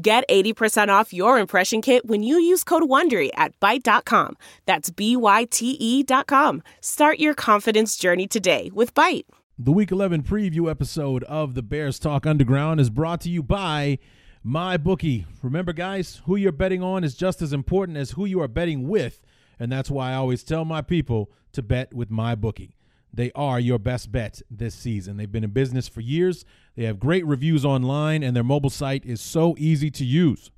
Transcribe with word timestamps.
Get 0.00 0.28
80% 0.28 0.90
off 0.90 1.12
your 1.12 1.40
impression 1.40 1.82
kit 1.82 2.06
when 2.06 2.22
you 2.22 2.38
use 2.38 2.62
code 2.62 2.84
WONDERY 2.84 3.30
at 3.34 3.58
Byte.com. 3.58 4.36
That's 4.64 4.90
B-Y-T-E 4.90 6.04
dot 6.04 6.28
com. 6.28 6.62
Start 6.80 7.18
your 7.18 7.34
confidence 7.34 7.96
journey 7.96 8.28
today 8.28 8.70
with 8.72 8.94
Byte. 8.94 9.24
The 9.58 9.72
Week 9.72 9.90
11 9.90 10.22
preview 10.22 10.70
episode 10.70 11.24
of 11.24 11.54
the 11.54 11.62
Bears 11.64 11.98
Talk 11.98 12.26
Underground 12.26 12.78
is 12.78 12.90
brought 12.90 13.20
to 13.22 13.28
you 13.28 13.42
by 13.42 13.98
MyBookie. 14.46 15.26
Remember, 15.42 15.72
guys, 15.72 16.22
who 16.26 16.36
you're 16.36 16.52
betting 16.52 16.80
on 16.80 17.02
is 17.02 17.16
just 17.16 17.42
as 17.42 17.52
important 17.52 17.98
as 17.98 18.12
who 18.12 18.24
you 18.24 18.40
are 18.40 18.46
betting 18.46 18.86
with, 18.86 19.20
and 19.58 19.72
that's 19.72 19.90
why 19.90 20.12
I 20.12 20.14
always 20.14 20.44
tell 20.44 20.64
my 20.64 20.80
people 20.80 21.32
to 21.54 21.62
bet 21.62 21.92
with 21.92 22.08
MyBookie. 22.08 22.70
They 23.12 23.32
are 23.34 23.58
your 23.58 23.78
best 23.78 24.12
bet 24.12 24.42
this 24.50 24.74
season. 24.74 25.16
They've 25.16 25.30
been 25.30 25.44
in 25.44 25.50
business 25.50 25.88
for 25.88 26.00
years. 26.00 26.44
They 26.76 26.84
have 26.84 27.00
great 27.00 27.26
reviews 27.26 27.64
online, 27.64 28.22
and 28.22 28.36
their 28.36 28.44
mobile 28.44 28.70
site 28.70 29.04
is 29.04 29.20
so 29.20 29.54
easy 29.58 29.90
to 29.92 30.04
use. 30.04 30.50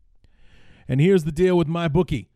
And 0.88 1.00
here's 1.00 1.24
the 1.24 1.32
deal 1.32 1.56
with 1.56 1.68
MyBookie. 1.68 2.26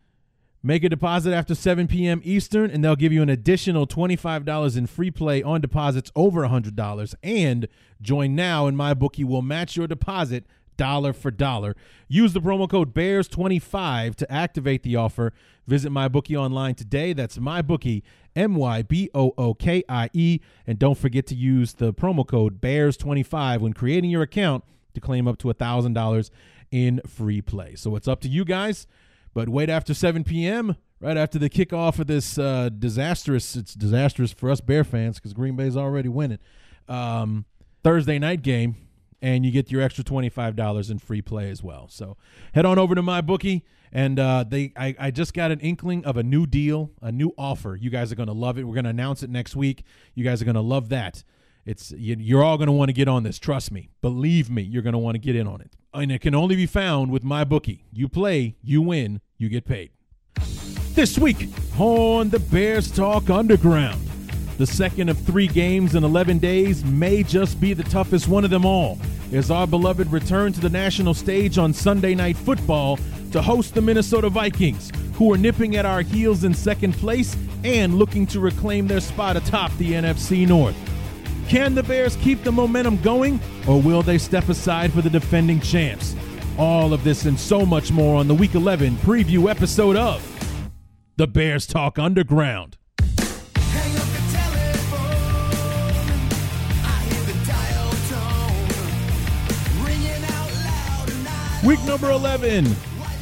Make 0.63 0.83
a 0.83 0.89
deposit 0.89 1.35
after 1.35 1.55
7 1.55 1.89
p.m. 1.89 2.23
Eastern, 2.25 2.71
and 2.71 2.83
they'll 2.83 2.97
give 2.97 3.13
you 3.13 3.21
an 3.21 3.29
additional 3.29 3.87
$25 3.87 4.79
in 4.79 4.87
free 4.87 5.11
play 5.11 5.43
on 5.43 5.61
deposits 5.61 6.11
over 6.17 6.41
$100. 6.43 7.15
And 7.23 7.69
join 8.01 8.35
now, 8.35 8.67
and 8.67 8.75
MyBookie 8.75 9.27
will 9.27 9.43
match 9.43 9.77
your 9.77 9.87
deposit 9.87 10.47
dollar 10.77 11.13
for 11.13 11.31
dollar. 11.31 11.75
Use 12.09 12.33
the 12.33 12.41
promo 12.41 12.69
code 12.69 12.95
BEARS25 12.95 14.15
to 14.17 14.33
activate 14.33 14.83
the 14.83 14.97
offer. 14.97 15.33
Visit 15.67 15.91
MyBookie 15.91 16.37
online 16.37 16.75
today. 16.75 17.13
That's 17.13 17.39
MyBookie, 17.39 18.03
M 18.37 18.55
Y 18.55 18.83
B 18.83 19.11
O 19.15 19.33
O 19.39 19.55
K 19.55 19.83
I 19.89 20.11
E. 20.13 20.41
And 20.67 20.79
don't 20.79 20.99
forget 20.99 21.27
to 21.29 21.35
use 21.35 21.75
the 21.75 21.93
promo 21.93 22.27
code 22.27 22.61
BEARS25 22.61 23.61
when 23.61 23.73
creating 23.73 24.11
your 24.11 24.23
account 24.23 24.65
to 24.95 25.01
claim 25.01 25.27
up 25.27 25.39
to 25.39 25.49
$1,000 25.49 26.31
in 26.71 27.01
free 27.07 27.41
play. 27.41 27.75
So 27.75 27.97
it's 27.97 28.09
up 28.09 28.21
to 28.23 28.29
you 28.29 28.45
guys. 28.45 28.87
But 29.33 29.49
wait 29.49 29.69
after 29.69 29.95
7 29.95 30.23
p.m., 30.25 30.77
right 31.01 31.17
after 31.17 31.39
the 31.39 31.51
kickoff 31.51 31.99
of 31.99 32.07
this 32.07 32.39
uh, 32.39 32.69
disastrous, 32.69 33.57
it's 33.57 33.75
disastrous 33.75 34.33
for 34.33 34.51
us 34.51 34.61
Bear 34.61 34.85
fans 34.85 35.17
because 35.17 35.33
Green 35.33 35.57
Bay's 35.57 35.77
already 35.77 36.09
winning, 36.09 36.39
um, 36.89 37.45
Thursday 37.83 38.19
night 38.19 38.43
game 38.43 38.77
and 39.25 39.47
you 39.47 39.51
get 39.51 39.73
your 39.73 39.81
extra 39.81 40.05
$25 40.05 40.91
in 40.91 40.99
free 40.99 41.23
play 41.23 41.49
as 41.49 41.63
well. 41.63 41.89
So 41.89 42.19
head 42.53 42.67
on 42.67 42.79
over 42.79 42.95
to 42.95 43.03
MyBookie 43.03 43.63
and 43.91 44.19
uh, 44.19 44.45
they 44.47 44.75
I, 44.77 44.95
I 44.99 45.11
just 45.11 45.33
got 45.33 45.51
an 45.51 45.61
inkling 45.61 46.05
of 46.05 46.19
a 46.19 46.23
new 46.23 46.47
deal, 46.47 46.91
a 47.01 47.11
new 47.11 47.33
offer. 47.39 47.75
You 47.75 47.89
guys 47.89 48.13
are 48.13 48.17
going 48.17 48.27
to 48.27 48.35
love 48.35 48.59
it. 48.59 48.65
We're 48.65 48.75
going 48.75 48.85
to 48.85 48.91
announce 48.91 49.23
it 49.23 49.31
next 49.31 49.57
week. 49.57 49.83
You 50.15 50.25
guys 50.25 50.43
are 50.43 50.45
going 50.45 50.57
to 50.57 50.61
love 50.61 50.91
that. 50.91 51.25
It's 51.65 51.91
you're 51.97 52.45
all 52.45 52.59
going 52.59 52.67
to 52.67 52.73
want 52.73 52.91
to 52.91 52.93
get 52.93 53.09
on 53.09 53.23
this. 53.23 53.39
Trust 53.39 53.73
me. 53.73 53.89
Believe 54.03 54.51
me, 54.51 54.61
you're 54.61 54.83
going 54.83 54.93
to 54.93 54.99
want 54.99 55.15
to 55.15 55.19
get 55.19 55.35
in 55.35 55.47
on 55.47 55.63
it. 55.63 55.73
And 55.95 56.13
it 56.13 56.21
can 56.21 56.35
only 56.35 56.57
be 56.57 56.67
found 56.67 57.11
with 57.11 57.25
MyBookie. 57.25 57.81
You 57.93 58.11
play, 58.11 58.57
you 58.63 58.83
win, 58.83 59.23
you 59.39 59.49
get 59.49 59.65
paid. 59.65 59.93
This 60.93 61.19
week 61.19 61.49
on 61.79 62.29
the 62.29 62.41
Bears 62.41 62.91
Talk 62.91 63.31
Underground. 63.31 64.14
The 64.57 64.67
second 64.67 65.09
of 65.09 65.19
three 65.19 65.49
games 65.49 65.97
in 65.97 66.05
11 66.05 66.39
days 66.39 66.85
may 66.85 67.25
just 67.25 67.61
be 67.61 67.75
the 67.75 67.83
toughest 67.83 68.29
one 68.29 68.45
of 68.45 68.51
them 68.51 68.65
all 68.65 68.99
as 69.33 69.51
our 69.51 69.67
beloved 69.67 70.13
return 70.13 70.53
to 70.53 70.61
the 70.61 70.69
national 70.69 71.15
stage 71.15 71.59
on 71.59 71.73
Sunday 71.73 72.15
Night 72.15 72.37
Football 72.37 72.99
to 73.33 73.43
host 73.43 73.75
the 73.75 73.81
Minnesota 73.81 74.29
Vikings, 74.29 74.93
who 75.15 75.33
are 75.33 75.37
nipping 75.37 75.75
at 75.75 75.85
our 75.85 76.03
heels 76.03 76.45
in 76.45 76.55
second 76.55 76.93
place 76.93 77.37
and 77.65 77.97
looking 77.97 78.27
to 78.29 78.39
reclaim 78.39 78.87
their 78.87 79.01
spot 79.01 79.37
atop 79.37 79.77
the 79.77 79.93
NFC 79.93 80.47
North. 80.47 80.77
Can 81.49 81.75
the 81.75 81.83
Bears 81.83 82.15
keep 82.17 82.45
the 82.45 82.53
momentum 82.53 82.97
going, 83.03 83.41
or 83.67 83.83
will 83.83 84.03
they 84.03 84.19
step 84.19 84.49
aside 84.49 84.93
for 84.93 85.03
the 85.03 85.11
defending 85.11 85.61
champs? 85.61 86.15
All 86.59 86.93
of 86.93 87.03
this 87.03 87.25
and 87.25 87.39
so 87.41 87.67
much 87.67 87.91
more 87.91 88.17
on 88.17 88.29
the 88.29 88.35
Week 88.35 88.55
11 88.55 88.99
preview 88.99 89.51
episode 89.51 89.97
of 89.97 90.23
The 91.17 91.27
Bears 91.27 91.67
Talk 91.67 91.99
Underground. 91.99 92.77
Week 101.65 101.83
number 101.85 102.11
11. 102.11 102.67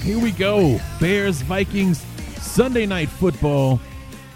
Here 0.03 0.19
we 0.19 0.33
go. 0.33 0.81
Bears, 0.99 1.43
Vikings, 1.43 2.05
Sunday 2.41 2.87
night 2.87 3.09
football. 3.09 3.79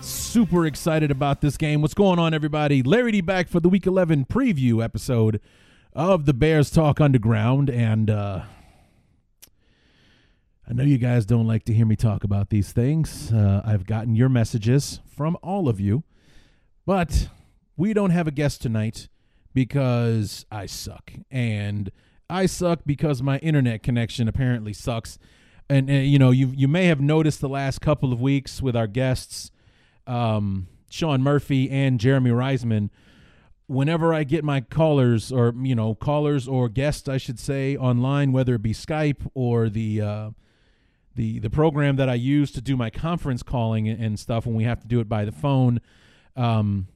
Super 0.00 0.66
excited 0.66 1.10
about 1.10 1.40
this 1.40 1.56
game. 1.56 1.82
What's 1.82 1.92
going 1.92 2.20
on, 2.20 2.32
everybody? 2.32 2.84
Larry 2.84 3.10
D 3.10 3.20
back 3.20 3.48
for 3.48 3.58
the 3.58 3.68
week 3.68 3.84
11 3.84 4.26
preview 4.26 4.84
episode 4.84 5.40
of 5.92 6.24
the 6.24 6.32
Bears 6.32 6.70
Talk 6.70 7.00
Underground. 7.00 7.68
And 7.68 8.08
uh, 8.08 8.42
I 10.68 10.72
know 10.72 10.84
you 10.84 10.98
guys 10.98 11.26
don't 11.26 11.48
like 11.48 11.64
to 11.64 11.74
hear 11.74 11.84
me 11.86 11.96
talk 11.96 12.22
about 12.22 12.50
these 12.50 12.70
things. 12.70 13.32
Uh, 13.32 13.60
I've 13.64 13.86
gotten 13.86 14.14
your 14.14 14.28
messages 14.28 15.00
from 15.16 15.36
all 15.42 15.68
of 15.68 15.80
you. 15.80 16.04
But 16.84 17.28
we 17.76 17.92
don't 17.92 18.10
have 18.10 18.28
a 18.28 18.32
guest 18.32 18.62
tonight 18.62 19.08
because 19.52 20.46
I 20.52 20.66
suck. 20.66 21.10
And 21.28 21.90
I 22.28 22.46
suck 22.46 22.80
because 22.84 23.22
my 23.22 23.38
internet 23.38 23.82
connection 23.82 24.28
apparently 24.28 24.72
sucks. 24.72 25.18
And, 25.68 25.90
and 25.90 26.06
you 26.06 26.18
know, 26.18 26.30
you 26.30 26.52
you 26.54 26.68
may 26.68 26.86
have 26.86 27.00
noticed 27.00 27.40
the 27.40 27.48
last 27.48 27.80
couple 27.80 28.12
of 28.12 28.20
weeks 28.20 28.62
with 28.62 28.76
our 28.76 28.86
guests, 28.86 29.50
um, 30.06 30.68
Sean 30.88 31.22
Murphy 31.22 31.70
and 31.70 31.98
Jeremy 31.98 32.30
Reisman. 32.30 32.90
Whenever 33.66 34.14
I 34.14 34.22
get 34.22 34.44
my 34.44 34.60
callers 34.60 35.32
or 35.32 35.52
you 35.60 35.74
know 35.74 35.94
callers 35.96 36.46
or 36.46 36.68
guests, 36.68 37.08
I 37.08 37.16
should 37.16 37.40
say, 37.40 37.76
online, 37.76 38.30
whether 38.30 38.54
it 38.54 38.62
be 38.62 38.72
Skype 38.72 39.28
or 39.34 39.68
the 39.68 40.00
uh, 40.00 40.30
the 41.16 41.40
the 41.40 41.50
program 41.50 41.96
that 41.96 42.08
I 42.08 42.14
use 42.14 42.52
to 42.52 42.60
do 42.60 42.76
my 42.76 42.90
conference 42.90 43.42
calling 43.42 43.88
and 43.88 44.18
stuff 44.20 44.46
when 44.46 44.54
we 44.54 44.64
have 44.64 44.80
to 44.82 44.86
do 44.86 45.00
it 45.00 45.08
by 45.08 45.24
the 45.24 45.32
phone. 45.32 45.80
Um, 46.36 46.86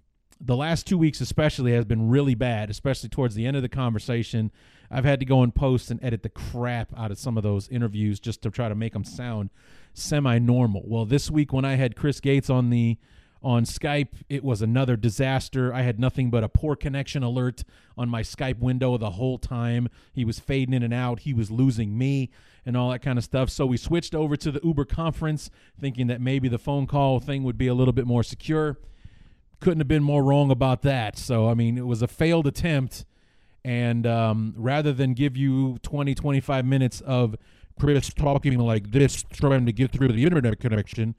the 0.40 0.56
last 0.56 0.86
two 0.86 0.96
weeks 0.96 1.20
especially 1.20 1.72
has 1.72 1.84
been 1.84 2.08
really 2.08 2.34
bad, 2.34 2.70
especially 2.70 3.08
towards 3.08 3.34
the 3.34 3.46
end 3.46 3.56
of 3.56 3.62
the 3.62 3.68
conversation. 3.68 4.52
I've 4.90 5.04
had 5.04 5.20
to 5.20 5.26
go 5.26 5.42
and 5.42 5.54
post 5.54 5.90
and 5.90 6.02
edit 6.02 6.22
the 6.22 6.28
crap 6.28 6.92
out 6.96 7.10
of 7.10 7.18
some 7.18 7.36
of 7.36 7.42
those 7.42 7.68
interviews 7.68 8.18
just 8.18 8.42
to 8.42 8.50
try 8.50 8.68
to 8.68 8.74
make 8.74 8.92
them 8.92 9.04
sound 9.04 9.50
semi-normal. 9.94 10.82
Well, 10.86 11.04
this 11.04 11.30
week 11.30 11.52
when 11.52 11.64
I 11.64 11.74
had 11.74 11.96
Chris 11.96 12.20
Gates 12.20 12.50
on 12.50 12.70
the 12.70 12.98
on 13.42 13.64
Skype, 13.64 14.08
it 14.28 14.44
was 14.44 14.60
another 14.60 14.96
disaster. 14.96 15.72
I 15.72 15.80
had 15.80 15.98
nothing 15.98 16.30
but 16.30 16.44
a 16.44 16.48
poor 16.48 16.76
connection 16.76 17.22
alert 17.22 17.64
on 17.96 18.08
my 18.08 18.20
Skype 18.20 18.58
window 18.58 18.98
the 18.98 19.12
whole 19.12 19.38
time. 19.38 19.88
He 20.12 20.26
was 20.26 20.38
fading 20.38 20.74
in 20.74 20.82
and 20.82 20.92
out. 20.92 21.20
He 21.20 21.32
was 21.32 21.50
losing 21.50 21.96
me 21.96 22.30
and 22.66 22.76
all 22.76 22.90
that 22.90 22.98
kind 22.98 23.16
of 23.16 23.24
stuff. 23.24 23.48
So 23.48 23.64
we 23.64 23.78
switched 23.78 24.14
over 24.14 24.36
to 24.36 24.50
the 24.50 24.60
Uber 24.62 24.84
conference, 24.84 25.50
thinking 25.80 26.06
that 26.08 26.20
maybe 26.20 26.48
the 26.48 26.58
phone 26.58 26.86
call 26.86 27.18
thing 27.18 27.42
would 27.44 27.56
be 27.56 27.66
a 27.66 27.72
little 27.72 27.94
bit 27.94 28.06
more 28.06 28.22
secure. 28.22 28.78
Couldn't 29.60 29.80
have 29.80 29.88
been 29.88 30.02
more 30.02 30.22
wrong 30.22 30.50
about 30.50 30.82
that. 30.82 31.16
So, 31.16 31.48
I 31.48 31.54
mean, 31.54 31.78
it 31.78 31.86
was 31.86 32.02
a 32.02 32.08
failed 32.08 32.46
attempt 32.46 33.06
and 33.64 34.06
um, 34.06 34.54
rather 34.56 34.92
than 34.92 35.14
give 35.14 35.36
you 35.36 35.78
20, 35.82 36.14
25 36.14 36.64
minutes 36.64 37.00
of 37.02 37.36
Chris 37.78 38.12
talking 38.12 38.58
like 38.58 38.90
this, 38.90 39.22
trying 39.22 39.66
to 39.66 39.72
get 39.72 39.90
through 39.92 40.08
the 40.08 40.24
internet 40.24 40.60
connection, 40.60 41.14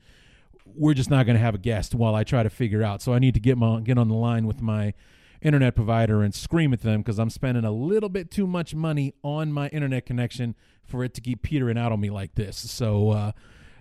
we're 0.65 0.93
just 0.93 1.09
not 1.09 1.25
going 1.25 1.35
to 1.35 1.41
have 1.41 1.55
a 1.55 1.59
guest 1.59 1.95
while 1.95 2.15
I 2.15 2.23
try 2.23 2.43
to 2.43 2.49
figure 2.49 2.83
out. 2.83 3.01
So 3.01 3.13
I 3.13 3.19
need 3.19 3.33
to 3.33 3.39
get 3.39 3.57
my 3.57 3.81
get 3.81 3.97
on 3.97 4.07
the 4.07 4.15
line 4.15 4.47
with 4.47 4.61
my 4.61 4.93
internet 5.41 5.75
provider 5.75 6.21
and 6.21 6.33
scream 6.33 6.71
at 6.71 6.81
them 6.81 7.01
because 7.01 7.19
I'm 7.19 7.29
spending 7.29 7.65
a 7.65 7.71
little 7.71 8.09
bit 8.09 8.29
too 8.29 8.45
much 8.45 8.75
money 8.75 9.13
on 9.23 9.51
my 9.51 9.69
internet 9.69 10.05
connection 10.05 10.55
for 10.85 11.03
it 11.03 11.13
to 11.15 11.21
keep 11.21 11.41
petering 11.41 11.77
out 11.77 11.91
on 11.91 11.99
me 11.99 12.09
like 12.09 12.35
this. 12.35 12.57
So, 12.57 13.09
uh, 13.09 13.31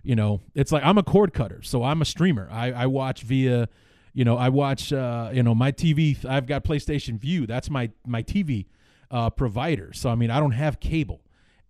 you 0.03 0.17
know, 0.17 0.41
it's 0.55 0.73
like 0.73 0.83
I'm 0.85 0.99
a 0.99 1.03
cord 1.03 1.35
cutter, 1.35 1.63
so 1.63 1.83
I'm 1.85 2.01
a 2.01 2.07
streamer. 2.07 2.49
I, 2.51 2.73
I 2.73 2.87
watch 2.87 3.23
via 3.23 3.69
you 4.13 4.25
know, 4.25 4.37
I 4.37 4.49
watch. 4.49 4.93
Uh, 4.93 5.31
you 5.33 5.43
know, 5.43 5.55
my 5.55 5.73
TV. 5.73 6.25
I've 6.25 6.47
got 6.47 6.65
PlayStation 6.65 7.19
Vue. 7.19 7.47
That's 7.47 7.71
my 7.71 7.91
my 8.07 8.23
TV 8.23 8.67
uh, 9.11 9.31
provider. 9.31 9.93
So 9.93 10.11
I 10.11 10.15
mean, 10.15 10.31
I 10.31 10.41
don't 10.41 10.53
have 10.53 10.81
cable, 10.81 11.21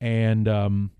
and 0.00 0.48
um, 0.48 0.90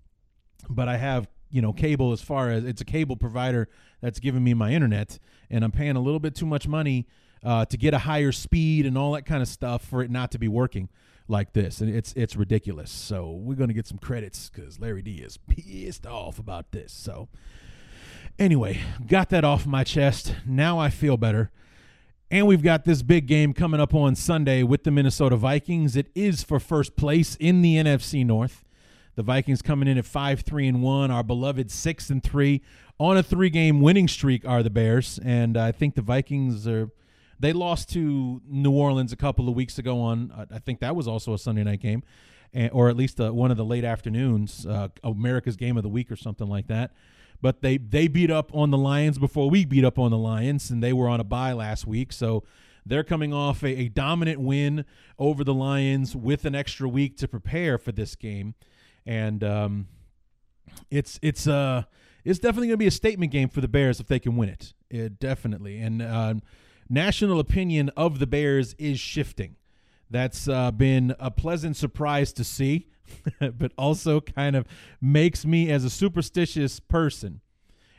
but 0.69 0.87
I 0.87 0.97
have 0.97 1.27
you 1.49 1.61
know 1.61 1.73
cable 1.73 2.11
as 2.11 2.21
far 2.21 2.49
as 2.49 2.63
it's 2.63 2.81
a 2.81 2.85
cable 2.85 3.15
provider 3.15 3.69
that's 4.01 4.19
giving 4.19 4.43
me 4.43 4.53
my 4.53 4.71
internet, 4.71 5.19
and 5.49 5.63
I'm 5.63 5.71
paying 5.71 5.95
a 5.95 6.01
little 6.01 6.19
bit 6.19 6.35
too 6.35 6.45
much 6.45 6.67
money 6.67 7.07
uh, 7.43 7.65
to 7.65 7.77
get 7.77 7.93
a 7.93 7.99
higher 7.99 8.31
speed 8.31 8.85
and 8.85 8.97
all 8.97 9.13
that 9.13 9.25
kind 9.25 9.41
of 9.41 9.47
stuff 9.47 9.83
for 9.83 10.01
it 10.03 10.11
not 10.11 10.31
to 10.31 10.39
be 10.39 10.47
working. 10.47 10.89
like 11.27 11.53
this, 11.53 11.81
and 11.81 11.93
it's 11.93 12.13
it's 12.13 12.35
ridiculous. 12.35 12.91
So 12.91 13.31
we're 13.31 13.55
gonna 13.55 13.73
get 13.73 13.87
some 13.87 13.97
credits 13.97 14.49
because 14.49 14.79
Larry 14.79 15.01
D 15.01 15.15
is 15.21 15.37
pissed 15.37 16.05
off 16.05 16.39
about 16.39 16.71
this. 16.71 16.91
So 16.91 17.29
anyway, 18.39 18.79
got 19.05 19.29
that 19.29 19.43
off 19.43 19.65
my 19.65 19.83
chest. 19.83 20.35
Now 20.45 20.79
I 20.79 20.89
feel 20.89 21.17
better. 21.17 21.51
And 22.31 22.47
we've 22.47 22.63
got 22.63 22.85
this 22.85 23.01
big 23.01 23.27
game 23.27 23.53
coming 23.53 23.81
up 23.81 23.93
on 23.93 24.15
Sunday 24.15 24.63
with 24.63 24.85
the 24.85 24.91
Minnesota 24.91 25.35
Vikings. 25.35 25.97
It 25.97 26.09
is 26.15 26.43
for 26.43 26.61
first 26.61 26.95
place 26.95 27.35
in 27.35 27.61
the 27.61 27.75
NFC 27.75 28.25
North. 28.25 28.63
The 29.15 29.23
Vikings 29.23 29.61
coming 29.61 29.89
in 29.89 29.97
at 29.97 30.05
5 30.05 30.39
3 30.39 30.67
and 30.67 30.81
1. 30.81 31.11
Our 31.11 31.23
beloved 31.23 31.69
6 31.69 32.09
and 32.09 32.23
3 32.23 32.61
on 32.99 33.17
a 33.17 33.23
three 33.23 33.49
game 33.49 33.81
winning 33.81 34.07
streak 34.07 34.47
are 34.47 34.63
the 34.63 34.69
Bears. 34.69 35.19
And 35.25 35.57
I 35.57 35.73
think 35.73 35.95
the 35.95 36.01
Vikings 36.01 36.67
are. 36.67 36.89
They 37.37 37.51
lost 37.51 37.89
to 37.93 38.41
New 38.47 38.71
Orleans 38.71 39.11
a 39.11 39.17
couple 39.17 39.49
of 39.49 39.55
weeks 39.55 39.77
ago 39.79 39.99
on, 39.99 40.31
I 40.51 40.59
think 40.59 40.79
that 40.79 40.95
was 40.95 41.07
also 41.07 41.33
a 41.33 41.39
Sunday 41.39 41.63
night 41.63 41.81
game, 41.81 42.03
or 42.71 42.87
at 42.87 42.95
least 42.95 43.19
uh, 43.19 43.33
one 43.33 43.49
of 43.49 43.57
the 43.57 43.65
late 43.65 43.83
afternoons, 43.83 44.63
uh, 44.67 44.89
America's 45.03 45.55
Game 45.55 45.75
of 45.75 45.81
the 45.81 45.89
Week 45.89 46.11
or 46.11 46.15
something 46.15 46.47
like 46.47 46.67
that 46.67 46.91
but 47.41 47.61
they 47.61 47.77
they 47.77 48.07
beat 48.07 48.31
up 48.31 48.53
on 48.53 48.71
the 48.71 48.77
Lions 48.77 49.17
before 49.17 49.49
we 49.49 49.65
beat 49.65 49.83
up 49.83 49.97
on 49.97 50.11
the 50.11 50.17
Lions, 50.17 50.69
and 50.69 50.83
they 50.83 50.93
were 50.93 51.09
on 51.09 51.19
a 51.19 51.23
bye 51.23 51.53
last 51.53 51.87
week, 51.87 52.13
so 52.13 52.43
they're 52.85 53.03
coming 53.03 53.33
off 53.33 53.63
a, 53.63 53.67
a 53.67 53.89
dominant 53.89 54.39
win 54.39 54.85
over 55.19 55.43
the 55.43 55.53
Lions 55.53 56.15
with 56.15 56.45
an 56.45 56.55
extra 56.55 56.87
week 56.87 57.17
to 57.17 57.27
prepare 57.27 57.77
for 57.77 57.91
this 57.91 58.15
game, 58.15 58.55
and 59.05 59.43
um, 59.43 59.87
it's 60.89 61.19
it's 61.21 61.47
uh 61.47 61.83
it's 62.23 62.39
definitely 62.39 62.67
going 62.67 62.77
to 62.77 62.83
be 62.83 62.87
a 62.87 62.91
statement 62.91 63.31
game 63.31 63.49
for 63.49 63.61
the 63.61 63.67
Bears 63.67 63.99
if 63.99 64.07
they 64.07 64.19
can 64.19 64.37
win 64.37 64.49
it. 64.49 64.73
it 64.89 65.19
definitely, 65.19 65.79
and 65.79 66.01
uh, 66.01 66.35
national 66.89 67.39
opinion 67.39 67.89
of 67.97 68.19
the 68.19 68.27
Bears 68.27 68.75
is 68.77 68.99
shifting. 68.99 69.55
That's 70.09 70.47
uh, 70.47 70.71
been 70.71 71.15
a 71.19 71.31
pleasant 71.31 71.77
surprise 71.77 72.33
to 72.33 72.43
see. 72.43 72.89
but 73.39 73.71
also 73.77 74.21
kind 74.21 74.55
of 74.55 74.65
makes 75.01 75.45
me 75.45 75.69
as 75.71 75.83
a 75.83 75.89
superstitious 75.89 76.79
person. 76.79 77.41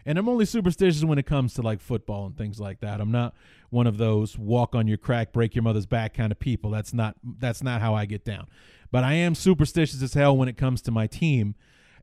And 0.05 0.19
I'm 0.19 0.29
only 0.29 0.44
superstitious 0.44 1.05
when 1.05 1.19
it 1.19 1.26
comes 1.26 1.55
to 1.55 1.62
like 1.62 1.81
football 1.81 2.26
and 2.26 2.37
things 2.37 2.59
like 2.59 2.81
that. 2.81 3.00
I'm 3.00 3.12
not 3.12 3.35
one 3.70 3.87
of 3.87 3.99
those 3.99 4.37
walk 4.37 4.75
on 4.75 4.88
your 4.88 4.99
crack, 4.99 5.32
break 5.32 5.55
your 5.55 5.62
mother's 5.62 5.87
back 5.87 6.14
kind 6.14 6.32
of 6.32 6.38
people. 6.38 6.70
That's 6.70 6.93
not 6.93 7.17
that's 7.38 7.62
not 7.62 7.81
how 7.81 7.94
I 7.94 8.06
get 8.06 8.25
down. 8.25 8.49
But 8.91 9.05
I 9.05 9.14
am 9.14 9.35
superstitious 9.35 10.03
as 10.03 10.14
hell 10.14 10.37
when 10.37 10.49
it 10.49 10.56
comes 10.56 10.82
to 10.82 10.91
my 10.91 11.06
team. 11.06 11.55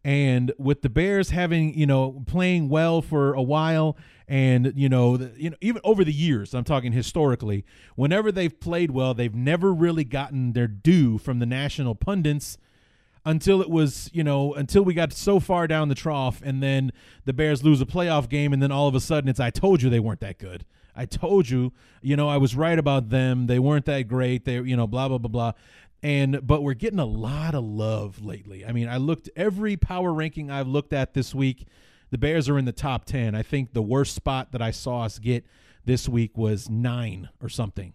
And 0.01 0.53
with 0.57 0.81
the 0.81 0.89
Bears 0.89 1.31
having, 1.31 1.77
you 1.77 1.85
know, 1.85 2.23
playing 2.25 2.69
well 2.69 3.01
for 3.01 3.33
a 3.33 3.41
while 3.41 3.97
and 4.29 4.71
you 4.75 4.87
know, 4.87 5.17
the, 5.17 5.33
you 5.35 5.49
know, 5.49 5.57
even 5.59 5.81
over 5.83 6.05
the 6.05 6.13
years, 6.13 6.53
I'm 6.53 6.63
talking 6.63 6.93
historically, 6.93 7.65
whenever 7.95 8.31
they've 8.31 8.57
played 8.57 8.91
well, 8.91 9.13
they've 9.13 9.35
never 9.35 9.73
really 9.73 10.05
gotten 10.05 10.53
their 10.53 10.67
due 10.67 11.17
from 11.17 11.39
the 11.39 11.45
national 11.45 11.95
pundits 11.95 12.57
until 13.25 13.61
it 13.61 13.69
was, 13.69 14.09
you 14.13 14.23
know, 14.23 14.53
until 14.53 14.83
we 14.83 14.93
got 14.93 15.13
so 15.13 15.39
far 15.39 15.67
down 15.67 15.89
the 15.89 15.95
trough 15.95 16.41
and 16.43 16.63
then 16.63 16.91
the 17.25 17.33
Bears 17.33 17.63
lose 17.63 17.81
a 17.81 17.85
playoff 17.85 18.29
game 18.29 18.53
and 18.53 18.61
then 18.61 18.71
all 18.71 18.87
of 18.87 18.95
a 18.95 18.99
sudden 18.99 19.29
it's 19.29 19.39
I 19.39 19.49
told 19.49 19.81
you 19.81 19.89
they 19.89 19.99
weren't 19.99 20.21
that 20.21 20.37
good. 20.37 20.65
I 20.95 21.05
told 21.05 21.49
you, 21.49 21.71
you 22.01 22.15
know, 22.15 22.27
I 22.27 22.37
was 22.37 22.55
right 22.55 22.77
about 22.77 23.09
them. 23.09 23.47
They 23.47 23.59
weren't 23.59 23.85
that 23.85 24.07
great. 24.07 24.45
They, 24.45 24.55
you 24.55 24.75
know, 24.75 24.87
blah 24.87 25.07
blah 25.07 25.17
blah 25.17 25.29
blah. 25.29 25.51
And 26.01 26.45
but 26.45 26.63
we're 26.63 26.73
getting 26.73 26.99
a 26.99 27.05
lot 27.05 27.55
of 27.55 27.63
love 27.63 28.23
lately. 28.23 28.65
I 28.65 28.71
mean, 28.71 28.87
I 28.87 28.97
looked 28.97 29.29
every 29.35 29.75
power 29.77 30.13
ranking 30.13 30.49
I've 30.49 30.67
looked 30.67 30.93
at 30.93 31.13
this 31.13 31.35
week. 31.35 31.67
The 32.11 32.17
Bears 32.17 32.49
are 32.49 32.57
in 32.57 32.65
the 32.65 32.71
top 32.71 33.05
10. 33.05 33.35
I 33.35 33.43
think 33.43 33.73
the 33.73 33.81
worst 33.81 34.15
spot 34.15 34.51
that 34.51 34.61
I 34.61 34.71
saw 34.71 35.03
us 35.03 35.19
get 35.19 35.45
this 35.85 36.09
week 36.09 36.37
was 36.37 36.69
9 36.69 37.29
or 37.41 37.49
something 37.49 37.93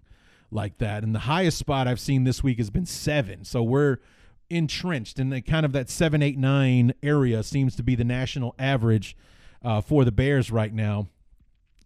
like 0.50 0.78
that. 0.78 1.02
And 1.02 1.14
the 1.14 1.20
highest 1.20 1.58
spot 1.58 1.88
I've 1.88 2.00
seen 2.00 2.24
this 2.24 2.42
week 2.42 2.58
has 2.58 2.70
been 2.70 2.86
7. 2.86 3.44
So 3.44 3.62
we're 3.62 3.98
entrenched 4.50 5.18
in 5.18 5.30
the 5.30 5.40
kind 5.40 5.64
of 5.64 5.72
that 5.72 5.88
seven, 5.90 6.22
eight, 6.22 6.38
nine 6.38 6.94
area 7.02 7.42
seems 7.42 7.76
to 7.76 7.82
be 7.82 7.94
the 7.94 8.04
national 8.04 8.54
average 8.58 9.16
uh, 9.62 9.80
for 9.80 10.04
the 10.04 10.12
Bears 10.12 10.50
right 10.50 10.72
now. 10.72 11.08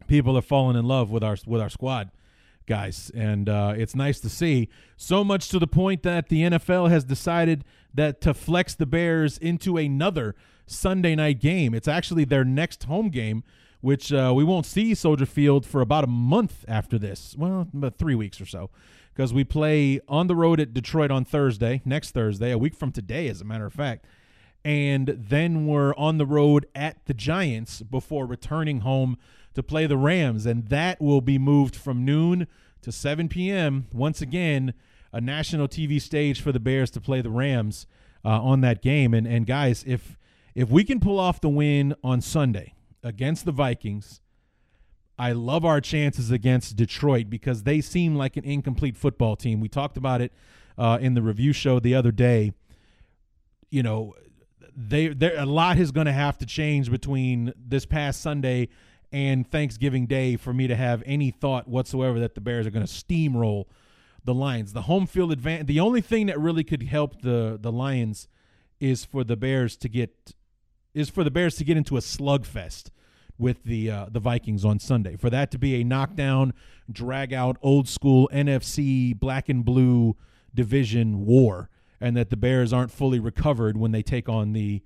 People 0.06 0.36
are 0.36 0.42
falling 0.42 0.76
in 0.76 0.84
love 0.84 1.10
with 1.10 1.22
our 1.22 1.36
with 1.46 1.60
our 1.60 1.68
squad, 1.68 2.10
guys, 2.66 3.10
and 3.14 3.48
uh, 3.48 3.74
it's 3.76 3.94
nice 3.94 4.20
to 4.20 4.28
see. 4.28 4.68
So 4.96 5.22
much 5.22 5.48
to 5.50 5.58
the 5.58 5.66
point 5.66 6.02
that 6.02 6.28
the 6.28 6.42
NFL 6.42 6.88
has 6.90 7.04
decided 7.04 7.64
that 7.92 8.20
to 8.22 8.32
flex 8.32 8.74
the 8.74 8.86
Bears 8.86 9.36
into 9.38 9.76
another 9.76 10.34
Sunday 10.66 11.14
night 11.14 11.40
game. 11.40 11.74
It's 11.74 11.88
actually 11.88 12.24
their 12.24 12.44
next 12.44 12.84
home 12.84 13.10
game, 13.10 13.44
which 13.80 14.12
uh, 14.12 14.32
we 14.34 14.44
won't 14.44 14.66
see 14.66 14.94
Soldier 14.94 15.26
Field 15.26 15.66
for 15.66 15.80
about 15.80 16.04
a 16.04 16.08
month 16.08 16.64
after 16.66 16.98
this. 16.98 17.34
Well, 17.36 17.68
about 17.72 17.96
three 17.96 18.14
weeks 18.14 18.40
or 18.40 18.46
so 18.46 18.70
because 19.18 19.34
we 19.34 19.42
play 19.42 19.98
on 20.06 20.28
the 20.28 20.36
road 20.36 20.60
at 20.60 20.72
Detroit 20.72 21.10
on 21.10 21.24
Thursday, 21.24 21.82
next 21.84 22.12
Thursday, 22.12 22.52
a 22.52 22.56
week 22.56 22.76
from 22.76 22.92
today, 22.92 23.26
as 23.26 23.40
a 23.40 23.44
matter 23.44 23.66
of 23.66 23.72
fact. 23.72 24.04
And 24.64 25.08
then 25.08 25.66
we're 25.66 25.92
on 25.96 26.18
the 26.18 26.24
road 26.24 26.66
at 26.72 27.04
the 27.06 27.14
Giants 27.14 27.82
before 27.82 28.26
returning 28.26 28.82
home 28.82 29.18
to 29.54 29.62
play 29.64 29.88
the 29.88 29.96
Rams. 29.96 30.46
And 30.46 30.68
that 30.68 31.00
will 31.00 31.20
be 31.20 31.36
moved 31.36 31.74
from 31.74 32.04
noon 32.04 32.46
to 32.82 32.92
7 32.92 33.28
p.m. 33.28 33.88
Once 33.92 34.22
again, 34.22 34.72
a 35.12 35.20
national 35.20 35.66
TV 35.66 36.00
stage 36.00 36.40
for 36.40 36.52
the 36.52 36.60
Bears 36.60 36.92
to 36.92 37.00
play 37.00 37.20
the 37.20 37.28
Rams 37.28 37.88
uh, 38.24 38.40
on 38.40 38.60
that 38.60 38.82
game. 38.82 39.14
And, 39.14 39.26
and 39.26 39.46
guys, 39.46 39.82
if 39.84 40.16
if 40.54 40.70
we 40.70 40.84
can 40.84 41.00
pull 41.00 41.18
off 41.18 41.40
the 41.40 41.48
win 41.48 41.92
on 42.04 42.20
Sunday 42.20 42.74
against 43.02 43.46
the 43.46 43.52
Vikings, 43.52 44.20
I 45.18 45.32
love 45.32 45.64
our 45.64 45.80
chances 45.80 46.30
against 46.30 46.76
Detroit 46.76 47.28
because 47.28 47.64
they 47.64 47.80
seem 47.80 48.14
like 48.14 48.36
an 48.36 48.44
incomplete 48.44 48.96
football 48.96 49.34
team. 49.34 49.60
We 49.60 49.68
talked 49.68 49.96
about 49.96 50.20
it 50.20 50.32
uh, 50.76 50.98
in 51.00 51.14
the 51.14 51.22
review 51.22 51.52
show 51.52 51.80
the 51.80 51.94
other 51.94 52.12
day. 52.12 52.52
You 53.70 53.82
know, 53.82 54.14
they 54.76 55.08
there 55.08 55.36
a 55.36 55.44
lot 55.44 55.76
is 55.78 55.90
going 55.90 56.06
to 56.06 56.12
have 56.12 56.38
to 56.38 56.46
change 56.46 56.90
between 56.90 57.52
this 57.56 57.84
past 57.84 58.20
Sunday 58.20 58.68
and 59.10 59.50
Thanksgiving 59.50 60.06
Day 60.06 60.36
for 60.36 60.52
me 60.52 60.68
to 60.68 60.76
have 60.76 61.02
any 61.04 61.30
thought 61.30 61.66
whatsoever 61.66 62.20
that 62.20 62.34
the 62.34 62.40
Bears 62.40 62.66
are 62.66 62.70
going 62.70 62.86
to 62.86 62.92
steamroll 62.92 63.64
the 64.24 64.34
Lions. 64.34 64.72
The 64.72 64.82
home 64.82 65.06
field 65.06 65.32
advantage. 65.32 65.66
The 65.66 65.80
only 65.80 66.00
thing 66.00 66.26
that 66.26 66.38
really 66.38 66.62
could 66.62 66.84
help 66.84 67.22
the 67.22 67.58
the 67.60 67.72
Lions 67.72 68.28
is 68.78 69.04
for 69.04 69.24
the 69.24 69.36
Bears 69.36 69.76
to 69.78 69.88
get 69.88 70.34
is 70.94 71.10
for 71.10 71.24
the 71.24 71.30
Bears 71.30 71.56
to 71.56 71.64
get 71.64 71.76
into 71.76 71.96
a 71.96 72.00
slugfest 72.00 72.90
with 73.38 73.62
the 73.64 73.90
uh, 73.90 74.06
the 74.10 74.20
Vikings 74.20 74.64
on 74.64 74.78
Sunday. 74.78 75.16
For 75.16 75.30
that 75.30 75.50
to 75.52 75.58
be 75.58 75.80
a 75.80 75.84
knockdown, 75.84 76.52
drag 76.90 77.32
out, 77.32 77.56
old 77.62 77.88
school 77.88 78.28
NFC 78.32 79.18
black 79.18 79.48
and 79.48 79.64
blue 79.64 80.16
division 80.54 81.24
war, 81.24 81.70
and 82.00 82.16
that 82.16 82.30
the 82.30 82.36
Bears 82.36 82.72
aren't 82.72 82.90
fully 82.90 83.20
recovered 83.20 83.76
when 83.76 83.92
they 83.92 84.02
take 84.02 84.28
on 84.28 84.52
the 84.52 84.82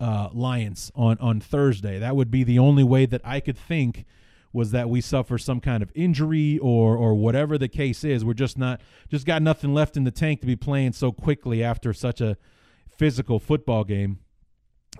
uh, 0.00 0.28
Lions 0.32 0.92
on 0.94 1.18
on 1.18 1.40
Thursday. 1.40 1.98
That 1.98 2.16
would 2.16 2.30
be 2.30 2.44
the 2.44 2.58
only 2.58 2.84
way 2.84 3.06
that 3.06 3.22
I 3.24 3.40
could 3.40 3.56
think 3.56 4.04
was 4.52 4.70
that 4.70 4.88
we 4.88 5.00
suffer 5.00 5.36
some 5.36 5.60
kind 5.60 5.82
of 5.82 5.90
injury 5.94 6.58
or 6.58 6.96
or 6.96 7.14
whatever 7.14 7.58
the 7.58 7.68
case 7.68 8.04
is. 8.04 8.24
We're 8.24 8.34
just 8.34 8.58
not 8.58 8.80
just 9.08 9.26
got 9.26 9.42
nothing 9.42 9.74
left 9.74 9.96
in 9.96 10.04
the 10.04 10.10
tank 10.10 10.40
to 10.40 10.46
be 10.46 10.56
playing 10.56 10.92
so 10.92 11.10
quickly 11.10 11.62
after 11.62 11.92
such 11.92 12.20
a 12.20 12.36
physical 12.96 13.38
football 13.38 13.84
game. 13.84 14.20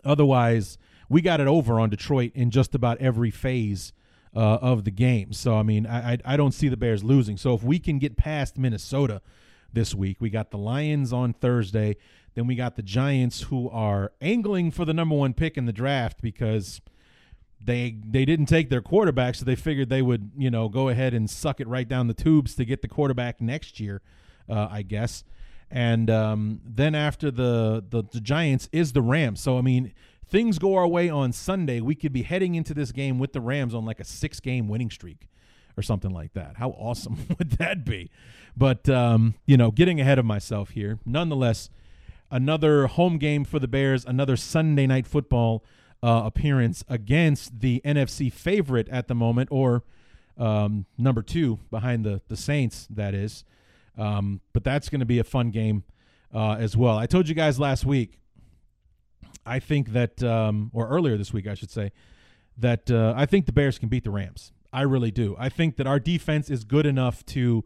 Otherwise, 0.04 0.76
we 1.08 1.20
got 1.20 1.40
it 1.40 1.46
over 1.46 1.78
on 1.80 1.90
Detroit 1.90 2.32
in 2.34 2.50
just 2.50 2.74
about 2.74 2.98
every 2.98 3.30
phase 3.30 3.92
uh, 4.34 4.58
of 4.60 4.84
the 4.84 4.90
game. 4.90 5.32
So 5.32 5.56
I 5.56 5.62
mean, 5.62 5.86
I, 5.86 6.18
I 6.24 6.36
don't 6.36 6.52
see 6.52 6.68
the 6.68 6.76
Bears 6.76 7.04
losing. 7.04 7.36
So 7.36 7.54
if 7.54 7.62
we 7.62 7.78
can 7.78 7.98
get 7.98 8.16
past 8.16 8.58
Minnesota 8.58 9.22
this 9.72 9.94
week, 9.94 10.18
we 10.20 10.30
got 10.30 10.50
the 10.50 10.58
Lions 10.58 11.12
on 11.12 11.32
Thursday. 11.32 11.96
Then 12.34 12.46
we 12.46 12.56
got 12.56 12.74
the 12.76 12.82
Giants, 12.82 13.42
who 13.42 13.70
are 13.70 14.12
angling 14.20 14.72
for 14.72 14.84
the 14.84 14.92
number 14.92 15.14
one 15.14 15.34
pick 15.34 15.56
in 15.56 15.66
the 15.66 15.72
draft 15.72 16.20
because 16.20 16.80
they 17.62 17.96
they 18.04 18.24
didn't 18.24 18.46
take 18.46 18.70
their 18.70 18.82
quarterback, 18.82 19.36
so 19.36 19.44
they 19.44 19.56
figured 19.56 19.88
they 19.88 20.02
would 20.02 20.32
you 20.36 20.50
know 20.50 20.68
go 20.68 20.88
ahead 20.88 21.14
and 21.14 21.30
suck 21.30 21.60
it 21.60 21.68
right 21.68 21.88
down 21.88 22.08
the 22.08 22.14
tubes 22.14 22.54
to 22.56 22.64
get 22.64 22.82
the 22.82 22.88
quarterback 22.88 23.40
next 23.40 23.78
year, 23.78 24.02
uh, 24.48 24.68
I 24.70 24.82
guess. 24.82 25.24
And 25.70 26.10
um, 26.10 26.60
then 26.64 26.94
after 26.94 27.30
the, 27.30 27.84
the 27.88 28.02
the 28.02 28.20
Giants 28.20 28.68
is 28.72 28.92
the 28.92 29.02
Rams. 29.02 29.40
So 29.40 29.56
I 29.58 29.60
mean, 29.60 29.94
things 30.28 30.58
go 30.58 30.74
our 30.74 30.86
way 30.86 31.08
on 31.08 31.32
Sunday, 31.32 31.80
we 31.80 31.94
could 31.94 32.12
be 32.12 32.22
heading 32.22 32.54
into 32.54 32.74
this 32.74 32.92
game 32.92 33.18
with 33.18 33.32
the 33.32 33.40
Rams 33.40 33.74
on 33.74 33.84
like 33.84 34.00
a 34.00 34.04
six 34.04 34.40
game 34.40 34.68
winning 34.68 34.90
streak 34.90 35.28
or 35.76 35.82
something 35.82 36.10
like 36.10 36.32
that. 36.34 36.56
How 36.56 36.70
awesome 36.70 37.26
would 37.38 37.52
that 37.52 37.84
be? 37.84 38.10
But, 38.56 38.88
um, 38.88 39.34
you 39.46 39.56
know, 39.56 39.70
getting 39.70 40.00
ahead 40.00 40.18
of 40.18 40.24
myself 40.24 40.70
here. 40.70 40.98
Nonetheless, 41.04 41.70
another 42.30 42.86
home 42.86 43.18
game 43.18 43.44
for 43.44 43.58
the 43.58 43.68
Bears, 43.68 44.04
another 44.04 44.36
Sunday 44.36 44.86
night 44.86 45.06
football 45.06 45.64
uh, 46.02 46.22
appearance 46.24 46.84
against 46.88 47.60
the 47.60 47.80
NFC 47.84 48.32
favorite 48.32 48.88
at 48.88 49.08
the 49.08 49.14
moment, 49.14 49.48
or 49.50 49.82
um, 50.36 50.86
number 50.98 51.22
two 51.22 51.58
behind 51.70 52.04
the, 52.04 52.20
the 52.28 52.36
Saints, 52.36 52.86
that 52.90 53.14
is. 53.14 53.44
Um, 53.96 54.40
but 54.52 54.64
that's 54.64 54.88
going 54.88 55.00
to 55.00 55.06
be 55.06 55.18
a 55.18 55.24
fun 55.24 55.50
game 55.50 55.84
uh, 56.34 56.56
as 56.58 56.76
well. 56.76 56.98
I 56.98 57.06
told 57.06 57.28
you 57.28 57.34
guys 57.34 57.58
last 57.58 57.84
week 57.84 58.18
I 59.46 59.58
think 59.58 59.92
that, 59.92 60.22
um, 60.22 60.70
or 60.72 60.88
earlier 60.88 61.16
this 61.16 61.32
week, 61.32 61.46
I 61.46 61.54
should 61.54 61.70
say, 61.70 61.92
that 62.56 62.90
uh, 62.90 63.14
I 63.16 63.26
think 63.26 63.46
the 63.46 63.52
Bears 63.52 63.78
can 63.78 63.88
beat 63.88 64.04
the 64.04 64.10
Rams. 64.10 64.52
I 64.72 64.82
really 64.82 65.10
do. 65.10 65.36
I 65.38 65.48
think 65.48 65.76
that 65.76 65.86
our 65.86 66.00
defense 66.00 66.50
is 66.50 66.64
good 66.64 66.86
enough 66.86 67.24
to 67.26 67.64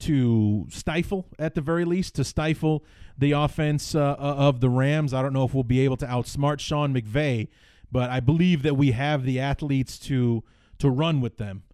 to 0.00 0.66
stifle 0.70 1.26
at 1.40 1.56
the 1.56 1.60
very 1.60 1.84
least 1.84 2.14
to 2.14 2.22
stifle 2.22 2.84
the 3.16 3.32
offense 3.32 3.96
uh, 3.96 4.14
of 4.18 4.60
the 4.60 4.68
Rams. 4.68 5.12
I 5.12 5.22
don't 5.22 5.32
know 5.32 5.44
if 5.44 5.54
we'll 5.54 5.64
be 5.64 5.80
able 5.80 5.96
to 5.96 6.06
outsmart 6.06 6.60
Sean 6.60 6.94
McVay, 6.94 7.48
but 7.90 8.08
I 8.08 8.20
believe 8.20 8.62
that 8.62 8.76
we 8.76 8.92
have 8.92 9.24
the 9.24 9.40
athletes 9.40 9.98
to 10.00 10.44
to 10.78 10.88
run 10.88 11.20
with 11.20 11.38
them, 11.38 11.64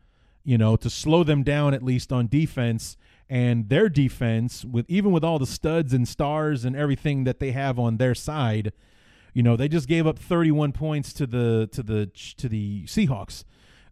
you 0.43 0.57
know, 0.57 0.77
to 0.77 0.89
slow 0.89 1.23
them 1.23 1.43
down 1.43 1.75
at 1.75 1.83
least 1.83 2.13
on 2.13 2.27
defense 2.27 2.97
and 3.29 3.69
their 3.69 3.89
defense 3.89 4.65
with 4.65 4.87
even 4.89 5.13
with 5.13 5.25
all 5.25 5.39
the 5.39 5.47
studs 5.47 5.93
and 5.93 6.07
stars 6.07 6.65
and 6.65 6.77
everything 6.77 7.25
that 7.25 7.41
they 7.41 7.53
have 7.53 7.79
on 7.79 7.97
their 7.97 8.15
side, 8.15 8.73
you 9.35 9.43
know, 9.43 9.57
they 9.57 9.69
just 9.69 9.89
gave 9.89 10.07
up 10.07 10.19
31 10.19 10.73
points 10.73 11.13
to 11.13 11.27
the 11.27 11.69
to 11.73 11.83
the 11.83 12.07
to 12.39 12.49
the 12.49 12.85
Seahawks 12.85 13.45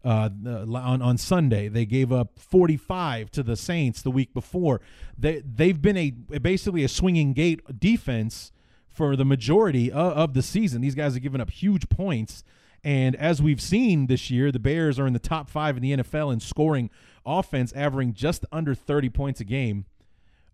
uh, 0.03 0.29
on 0.45 1.01
on 1.01 1.17
Sunday. 1.17 1.67
They 1.67 1.85
gave 1.85 2.11
up 2.11 2.39
45 2.39 3.29
to 3.31 3.43
the 3.43 3.55
Saints 3.55 4.01
the 4.01 4.09
week 4.09 4.33
before. 4.33 4.81
They 5.17 5.41
they've 5.45 5.79
been 5.79 5.97
a 5.97 6.11
basically 6.39 6.83
a 6.83 6.87
swinging 6.87 7.33
gate 7.33 7.79
defense 7.79 8.51
for 8.89 9.15
the 9.15 9.25
majority 9.25 9.91
of, 9.91 10.13
of 10.13 10.33
the 10.33 10.41
season. 10.41 10.81
These 10.81 10.95
guys 10.95 11.13
have 11.13 11.23
given 11.23 11.41
up 11.41 11.51
huge 11.51 11.89
points. 11.89 12.43
And 12.85 13.15
as 13.15 13.41
we've 13.41 13.61
seen 13.61 14.07
this 14.07 14.29
year, 14.29 14.51
the 14.51 14.59
Bears 14.59 14.99
are 14.99 15.07
in 15.07 15.13
the 15.13 15.19
top 15.19 15.49
five 15.49 15.77
in 15.77 15.83
the 15.83 15.97
NFL 15.97 16.33
in 16.33 16.39
scoring 16.39 16.89
offense, 17.25 17.71
averaging 17.73 18.13
just 18.13 18.45
under 18.51 18.75
30 18.75 19.09
points 19.09 19.39
a 19.39 19.45
game. 19.45 19.85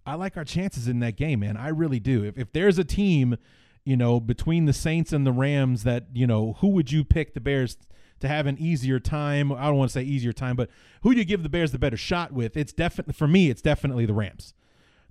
I 0.05 0.13
like 0.13 0.37
our 0.37 0.45
chances 0.45 0.87
in 0.87 0.99
that 0.99 1.15
game, 1.15 1.41
man. 1.41 1.57
I 1.57 1.69
really 1.69 1.99
do. 1.99 2.23
If, 2.23 2.37
if 2.37 2.51
there's 2.51 2.77
a 2.77 2.83
team, 2.83 3.37
you 3.89 3.97
know, 3.97 4.19
between 4.19 4.65
the 4.65 4.73
Saints 4.73 5.11
and 5.11 5.25
the 5.25 5.31
Rams 5.31 5.83
that, 5.83 6.05
you 6.13 6.27
know, 6.27 6.53
who 6.59 6.67
would 6.69 6.91
you 6.91 7.03
pick 7.03 7.33
the 7.33 7.39
Bears 7.39 7.77
to 8.19 8.27
have 8.27 8.47
an 8.47 8.57
easier 8.59 8.99
time. 8.99 9.51
I 9.51 9.65
don't 9.65 9.77
want 9.77 9.89
to 9.89 9.93
say 9.93 10.03
easier 10.03 10.33
time, 10.33 10.55
but 10.55 10.69
who 11.01 11.13
do 11.13 11.19
you 11.19 11.25
give 11.25 11.43
the 11.43 11.49
Bears 11.49 11.71
the 11.71 11.79
better 11.79 11.97
shot 11.97 12.31
with? 12.31 12.57
It's 12.57 12.73
definitely 12.73 13.13
for 13.13 13.27
me. 13.27 13.49
It's 13.49 13.61
definitely 13.61 14.05
the 14.05 14.13
Rams. 14.13 14.53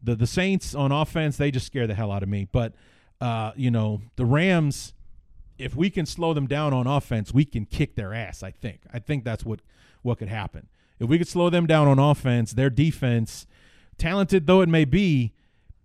The 0.02 0.14
the 0.14 0.26
Saints 0.26 0.74
on 0.74 0.92
offense 0.92 1.36
they 1.36 1.50
just 1.50 1.66
scare 1.66 1.86
the 1.86 1.94
hell 1.94 2.12
out 2.12 2.22
of 2.22 2.28
me. 2.28 2.48
But 2.50 2.74
uh, 3.20 3.52
you 3.56 3.70
know 3.70 4.02
the 4.16 4.24
Rams, 4.24 4.94
if 5.58 5.74
we 5.74 5.90
can 5.90 6.06
slow 6.06 6.34
them 6.34 6.46
down 6.46 6.72
on 6.72 6.86
offense, 6.86 7.32
we 7.32 7.44
can 7.44 7.64
kick 7.64 7.96
their 7.96 8.14
ass. 8.14 8.42
I 8.42 8.50
think. 8.50 8.80
I 8.92 8.98
think 8.98 9.24
that's 9.24 9.44
what 9.44 9.60
what 10.02 10.18
could 10.18 10.28
happen. 10.28 10.68
If 11.00 11.08
we 11.08 11.18
could 11.18 11.28
slow 11.28 11.50
them 11.50 11.66
down 11.66 11.88
on 11.88 11.98
offense, 11.98 12.52
their 12.52 12.70
defense, 12.70 13.46
talented 13.96 14.46
though 14.46 14.60
it 14.60 14.68
may 14.68 14.84
be, 14.84 15.32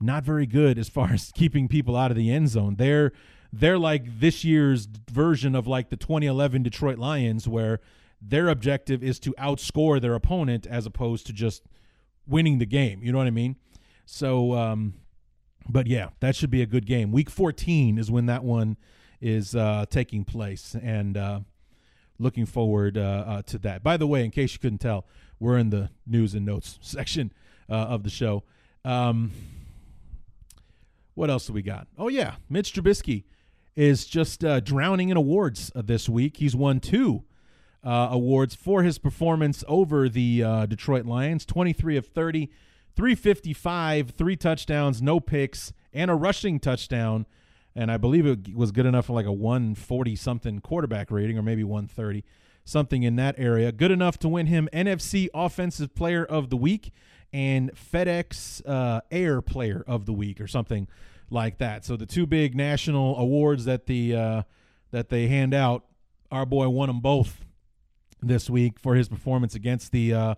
not 0.03 0.23
very 0.23 0.45
good 0.45 0.77
as 0.77 0.89
far 0.89 1.09
as 1.13 1.31
keeping 1.33 1.67
people 1.67 1.95
out 1.95 2.11
of 2.11 2.17
the 2.17 2.31
end 2.31 2.49
zone. 2.49 2.75
They're 2.75 3.11
they're 3.51 3.77
like 3.77 4.19
this 4.19 4.43
year's 4.43 4.87
version 5.11 5.55
of 5.55 5.67
like 5.67 5.89
the 5.89 5.97
2011 5.97 6.63
Detroit 6.63 6.97
Lions, 6.97 7.47
where 7.47 7.79
their 8.19 8.47
objective 8.49 9.03
is 9.03 9.19
to 9.19 9.33
outscore 9.37 10.01
their 10.01 10.15
opponent 10.15 10.65
as 10.65 10.85
opposed 10.85 11.27
to 11.27 11.33
just 11.33 11.63
winning 12.25 12.57
the 12.57 12.65
game. 12.65 13.03
You 13.03 13.11
know 13.11 13.17
what 13.19 13.27
I 13.27 13.31
mean? 13.31 13.57
So, 14.05 14.53
um, 14.53 14.95
but 15.69 15.87
yeah, 15.87 16.09
that 16.19 16.35
should 16.35 16.49
be 16.49 16.61
a 16.61 16.65
good 16.65 16.85
game. 16.85 17.11
Week 17.11 17.29
14 17.29 17.97
is 17.97 18.09
when 18.09 18.25
that 18.25 18.43
one 18.43 18.77
is 19.21 19.55
uh, 19.55 19.85
taking 19.89 20.25
place, 20.25 20.75
and 20.81 21.15
uh, 21.15 21.39
looking 22.19 22.45
forward 22.45 22.97
uh, 22.97 23.23
uh 23.27 23.41
to 23.43 23.57
that. 23.59 23.83
By 23.83 23.97
the 23.97 24.07
way, 24.07 24.25
in 24.25 24.31
case 24.31 24.53
you 24.53 24.59
couldn't 24.59 24.79
tell, 24.79 25.05
we're 25.39 25.57
in 25.57 25.69
the 25.69 25.89
news 26.07 26.33
and 26.33 26.45
notes 26.45 26.79
section 26.81 27.31
uh, 27.69 27.73
of 27.73 28.03
the 28.03 28.09
show. 28.09 28.43
Um, 28.83 29.31
what 31.13 31.29
else 31.29 31.47
do 31.47 31.53
we 31.53 31.61
got? 31.61 31.87
Oh 31.97 32.07
yeah, 32.07 32.35
Mitch 32.49 32.73
Trubisky 32.73 33.23
is 33.75 34.05
just 34.05 34.43
uh, 34.43 34.59
drowning 34.59 35.09
in 35.09 35.17
awards 35.17 35.71
uh, 35.75 35.81
this 35.81 36.07
week. 36.07 36.37
He's 36.37 36.55
won 36.55 36.79
two 36.79 37.23
uh, 37.83 38.09
awards 38.11 38.55
for 38.55 38.83
his 38.83 38.97
performance 38.97 39.63
over 39.67 40.07
the 40.07 40.43
uh, 40.43 40.65
Detroit 40.65 41.05
Lions 41.05 41.45
23 41.45 41.97
of 41.97 42.07
30, 42.07 42.49
355, 42.95 44.11
three 44.11 44.35
touchdowns, 44.35 45.01
no 45.01 45.19
picks, 45.19 45.73
and 45.91 46.09
a 46.09 46.15
rushing 46.15 46.59
touchdown. 46.59 47.25
And 47.75 47.91
I 47.91 47.97
believe 47.97 48.25
it 48.25 48.55
was 48.55 48.71
good 48.71 48.85
enough 48.85 49.07
for 49.07 49.13
like 49.13 49.25
a 49.25 49.31
140 49.31 50.15
something 50.15 50.59
quarterback 50.59 51.09
rating, 51.09 51.37
or 51.37 51.41
maybe 51.41 51.63
130, 51.63 52.23
something 52.63 53.03
in 53.03 53.15
that 53.15 53.35
area. 53.37 53.71
Good 53.71 53.91
enough 53.91 54.19
to 54.19 54.29
win 54.29 54.45
him 54.45 54.69
NFC 54.71 55.27
Offensive 55.33 55.95
Player 55.95 56.23
of 56.23 56.49
the 56.49 56.57
Week 56.57 56.93
and 57.33 57.71
FedEx 57.73 58.61
uh, 58.67 59.01
Air 59.11 59.41
Player 59.41 59.83
of 59.87 60.05
the 60.05 60.13
Week, 60.13 60.39
or 60.39 60.47
something 60.47 60.87
like 61.29 61.57
that. 61.57 61.83
So 61.83 61.97
the 61.97 62.05
two 62.05 62.25
big 62.25 62.55
national 62.55 63.17
awards 63.17 63.65
that 63.65 63.87
the 63.87 64.15
uh, 64.15 64.43
that 64.91 65.09
they 65.09 65.27
hand 65.27 65.53
out, 65.53 65.83
our 66.31 66.45
boy 66.45 66.69
won 66.69 66.87
them 66.87 66.99
both 66.99 67.43
this 68.21 68.49
week 68.49 68.79
for 68.79 68.95
his 68.95 69.09
performance 69.09 69.55
against 69.55 69.91
the 69.91 70.13
uh, 70.13 70.35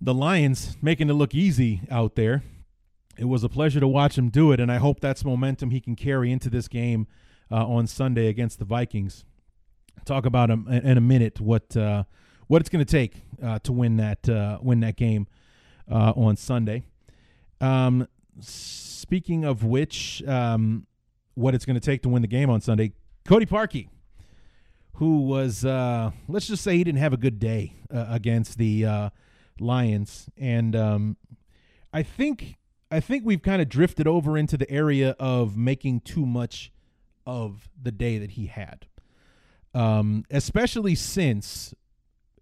the 0.00 0.14
Lions, 0.14 0.76
making 0.80 1.10
it 1.10 1.14
look 1.14 1.34
easy 1.34 1.82
out 1.90 2.16
there. 2.16 2.42
It 3.16 3.26
was 3.26 3.44
a 3.44 3.48
pleasure 3.48 3.80
to 3.80 3.88
watch 3.88 4.16
him 4.16 4.30
do 4.30 4.52
it, 4.52 4.60
and 4.60 4.70
I 4.72 4.76
hope 4.76 5.00
that's 5.00 5.24
momentum 5.24 5.70
he 5.70 5.80
can 5.80 5.96
carry 5.96 6.32
into 6.32 6.48
this 6.48 6.68
game 6.68 7.06
uh, 7.50 7.66
on 7.66 7.86
Sunday 7.86 8.28
against 8.28 8.58
the 8.58 8.64
Vikings. 8.64 9.24
Talk 10.04 10.24
about 10.24 10.50
him 10.50 10.66
in 10.68 10.96
a 10.96 11.00
minute 11.00 11.40
what 11.40 11.76
uh, 11.76 12.04
what 12.46 12.62
it's 12.62 12.70
going 12.70 12.84
to 12.84 12.90
take 12.90 13.24
uh, 13.42 13.58
to 13.60 13.72
win 13.72 13.96
that 13.98 14.60
win 14.62 14.80
that 14.80 14.96
game 14.96 15.26
uh, 15.90 16.12
on 16.16 16.36
Sunday. 16.36 16.82
Um, 17.60 18.06
speaking 18.40 19.44
of 19.44 19.64
which, 19.64 20.22
um, 20.26 20.86
what 21.34 21.54
it's 21.54 21.64
going 21.64 21.78
to 21.78 21.84
take 21.84 22.02
to 22.02 22.08
win 22.08 22.22
the 22.22 22.28
game 22.28 22.50
on 22.50 22.60
Sunday, 22.60 22.92
Cody 23.24 23.46
Parkey, 23.46 23.88
who 24.94 25.22
was, 25.22 25.64
uh, 25.64 26.10
let's 26.28 26.48
just 26.48 26.62
say 26.62 26.76
he 26.76 26.84
didn't 26.84 27.00
have 27.00 27.12
a 27.12 27.18
good 27.18 27.38
day 27.38 27.74
uh, 27.92 28.06
against 28.08 28.58
the 28.58 28.84
uh, 28.84 29.10
Lions. 29.60 30.28
And 30.36 30.74
um, 30.76 31.16
I 31.92 32.02
think. 32.02 32.56
I 32.90 33.00
think 33.00 33.26
we've 33.26 33.42
kind 33.42 33.60
of 33.60 33.68
drifted 33.68 34.06
over 34.06 34.38
into 34.38 34.56
the 34.56 34.70
area 34.70 35.14
of 35.18 35.58
making 35.58 36.00
too 36.00 36.24
much 36.24 36.72
of 37.26 37.68
the 37.78 37.92
day 37.92 38.16
that 38.16 38.30
he 38.30 38.46
had. 38.46 38.86
Um, 39.74 40.24
especially 40.30 40.94
since 40.94 41.74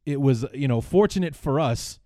it 0.04 0.20
was, 0.20 0.46
you 0.54 0.68
know, 0.68 0.80
fortunate 0.80 1.34
for 1.34 1.58
us, 1.58 1.98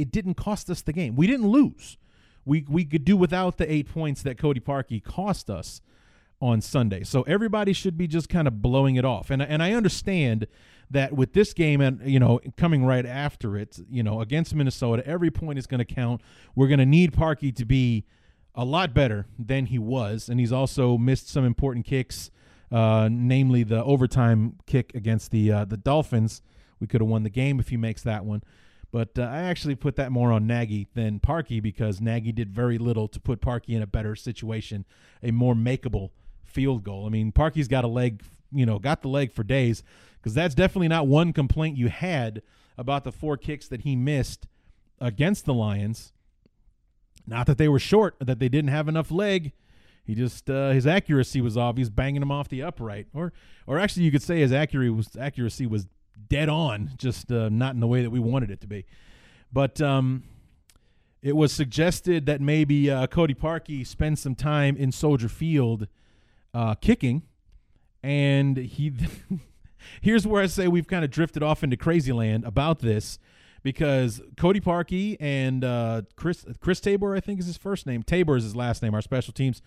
it 0.00 0.10
didn't 0.10 0.34
cost 0.34 0.70
us 0.70 0.82
the 0.82 0.92
game. 0.92 1.16
We 1.16 1.26
didn't 1.26 1.48
lose 1.48 1.98
we 2.44 2.64
we 2.68 2.84
could 2.84 3.04
do 3.04 3.16
without 3.16 3.58
the 3.58 3.70
eight 3.70 3.88
points 3.88 4.22
that 4.22 4.38
Cody 4.38 4.60
Parkey 4.60 5.02
cost 5.02 5.50
us 5.50 5.80
on 6.40 6.60
Sunday. 6.60 7.04
So 7.04 7.22
everybody 7.22 7.72
should 7.72 7.98
be 7.98 8.06
just 8.06 8.28
kind 8.28 8.48
of 8.48 8.62
blowing 8.62 8.96
it 8.96 9.04
off. 9.04 9.30
And 9.30 9.42
and 9.42 9.62
I 9.62 9.72
understand 9.72 10.46
that 10.90 11.12
with 11.12 11.32
this 11.32 11.52
game 11.52 11.80
and 11.80 12.00
you 12.04 12.18
know 12.18 12.40
coming 12.56 12.84
right 12.84 13.06
after 13.06 13.56
it, 13.56 13.78
you 13.90 14.02
know, 14.02 14.20
against 14.20 14.54
Minnesota, 14.54 15.06
every 15.06 15.30
point 15.30 15.58
is 15.58 15.66
going 15.66 15.78
to 15.78 15.84
count. 15.84 16.22
We're 16.54 16.68
going 16.68 16.78
to 16.78 16.86
need 16.86 17.12
Parkey 17.12 17.54
to 17.56 17.64
be 17.64 18.04
a 18.54 18.64
lot 18.64 18.92
better 18.94 19.26
than 19.38 19.66
he 19.66 19.78
was, 19.78 20.28
and 20.28 20.40
he's 20.40 20.52
also 20.52 20.98
missed 20.98 21.28
some 21.28 21.44
important 21.44 21.84
kicks, 21.86 22.30
uh, 22.72 23.08
namely 23.10 23.62
the 23.62 23.84
overtime 23.84 24.56
kick 24.66 24.92
against 24.94 25.30
the 25.30 25.52
uh, 25.52 25.64
the 25.66 25.76
Dolphins. 25.76 26.42
We 26.80 26.86
could 26.86 27.02
have 27.02 27.10
won 27.10 27.22
the 27.22 27.30
game 27.30 27.60
if 27.60 27.68
he 27.68 27.76
makes 27.76 28.02
that 28.02 28.24
one. 28.24 28.42
But 28.92 29.18
uh, 29.18 29.22
I 29.22 29.42
actually 29.42 29.76
put 29.76 29.96
that 29.96 30.10
more 30.10 30.32
on 30.32 30.46
Nagy 30.46 30.88
than 30.94 31.20
Parkey 31.20 31.62
because 31.62 32.00
Nagy 32.00 32.32
did 32.32 32.50
very 32.50 32.76
little 32.76 33.06
to 33.08 33.20
put 33.20 33.40
Parkey 33.40 33.70
in 33.76 33.82
a 33.82 33.86
better 33.86 34.16
situation, 34.16 34.84
a 35.22 35.30
more 35.30 35.54
makeable 35.54 36.10
field 36.44 36.82
goal. 36.82 37.06
I 37.06 37.08
mean, 37.08 37.30
Parkey's 37.30 37.68
got 37.68 37.84
a 37.84 37.88
leg, 37.88 38.22
you 38.52 38.66
know, 38.66 38.78
got 38.78 39.02
the 39.02 39.08
leg 39.08 39.32
for 39.32 39.44
days 39.44 39.84
because 40.16 40.34
that's 40.34 40.54
definitely 40.54 40.88
not 40.88 41.06
one 41.06 41.32
complaint 41.32 41.76
you 41.76 41.88
had 41.88 42.42
about 42.76 43.04
the 43.04 43.12
four 43.12 43.36
kicks 43.36 43.68
that 43.68 43.82
he 43.82 43.94
missed 43.94 44.48
against 45.00 45.44
the 45.44 45.54
Lions. 45.54 46.12
Not 47.26 47.46
that 47.46 47.58
they 47.58 47.68
were 47.68 47.78
short, 47.78 48.16
that 48.20 48.40
they 48.40 48.48
didn't 48.48 48.70
have 48.70 48.88
enough 48.88 49.10
leg. 49.10 49.52
He 50.02 50.14
just 50.16 50.50
uh, 50.50 50.70
his 50.70 50.86
accuracy 50.86 51.40
was 51.40 51.56
off. 51.56 51.76
He's 51.76 51.90
banging 51.90 52.20
them 52.20 52.32
off 52.32 52.48
the 52.48 52.62
upright, 52.62 53.06
or 53.14 53.32
or 53.66 53.78
actually 53.78 54.04
you 54.04 54.10
could 54.10 54.22
say 54.22 54.40
his 54.40 54.52
accuracy 54.52 54.90
was 54.90 55.16
accuracy 55.16 55.66
was 55.66 55.86
dead 56.28 56.48
on, 56.48 56.90
just 56.96 57.30
uh, 57.32 57.48
not 57.48 57.74
in 57.74 57.80
the 57.80 57.86
way 57.86 58.02
that 58.02 58.10
we 58.10 58.20
wanted 58.20 58.50
it 58.50 58.60
to 58.60 58.66
be. 58.66 58.86
But 59.52 59.80
um, 59.80 60.24
it 61.22 61.36
was 61.36 61.52
suggested 61.52 62.26
that 62.26 62.40
maybe 62.40 62.90
uh, 62.90 63.06
Cody 63.06 63.34
Parkey 63.34 63.86
spend 63.86 64.18
some 64.18 64.34
time 64.34 64.76
in 64.76 64.92
Soldier 64.92 65.28
Field 65.28 65.86
uh, 66.54 66.74
kicking, 66.74 67.22
and 68.02 68.56
he. 68.56 68.92
here's 70.00 70.26
where 70.26 70.42
I 70.42 70.46
say 70.46 70.68
we've 70.68 70.86
kind 70.86 71.04
of 71.04 71.10
drifted 71.10 71.42
off 71.42 71.62
into 71.62 71.76
crazy 71.76 72.12
land 72.12 72.44
about 72.44 72.80
this 72.80 73.18
because 73.62 74.20
Cody 74.36 74.60
Parkey 74.60 75.16
and 75.20 75.64
uh, 75.64 76.02
Chris 76.16 76.44
Chris 76.60 76.80
Tabor, 76.80 77.14
I 77.14 77.20
think 77.20 77.40
is 77.40 77.46
his 77.46 77.56
first 77.56 77.86
name. 77.86 78.02
Tabor 78.02 78.36
is 78.36 78.44
his 78.44 78.56
last 78.56 78.82
name. 78.82 78.94
Our 78.94 79.02
special 79.02 79.32
teams 79.32 79.62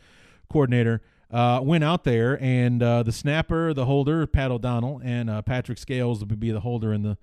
coordinator 0.51 1.01
uh, 1.31 1.59
went 1.63 1.83
out 1.83 2.03
there, 2.03 2.41
and 2.41 2.81
uh, 2.81 3.03
the 3.03 3.11
snapper, 3.11 3.73
the 3.73 3.85
holder, 3.85 4.25
Pat 4.27 4.51
O'Donnell, 4.51 5.01
and 5.03 5.29
uh, 5.29 5.41
Patrick 5.41 5.77
Scales 5.77 6.19
would 6.19 6.39
be 6.39 6.51
the 6.51 6.59
holder 6.59 6.91
and 6.91 7.03
the 7.03 7.17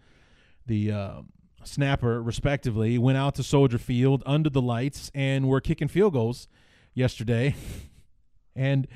the 0.66 0.92
uh, 0.92 1.22
snapper, 1.64 2.22
respectively, 2.22 2.96
went 2.98 3.18
out 3.18 3.34
to 3.36 3.42
Soldier 3.42 3.78
Field 3.78 4.22
under 4.26 4.50
the 4.50 4.62
lights 4.62 5.10
and 5.14 5.48
were 5.48 5.60
kicking 5.60 5.88
field 5.88 6.12
goals 6.12 6.48
yesterday, 6.94 7.54
and 8.56 8.86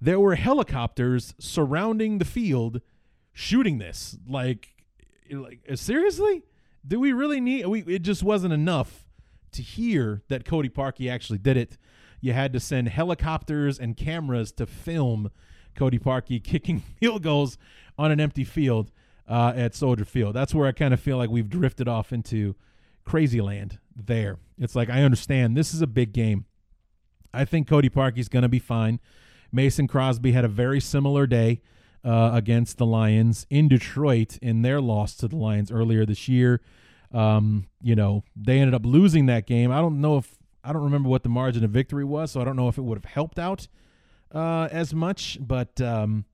there 0.00 0.18
were 0.18 0.34
helicopters 0.34 1.34
surrounding 1.38 2.18
the 2.18 2.24
field 2.24 2.80
shooting 3.32 3.78
this. 3.78 4.16
Like, 4.26 4.74
like 5.30 5.60
seriously, 5.74 6.42
do 6.86 6.98
we 6.98 7.12
really 7.12 7.40
need? 7.40 7.66
We 7.66 7.82
it 7.82 8.02
just 8.02 8.22
wasn't 8.22 8.52
enough 8.52 9.06
to 9.52 9.62
hear 9.62 10.22
that 10.28 10.44
Cody 10.44 10.68
Parkey 10.68 11.10
actually 11.10 11.38
did 11.38 11.56
it, 11.56 11.76
you 12.20 12.32
had 12.32 12.52
to 12.52 12.60
send 12.60 12.88
helicopters 12.88 13.78
and 13.78 13.96
cameras 13.96 14.52
to 14.52 14.66
film 14.66 15.30
Cody 15.74 15.98
Parkey 15.98 16.42
kicking 16.42 16.80
field 17.00 17.22
goals 17.22 17.58
on 17.98 18.10
an 18.10 18.20
empty 18.20 18.44
field 18.44 18.90
uh, 19.28 19.52
at 19.54 19.74
Soldier 19.74 20.04
Field. 20.04 20.34
That's 20.34 20.54
where 20.54 20.66
I 20.66 20.72
kind 20.72 20.92
of 20.92 21.00
feel 21.00 21.16
like 21.16 21.30
we've 21.30 21.48
drifted 21.48 21.88
off 21.88 22.12
into 22.12 22.56
crazy 23.04 23.40
land 23.40 23.78
there. 23.94 24.38
It's 24.58 24.74
like 24.74 24.90
I 24.90 25.02
understand 25.02 25.56
this 25.56 25.72
is 25.72 25.82
a 25.82 25.86
big 25.86 26.12
game. 26.12 26.46
I 27.32 27.44
think 27.44 27.68
Cody 27.68 27.88
Parkey's 27.88 28.28
going 28.28 28.42
to 28.42 28.48
be 28.48 28.58
fine. 28.58 29.00
Mason 29.52 29.86
Crosby 29.86 30.32
had 30.32 30.44
a 30.44 30.48
very 30.48 30.80
similar 30.80 31.26
day 31.26 31.60
uh, 32.04 32.30
against 32.32 32.78
the 32.78 32.86
Lions 32.86 33.46
in 33.50 33.68
Detroit 33.68 34.38
in 34.38 34.62
their 34.62 34.80
loss 34.80 35.14
to 35.16 35.28
the 35.28 35.36
Lions 35.36 35.70
earlier 35.70 36.04
this 36.04 36.28
year. 36.28 36.60
Um, 37.12 37.66
you 37.82 37.94
know, 37.94 38.24
they 38.36 38.58
ended 38.58 38.74
up 38.74 38.86
losing 38.86 39.26
that 39.26 39.46
game. 39.46 39.70
I 39.70 39.80
don't 39.80 40.00
know 40.00 40.16
if 40.16 40.36
I 40.62 40.72
don't 40.72 40.82
remember 40.82 41.08
what 41.08 41.22
the 41.22 41.28
margin 41.28 41.64
of 41.64 41.70
victory 41.70 42.04
was, 42.04 42.32
so 42.32 42.40
I 42.40 42.44
don't 42.44 42.56
know 42.56 42.68
if 42.68 42.78
it 42.78 42.82
would 42.82 42.98
have 42.98 43.10
helped 43.10 43.38
out 43.38 43.68
uh, 44.32 44.68
as 44.70 44.94
much. 44.94 45.38
But 45.40 45.80
um, 45.80 46.24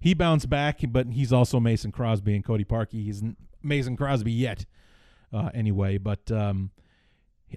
he 0.00 0.14
bounced 0.14 0.48
back. 0.48 0.80
But 0.88 1.08
he's 1.08 1.32
also 1.32 1.60
Mason 1.60 1.92
Crosby 1.92 2.34
and 2.34 2.44
Cody 2.44 2.64
Parkey. 2.64 3.04
He's 3.04 3.22
Mason 3.62 3.96
Crosby 3.96 4.32
yet, 4.32 4.66
uh, 5.32 5.50
anyway. 5.54 5.98
But 5.98 6.30
um, 6.30 6.70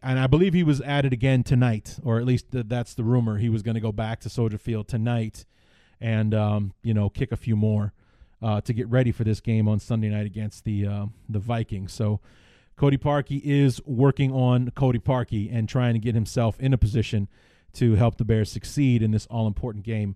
and 0.03 0.19
I 0.19 0.27
believe 0.27 0.53
he 0.53 0.63
was 0.63 0.81
added 0.81 1.13
again 1.13 1.43
tonight, 1.43 1.97
or 2.03 2.19
at 2.19 2.25
least 2.25 2.45
that's 2.51 2.93
the 2.93 3.03
rumor. 3.03 3.37
He 3.37 3.49
was 3.49 3.61
going 3.61 3.75
to 3.75 3.81
go 3.81 3.91
back 3.91 4.19
to 4.21 4.29
Soldier 4.29 4.57
Field 4.57 4.87
tonight, 4.87 5.45
and 5.99 6.33
um, 6.33 6.73
you 6.83 6.93
know 6.93 7.09
kick 7.09 7.31
a 7.31 7.37
few 7.37 7.55
more 7.55 7.93
uh, 8.41 8.61
to 8.61 8.73
get 8.73 8.87
ready 8.87 9.11
for 9.11 9.23
this 9.23 9.41
game 9.41 9.67
on 9.67 9.79
Sunday 9.79 10.09
night 10.09 10.25
against 10.25 10.63
the 10.63 10.85
uh, 10.85 11.05
the 11.27 11.39
Vikings. 11.39 11.93
So 11.93 12.19
Cody 12.79 12.95
Parkey 12.95 13.41
is 13.43 13.81
working 13.85 14.31
on 14.31 14.71
Cody 14.71 14.99
Parkey 14.99 15.53
and 15.53 15.67
trying 15.67 15.95
to 15.95 15.99
get 15.99 16.15
himself 16.15 16.57
in 16.61 16.71
a 16.71 16.77
position 16.77 17.27
to 17.73 17.95
help 17.95 18.17
the 18.17 18.23
Bears 18.23 18.49
succeed 18.49 19.03
in 19.03 19.11
this 19.11 19.25
all 19.25 19.47
important 19.47 19.83
game 19.83 20.15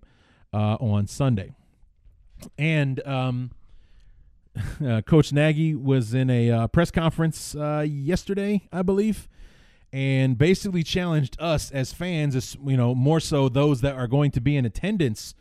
uh, 0.50 0.76
on 0.80 1.06
Sunday. 1.06 1.52
And 2.56 3.06
um, 3.06 3.50
uh, 4.82 5.02
Coach 5.02 5.30
Nagy 5.30 5.74
was 5.74 6.14
in 6.14 6.30
a 6.30 6.50
uh, 6.50 6.66
press 6.68 6.90
conference 6.90 7.54
uh, 7.54 7.84
yesterday, 7.86 8.62
I 8.72 8.80
believe, 8.80 9.28
and 9.92 10.38
basically 10.38 10.82
challenged 10.82 11.36
us 11.38 11.70
as 11.70 11.92
fans, 11.92 12.34
as 12.34 12.56
you 12.64 12.78
know, 12.78 12.94
more 12.94 13.20
so 13.20 13.50
those 13.50 13.82
that 13.82 13.94
are 13.94 14.08
going 14.08 14.30
to 14.30 14.40
be 14.40 14.56
in 14.56 14.64
attendance 14.64 15.34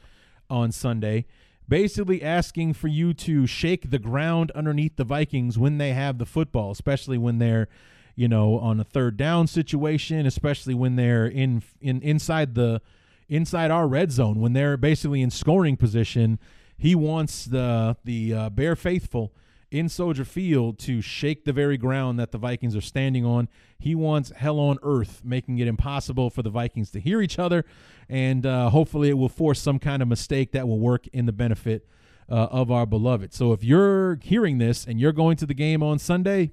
on 0.50 0.74
Sunday 0.74 1.26
basically 1.68 2.22
asking 2.22 2.74
for 2.74 2.88
you 2.88 3.14
to 3.14 3.48
shake 3.48 3.90
the 3.90 4.00
ground 4.00 4.52
underneath 4.52 4.96
the 4.96 5.04
Vikings 5.04 5.58
when 5.58 5.78
they 5.78 5.94
have 5.94 6.18
the 6.18 6.26
football, 6.26 6.72
especially 6.72 7.18
when 7.18 7.40
they're, 7.40 7.68
you 8.16 8.28
know, 8.28 8.60
on 8.60 8.80
a 8.80 8.84
third 8.84 9.18
down 9.18 9.48
situation, 9.48 10.26
especially 10.26 10.74
when 10.74 10.96
they're 10.96 11.26
in 11.28 11.64
in 11.82 12.02
inside 12.02 12.56
the 12.56 12.82
inside 13.30 13.72
our 13.72 13.88
red 13.88 14.12
zone 14.12 14.40
when 14.40 14.54
they're 14.54 14.78
basically 14.78 15.22
in 15.22 15.30
scoring 15.30 15.78
position. 15.78 16.40
He 16.78 16.96
wants 16.96 17.46
the 17.46 17.98
the 18.04 18.34
uh, 18.34 18.50
Bear 18.50 18.76
faithful 18.76 19.34
in 19.74 19.90
Soldier 19.90 20.24
Field 20.24 20.78
to 20.78 21.02
shake 21.02 21.46
the 21.46 21.52
very 21.52 21.78
ground 21.78 22.20
that 22.20 22.32
the 22.32 22.38
Vikings 22.38 22.76
are 22.76 22.82
standing 22.82 23.26
on. 23.26 23.50
He 23.80 23.96
wants 23.96 24.30
hell 24.30 24.60
on 24.60 24.78
earth, 24.84 25.24
making 25.26 25.58
it 25.58 25.68
impossible 25.68 26.30
for 26.30 26.44
the 26.44 26.52
Vikings 26.52 26.92
to 26.92 27.00
hear 27.00 27.22
each 27.22 27.40
other, 27.40 27.66
and 28.08 28.46
uh, 28.46 28.70
hopefully 28.70 29.10
it 29.10 29.18
will 29.18 29.30
force 29.30 29.60
some 29.60 29.80
kind 29.80 30.04
of 30.04 30.08
mistake 30.08 30.52
that 30.52 30.68
will 30.68 30.80
work 30.80 31.08
in 31.08 31.26
the 31.26 31.32
benefit 31.32 31.88
uh, 32.30 32.50
of 32.52 32.70
our 32.70 32.86
beloved. 32.86 33.34
So 33.34 33.52
if 33.52 33.64
you're 33.64 34.20
hearing 34.22 34.60
this 34.60 34.86
and 34.86 35.00
you're 35.02 35.12
going 35.12 35.38
to 35.38 35.48
the 35.48 35.56
game 35.56 35.82
on 35.82 35.98
Sunday, 35.98 36.52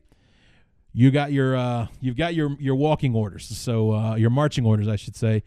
you 0.94 1.10
got 1.10 1.30
your 1.30 1.54
uh, 1.54 1.88
you've 2.00 2.16
got 2.16 2.34
your 2.34 2.56
your 2.58 2.74
walking 2.74 3.14
orders, 3.14 3.46
so 3.46 3.92
uh, 3.92 4.14
your 4.16 4.30
marching 4.30 4.64
orders, 4.64 4.88
I 4.88 4.96
should 4.96 5.14
say. 5.14 5.44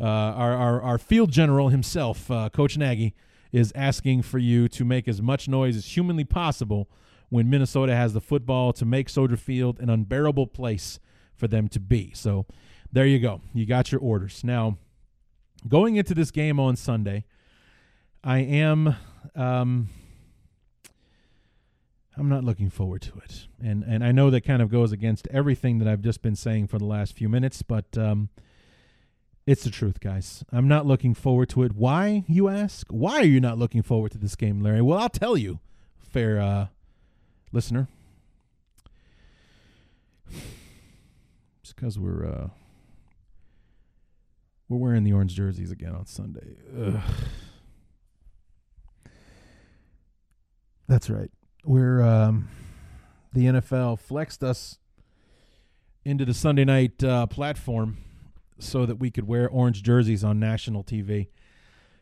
Uh, 0.00 0.04
our, 0.04 0.54
our 0.54 0.82
our 0.82 0.98
field 0.98 1.30
general 1.30 1.68
himself, 1.68 2.28
uh, 2.32 2.48
Coach 2.50 2.76
Nagy, 2.76 3.14
is 3.52 3.72
asking 3.76 4.22
for 4.22 4.38
you 4.38 4.66
to 4.68 4.84
make 4.84 5.06
as 5.06 5.22
much 5.22 5.46
noise 5.46 5.76
as 5.76 5.96
humanly 5.96 6.24
possible 6.24 6.88
when 7.32 7.48
Minnesota 7.48 7.96
has 7.96 8.12
the 8.12 8.20
football 8.20 8.74
to 8.74 8.84
make 8.84 9.08
Soldier 9.08 9.38
Field 9.38 9.80
an 9.80 9.88
unbearable 9.88 10.46
place 10.46 11.00
for 11.34 11.48
them 11.48 11.66
to 11.68 11.80
be. 11.80 12.12
So 12.14 12.44
there 12.92 13.06
you 13.06 13.18
go. 13.18 13.40
You 13.54 13.64
got 13.64 13.90
your 13.90 14.02
orders. 14.02 14.44
Now, 14.44 14.76
going 15.66 15.96
into 15.96 16.14
this 16.14 16.30
game 16.30 16.60
on 16.60 16.76
Sunday, 16.76 17.24
I 18.22 18.40
am 18.40 18.96
um, 19.34 19.88
I'm 22.18 22.28
not 22.28 22.44
looking 22.44 22.68
forward 22.68 23.00
to 23.00 23.18
it. 23.24 23.46
And 23.64 23.82
and 23.82 24.04
I 24.04 24.12
know 24.12 24.28
that 24.28 24.42
kind 24.42 24.60
of 24.60 24.70
goes 24.70 24.92
against 24.92 25.26
everything 25.28 25.78
that 25.78 25.88
I've 25.88 26.02
just 26.02 26.20
been 26.20 26.36
saying 26.36 26.66
for 26.66 26.78
the 26.78 26.84
last 26.84 27.14
few 27.14 27.30
minutes, 27.30 27.62
but 27.62 27.96
um, 27.96 28.28
it's 29.46 29.64
the 29.64 29.70
truth, 29.70 30.00
guys. 30.00 30.44
I'm 30.52 30.68
not 30.68 30.84
looking 30.84 31.14
forward 31.14 31.48
to 31.48 31.62
it. 31.62 31.72
Why, 31.72 32.24
you 32.28 32.50
ask? 32.50 32.88
Why 32.90 33.20
are 33.20 33.24
you 33.24 33.40
not 33.40 33.56
looking 33.56 33.82
forward 33.82 34.12
to 34.12 34.18
this 34.18 34.36
game, 34.36 34.60
Larry? 34.60 34.82
Well, 34.82 34.98
I'll 34.98 35.08
tell 35.08 35.38
you, 35.38 35.60
fair 35.98 36.38
uh, 36.38 36.66
listener. 37.52 37.88
It's 41.62 41.72
because 41.74 41.98
we're 41.98 42.26
uh, 42.26 42.48
we're 44.68 44.78
wearing 44.78 45.04
the 45.04 45.12
orange 45.12 45.34
jerseys 45.34 45.70
again 45.70 45.94
on 45.94 46.06
Sunday. 46.06 46.56
Ugh. 46.80 47.00
That's 50.88 51.08
right. 51.08 51.30
We're 51.64 52.02
um, 52.02 52.48
the 53.32 53.44
NFL 53.46 54.00
flexed 54.00 54.42
us 54.42 54.78
into 56.04 56.24
the 56.24 56.34
Sunday 56.34 56.64
night 56.64 57.02
uh, 57.04 57.26
platform 57.26 57.98
so 58.58 58.86
that 58.86 58.96
we 58.96 59.10
could 59.10 59.26
wear 59.26 59.48
orange 59.48 59.82
jerseys 59.82 60.24
on 60.24 60.40
national 60.40 60.84
TV. 60.84 61.28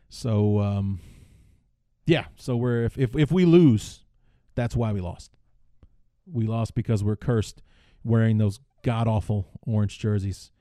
So 0.09 0.59
um, 0.59 0.99
yeah, 2.05 2.25
so 2.35 2.55
we're 2.57 2.83
if, 2.83 2.97
if 2.97 3.15
if 3.15 3.31
we 3.31 3.45
lose, 3.45 4.03
that's 4.55 4.75
why 4.75 4.91
we 4.91 5.01
lost. 5.01 5.31
We 6.25 6.47
lost 6.47 6.75
because 6.75 7.03
we're 7.03 7.15
cursed 7.15 7.61
wearing 8.03 8.37
those 8.37 8.59
god 8.83 9.07
awful 9.07 9.47
orange 9.65 9.99
jerseys 9.99 10.51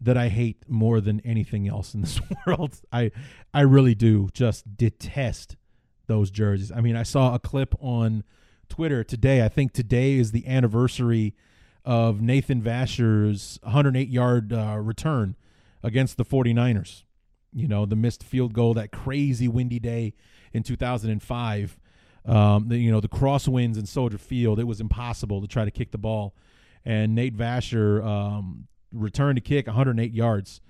that 0.00 0.16
I 0.16 0.28
hate 0.28 0.64
more 0.68 1.00
than 1.00 1.20
anything 1.20 1.66
else 1.68 1.94
in 1.94 2.02
this 2.02 2.20
world. 2.46 2.80
I 2.92 3.10
I 3.52 3.62
really 3.62 3.94
do 3.94 4.28
just 4.32 4.76
detest 4.76 5.56
those 6.06 6.30
jerseys. 6.30 6.72
I 6.72 6.80
mean, 6.80 6.96
I 6.96 7.02
saw 7.02 7.34
a 7.34 7.38
clip 7.38 7.74
on 7.80 8.24
Twitter 8.68 9.04
today. 9.04 9.44
I 9.44 9.48
think 9.48 9.72
today 9.72 10.14
is 10.14 10.32
the 10.32 10.46
anniversary 10.46 11.34
of 11.84 12.20
Nathan 12.20 12.62
Vasher's 12.62 13.58
108 13.62 14.08
yard 14.08 14.52
uh, 14.52 14.78
return 14.78 15.36
against 15.82 16.16
the 16.16 16.24
49ers. 16.24 17.04
You 17.52 17.66
know, 17.66 17.86
the 17.86 17.96
missed 17.96 18.22
field 18.22 18.52
goal 18.52 18.74
that 18.74 18.92
crazy 18.92 19.48
windy 19.48 19.78
day 19.78 20.14
in 20.52 20.62
2005 20.62 21.78
um, 22.24 22.68
the, 22.68 22.76
you 22.76 22.90
know 22.90 23.00
the 23.00 23.08
crosswinds 23.08 23.78
in 23.78 23.86
Soldier 23.86 24.18
Field. 24.18 24.58
It 24.58 24.64
was 24.64 24.80
impossible 24.80 25.40
to 25.40 25.46
try 25.46 25.64
to 25.64 25.70
kick 25.70 25.90
the 25.90 25.98
ball, 25.98 26.34
and 26.84 27.14
Nate 27.14 27.36
Vasher 27.36 28.04
um, 28.04 28.68
returned 28.92 29.36
to 29.36 29.42
kick 29.42 29.66
108 29.66 30.12
yards 30.12 30.60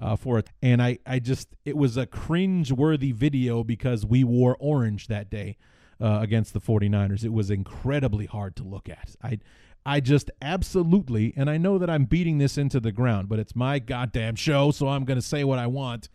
uh, 0.00 0.16
for 0.16 0.38
it. 0.38 0.50
And 0.62 0.82
I, 0.82 0.98
I 1.06 1.18
just 1.18 1.48
it 1.64 1.76
was 1.76 1.96
a 1.96 2.06
cringe-worthy 2.06 3.12
video 3.12 3.62
because 3.62 4.04
we 4.04 4.24
wore 4.24 4.56
orange 4.58 5.06
that 5.08 5.30
day 5.30 5.56
uh, 6.00 6.18
against 6.20 6.52
the 6.52 6.60
49ers. 6.60 7.24
It 7.24 7.32
was 7.32 7.50
incredibly 7.50 8.26
hard 8.26 8.56
to 8.56 8.64
look 8.64 8.88
at. 8.88 9.16
I 9.22 9.38
I 9.84 10.00
just 10.00 10.30
absolutely, 10.40 11.32
and 11.36 11.50
I 11.50 11.58
know 11.58 11.76
that 11.78 11.90
I'm 11.90 12.04
beating 12.04 12.38
this 12.38 12.56
into 12.56 12.78
the 12.78 12.92
ground, 12.92 13.28
but 13.28 13.38
it's 13.38 13.56
my 13.56 13.78
goddamn 13.80 14.36
show, 14.36 14.70
so 14.70 14.88
I'm 14.88 15.04
going 15.04 15.18
to 15.18 15.26
say 15.26 15.42
what 15.42 15.58
I 15.58 15.66
want. 15.66 16.08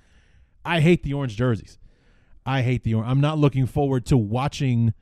I 0.64 0.80
hate 0.80 1.04
the 1.04 1.14
orange 1.14 1.36
jerseys. 1.36 1.78
I 2.48 2.62
hate 2.62 2.84
the 2.84 2.94
orange. 2.94 3.12
I'm 3.12 3.22
not 3.22 3.38
looking 3.38 3.66
forward 3.66 4.06
to 4.08 4.18
watching 4.18 4.94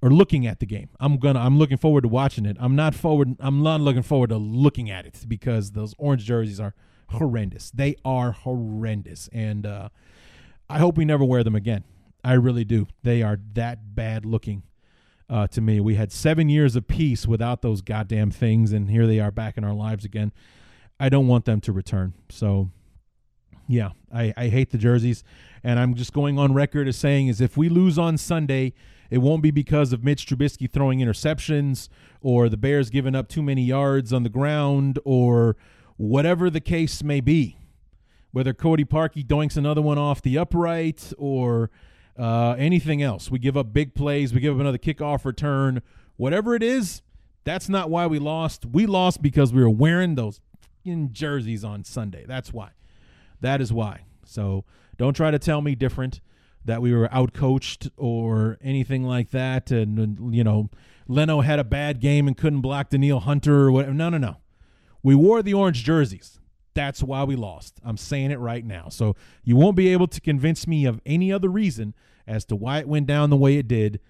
or 0.00 0.10
looking 0.10 0.46
at 0.46 0.60
the 0.60 0.66
game. 0.66 0.88
I'm 1.00 1.18
gonna 1.18 1.40
I'm 1.40 1.58
looking 1.58 1.76
forward 1.76 2.02
to 2.02 2.08
watching 2.08 2.46
it. 2.46 2.56
I'm 2.60 2.76
not 2.76 2.94
forward 2.94 3.36
I'm 3.40 3.62
not 3.62 3.80
looking 3.80 4.02
forward 4.02 4.30
to 4.30 4.36
looking 4.36 4.88
at 4.88 5.04
it 5.04 5.24
because 5.26 5.72
those 5.72 5.94
orange 5.98 6.24
jerseys 6.24 6.60
are 6.60 6.74
horrendous. 7.08 7.70
They 7.72 7.96
are 8.04 8.32
horrendous. 8.32 9.28
And 9.32 9.66
uh, 9.66 9.88
I 10.68 10.78
hope 10.78 10.96
we 10.96 11.04
never 11.04 11.24
wear 11.24 11.42
them 11.42 11.56
again. 11.56 11.84
I 12.22 12.34
really 12.34 12.64
do. 12.64 12.86
They 13.02 13.22
are 13.22 13.38
that 13.54 13.94
bad 13.94 14.24
looking 14.24 14.62
uh, 15.28 15.46
to 15.48 15.60
me. 15.60 15.80
We 15.80 15.96
had 15.96 16.12
seven 16.12 16.48
years 16.48 16.76
of 16.76 16.86
peace 16.86 17.26
without 17.26 17.62
those 17.62 17.80
goddamn 17.80 18.30
things, 18.30 18.72
and 18.72 18.90
here 18.90 19.06
they 19.06 19.20
are 19.20 19.30
back 19.30 19.56
in 19.56 19.64
our 19.64 19.72
lives 19.72 20.04
again. 20.04 20.32
I 20.98 21.08
don't 21.08 21.28
want 21.28 21.46
them 21.46 21.60
to 21.62 21.72
return. 21.72 22.12
So 22.28 22.70
yeah, 23.70 23.90
I, 24.12 24.34
I 24.36 24.48
hate 24.48 24.70
the 24.70 24.78
jerseys. 24.78 25.22
And 25.62 25.78
I'm 25.78 25.94
just 25.94 26.12
going 26.12 26.38
on 26.38 26.52
record 26.54 26.88
as 26.88 26.96
saying 26.96 27.28
is 27.28 27.40
if 27.40 27.56
we 27.56 27.68
lose 27.68 27.98
on 27.98 28.18
Sunday, 28.18 28.72
it 29.10 29.18
won't 29.18 29.42
be 29.42 29.50
because 29.50 29.92
of 29.92 30.02
Mitch 30.02 30.26
Trubisky 30.26 30.70
throwing 30.70 30.98
interceptions 30.98 31.88
or 32.20 32.48
the 32.48 32.56
Bears 32.56 32.90
giving 32.90 33.14
up 33.14 33.28
too 33.28 33.42
many 33.42 33.62
yards 33.62 34.12
on 34.12 34.24
the 34.24 34.28
ground 34.28 34.98
or 35.04 35.56
whatever 35.96 36.50
the 36.50 36.60
case 36.60 37.02
may 37.02 37.20
be. 37.20 37.58
Whether 38.32 38.54
Cody 38.54 38.84
Parkey 38.84 39.24
doinks 39.24 39.56
another 39.56 39.82
one 39.82 39.98
off 39.98 40.22
the 40.22 40.38
upright 40.38 41.12
or 41.18 41.70
uh, 42.18 42.54
anything 42.58 43.02
else. 43.02 43.30
We 43.30 43.38
give 43.38 43.56
up 43.56 43.72
big 43.72 43.94
plays, 43.94 44.32
we 44.32 44.40
give 44.40 44.54
up 44.54 44.60
another 44.60 44.78
kickoff 44.78 45.24
return, 45.24 45.82
whatever 46.16 46.54
it 46.54 46.62
is, 46.62 47.02
that's 47.44 47.68
not 47.68 47.90
why 47.90 48.06
we 48.06 48.18
lost. 48.18 48.66
We 48.66 48.86
lost 48.86 49.22
because 49.22 49.52
we 49.52 49.62
were 49.62 49.70
wearing 49.70 50.14
those 50.14 50.40
jerseys 51.12 51.64
on 51.64 51.84
Sunday. 51.84 52.24
That's 52.26 52.52
why. 52.52 52.70
That 53.40 53.60
is 53.60 53.72
why. 53.72 54.04
So 54.24 54.64
don't 54.96 55.14
try 55.14 55.30
to 55.30 55.38
tell 55.38 55.60
me 55.60 55.74
different 55.74 56.20
that 56.64 56.82
we 56.82 56.92
were 56.92 57.08
outcoached 57.08 57.90
or 57.96 58.58
anything 58.62 59.04
like 59.04 59.30
that. 59.30 59.70
And, 59.70 60.34
you 60.34 60.44
know, 60.44 60.70
Leno 61.08 61.40
had 61.40 61.58
a 61.58 61.64
bad 61.64 62.00
game 62.00 62.28
and 62.28 62.36
couldn't 62.36 62.60
block 62.60 62.90
Danielle 62.90 63.20
Hunter 63.20 63.62
or 63.62 63.72
whatever. 63.72 63.94
No, 63.94 64.10
no, 64.10 64.18
no. 64.18 64.36
We 65.02 65.14
wore 65.14 65.42
the 65.42 65.54
orange 65.54 65.84
jerseys. 65.84 66.38
That's 66.74 67.02
why 67.02 67.24
we 67.24 67.34
lost. 67.34 67.80
I'm 67.84 67.96
saying 67.96 68.30
it 68.30 68.38
right 68.38 68.64
now. 68.64 68.88
So 68.90 69.16
you 69.42 69.56
won't 69.56 69.76
be 69.76 69.88
able 69.88 70.06
to 70.08 70.20
convince 70.20 70.66
me 70.66 70.84
of 70.84 71.00
any 71.04 71.32
other 71.32 71.48
reason 71.48 71.94
as 72.26 72.44
to 72.46 72.56
why 72.56 72.78
it 72.78 72.88
went 72.88 73.06
down 73.06 73.30
the 73.30 73.36
way 73.36 73.56
it 73.56 73.66
did. 73.66 74.00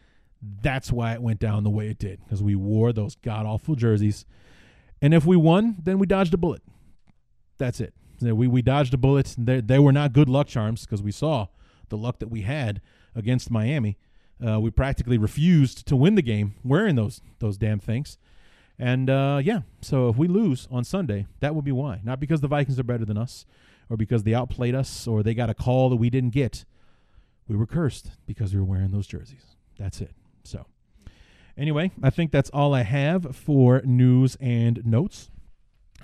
That's 0.42 0.92
why 0.92 1.12
it 1.14 1.22
went 1.22 1.38
down 1.38 1.64
the 1.64 1.70
way 1.70 1.88
it 1.88 1.98
did 1.98 2.20
because 2.24 2.42
we 2.42 2.54
wore 2.54 2.92
those 2.92 3.14
god 3.14 3.46
awful 3.46 3.76
jerseys. 3.76 4.26
And 5.00 5.14
if 5.14 5.24
we 5.24 5.36
won, 5.36 5.76
then 5.82 5.98
we 5.98 6.06
dodged 6.06 6.34
a 6.34 6.38
bullet. 6.38 6.62
That's 7.58 7.80
it. 7.80 7.94
We, 8.20 8.46
we 8.46 8.62
dodged 8.62 8.94
a 8.94 8.98
bullet. 8.98 9.35
They, 9.38 9.61
they 9.61 9.78
were 9.78 9.92
not 9.92 10.12
good 10.12 10.28
luck 10.28 10.46
charms 10.46 10.85
because 10.85 11.02
we 11.02 11.12
saw 11.12 11.46
the 11.88 11.96
luck 11.96 12.18
that 12.20 12.28
we 12.28 12.42
had 12.42 12.80
against 13.14 13.50
Miami. 13.50 13.98
Uh, 14.44 14.59
we 14.61 14.70
practically 14.70 15.18
refused 15.18 15.87
to 15.87 15.96
win 15.96 16.14
the 16.14 16.22
game 16.22 16.54
wearing 16.64 16.94
those 16.96 17.20
those 17.40 17.59
damn 17.59 17.78
things. 17.78 18.18
And 18.78 19.11
uh, 19.11 19.40
yeah, 19.42 19.61
so 19.83 20.09
if 20.09 20.16
we 20.16 20.26
lose 20.26 20.66
on 20.70 20.85
Sunday, 20.85 21.26
that 21.40 21.54
will 21.54 21.62
be 21.62 21.72
why. 21.72 22.00
Not 22.02 22.18
because 22.18 22.40
the 22.40 22.48
Vikings 22.48 22.78
are 22.78 22.85
better 22.85 23.04
than 23.04 23.18
us, 23.18 23.44
or 23.90 23.98
because 23.98 24.22
they 24.22 24.33
outplayed 24.33 24.74
us, 24.74 25.06
or 25.06 25.22
they 25.22 25.35
got 25.35 25.50
a 25.50 25.54
call 25.54 25.90
that 25.90 25.96
we 25.96 26.09
didn't 26.09 26.30
get. 26.30 26.64
We 27.46 27.56
were 27.56 27.66
cursed 27.66 28.12
because 28.26 28.54
we 28.54 28.61
were 28.61 28.64
wearing 28.64 28.90
those 28.90 29.06
jerseys. 29.06 29.44
That's 29.78 30.00
it. 30.00 30.12
So, 30.44 30.64
anyway, 31.59 31.90
I 32.02 32.09
think 32.09 32.30
that's 32.30 32.48
all 32.50 32.72
I 32.72 32.83
have 32.83 33.37
for 33.37 33.83
news 33.85 34.37
and 34.40 34.85
notes. 34.87 35.30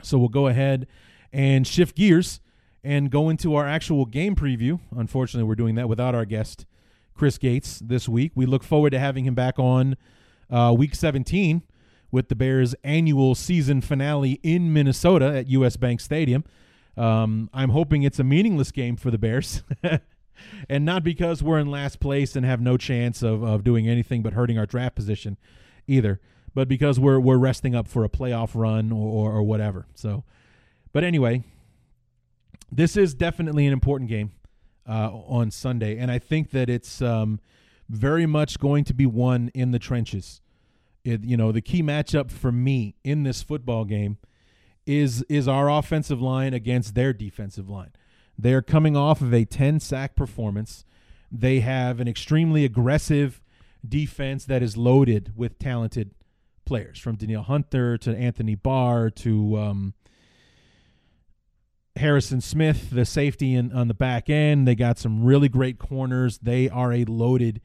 So 0.02 0.18
we'll 0.18 0.28
go 0.28 0.46
ahead 0.46 0.86
and 1.32 1.66
shift 1.66 1.96
gears 1.96 2.40
and 2.82 3.10
go 3.10 3.28
into 3.28 3.54
our 3.54 3.66
actual 3.66 4.06
game 4.06 4.36
preview. 4.36 4.80
Unfortunately, 4.96 5.46
we're 5.46 5.54
doing 5.54 5.74
that 5.74 5.88
without 5.88 6.14
our 6.14 6.24
guest, 6.24 6.66
Chris 7.14 7.38
Gates, 7.38 7.80
this 7.84 8.08
week. 8.08 8.32
We 8.34 8.46
look 8.46 8.62
forward 8.62 8.90
to 8.90 8.98
having 8.98 9.24
him 9.24 9.34
back 9.34 9.58
on 9.58 9.96
uh, 10.50 10.74
week 10.76 10.94
17 10.94 11.62
with 12.10 12.28
the 12.28 12.36
Bears' 12.36 12.74
annual 12.84 13.34
season 13.34 13.80
finale 13.80 14.40
in 14.42 14.72
Minnesota 14.72 15.36
at 15.36 15.48
US 15.48 15.76
Bank 15.76 16.00
Stadium. 16.00 16.44
Um, 16.96 17.50
I'm 17.52 17.70
hoping 17.70 18.04
it's 18.04 18.18
a 18.18 18.24
meaningless 18.24 18.70
game 18.70 18.96
for 18.96 19.10
the 19.10 19.18
Bears. 19.18 19.62
and 20.68 20.84
not 20.84 21.04
because 21.04 21.42
we're 21.42 21.58
in 21.58 21.70
last 21.70 22.00
place 22.00 22.36
and 22.36 22.46
have 22.46 22.60
no 22.60 22.76
chance 22.76 23.22
of, 23.22 23.42
of 23.42 23.64
doing 23.64 23.88
anything 23.88 24.22
but 24.22 24.32
hurting 24.32 24.58
our 24.58 24.66
draft 24.66 24.94
position 24.94 25.36
either, 25.86 26.20
but 26.54 26.68
because 26.68 26.98
we're 26.98 27.20
we're 27.20 27.36
resting 27.36 27.74
up 27.74 27.86
for 27.86 28.04
a 28.04 28.08
playoff 28.08 28.50
run 28.54 28.92
or, 28.92 29.28
or, 29.28 29.36
or 29.36 29.42
whatever. 29.42 29.86
So, 29.94 30.24
but 30.96 31.04
anyway, 31.04 31.42
this 32.72 32.96
is 32.96 33.12
definitely 33.12 33.66
an 33.66 33.72
important 33.74 34.08
game 34.08 34.32
uh, 34.88 35.10
on 35.10 35.50
Sunday, 35.50 35.98
and 35.98 36.10
I 36.10 36.18
think 36.18 36.52
that 36.52 36.70
it's 36.70 37.02
um, 37.02 37.38
very 37.86 38.24
much 38.24 38.58
going 38.58 38.82
to 38.84 38.94
be 38.94 39.04
won 39.04 39.50
in 39.52 39.72
the 39.72 39.78
trenches. 39.78 40.40
It, 41.04 41.22
you 41.22 41.36
know, 41.36 41.52
the 41.52 41.60
key 41.60 41.82
matchup 41.82 42.30
for 42.30 42.50
me 42.50 42.94
in 43.04 43.24
this 43.24 43.42
football 43.42 43.84
game 43.84 44.16
is 44.86 45.20
is 45.28 45.46
our 45.46 45.68
offensive 45.68 46.22
line 46.22 46.54
against 46.54 46.94
their 46.94 47.12
defensive 47.12 47.68
line. 47.68 47.92
They're 48.38 48.62
coming 48.62 48.96
off 48.96 49.20
of 49.20 49.34
a 49.34 49.44
10 49.44 49.80
sack 49.80 50.16
performance. 50.16 50.86
They 51.30 51.60
have 51.60 52.00
an 52.00 52.08
extremely 52.08 52.64
aggressive 52.64 53.42
defense 53.86 54.46
that 54.46 54.62
is 54.62 54.78
loaded 54.78 55.34
with 55.36 55.58
talented 55.58 56.12
players, 56.64 56.98
from 56.98 57.16
Danielle 57.16 57.42
Hunter 57.42 57.98
to 57.98 58.16
Anthony 58.16 58.54
Barr 58.54 59.10
to 59.10 59.58
um, 59.58 59.94
Harrison 61.96 62.40
Smith, 62.40 62.90
the 62.90 63.04
safety 63.04 63.54
in, 63.54 63.72
on 63.72 63.88
the 63.88 63.94
back 63.94 64.28
end. 64.28 64.66
They 64.66 64.74
got 64.74 64.98
some 64.98 65.24
really 65.24 65.48
great 65.48 65.78
corners. 65.78 66.38
They 66.38 66.68
are 66.68 66.92
a 66.92 67.04
loaded 67.04 67.60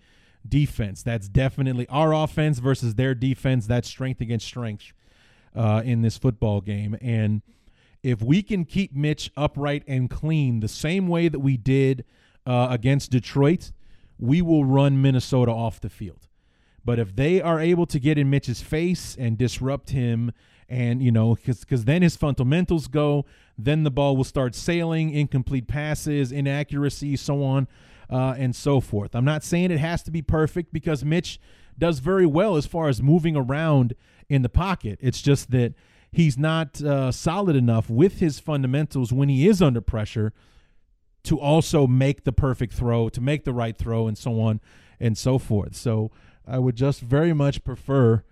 defense. 0.48 1.04
That's 1.04 1.28
definitely 1.28 1.88
our 1.90 2.14
offense 2.14 2.60
versus 2.60 2.96
their 2.96 3.14
defense. 3.14 3.68
That's 3.68 3.88
strength 3.88 4.22
against 4.22 4.46
strength 4.46 4.94
uh, 5.56 5.82
in 5.86 6.02
this 6.02 6.18
football 6.18 6.62
game. 6.62 6.98
And 7.02 7.42
if 8.04 8.22
we 8.22 8.42
can 8.42 8.66
keep 8.66 8.96
Mitch 8.96 9.32
upright 9.38 9.84
and 9.88 10.10
clean 10.10 10.60
the 10.60 10.68
same 10.68 11.08
way 11.08 11.28
that 11.28 11.40
we 11.40 11.58
did 11.58 12.06
uh, 12.46 12.68
against 12.70 13.12
Detroit, 13.12 13.72
we 14.18 14.42
will 14.42 14.66
run 14.66 15.02
Minnesota 15.02 15.52
off 15.52 15.80
the 15.80 15.90
field. 15.90 16.28
But 16.84 16.98
if 16.98 17.16
they 17.16 17.42
are 17.42 17.60
able 17.60 17.86
to 17.88 18.00
get 18.00 18.18
in 18.18 18.30
Mitch's 18.30 18.62
face 18.62 19.16
and 19.20 19.38
disrupt 19.38 19.92
him, 19.92 20.32
and 20.72 21.04
you 21.04 21.12
know, 21.12 21.36
because 21.36 21.60
because 21.60 21.84
then 21.84 22.02
his 22.02 22.16
fundamentals 22.16 22.88
go, 22.88 23.26
then 23.58 23.84
the 23.84 23.92
ball 23.92 24.16
will 24.16 24.24
start 24.24 24.56
sailing, 24.56 25.12
incomplete 25.12 25.68
passes, 25.68 26.32
inaccuracy, 26.32 27.18
so 27.18 27.44
on 27.44 27.68
uh, 28.10 28.36
and 28.38 28.56
so 28.56 28.80
forth. 28.80 29.14
I'm 29.14 29.26
not 29.26 29.44
saying 29.44 29.72
it 29.72 29.80
has 29.80 30.02
to 30.04 30.12
be 30.12 30.22
perfect 30.22 30.72
because 30.72 31.04
Mitch 31.04 31.40
does 31.78 32.00
very 32.00 32.26
well 32.26 32.56
as 32.56 32.66
far 32.66 32.88
as 32.88 33.04
moving 33.04 33.36
around 33.36 33.96
in 34.30 34.44
the 34.44 34.50
pocket. 34.50 34.98
It's 35.02 35.22
just 35.22 35.52
that 35.52 35.74
he's 36.10 36.38
not 36.38 36.82
uh, 36.82 37.12
solid 37.12 37.58
enough 37.58 37.90
with 37.90 38.20
his 38.20 38.40
fundamentals 38.40 39.12
when 39.12 39.28
he 39.28 39.50
is 39.50 39.62
under 39.62 39.82
pressure 39.82 40.32
to 41.24 41.38
also 41.38 41.86
make 41.86 42.24
the 42.24 42.32
perfect 42.32 42.74
throw, 42.74 43.10
to 43.10 43.20
make 43.20 43.44
the 43.44 43.54
right 43.54 43.78
throw, 43.78 44.08
and 44.08 44.18
so 44.18 44.40
on 44.40 44.62
and 45.02 45.18
so 45.18 45.38
forth. 45.38 45.76
So 45.76 46.12
I 46.48 46.60
would 46.60 46.78
just 46.78 47.02
very 47.02 47.34
much 47.34 47.66
prefer 47.66 48.24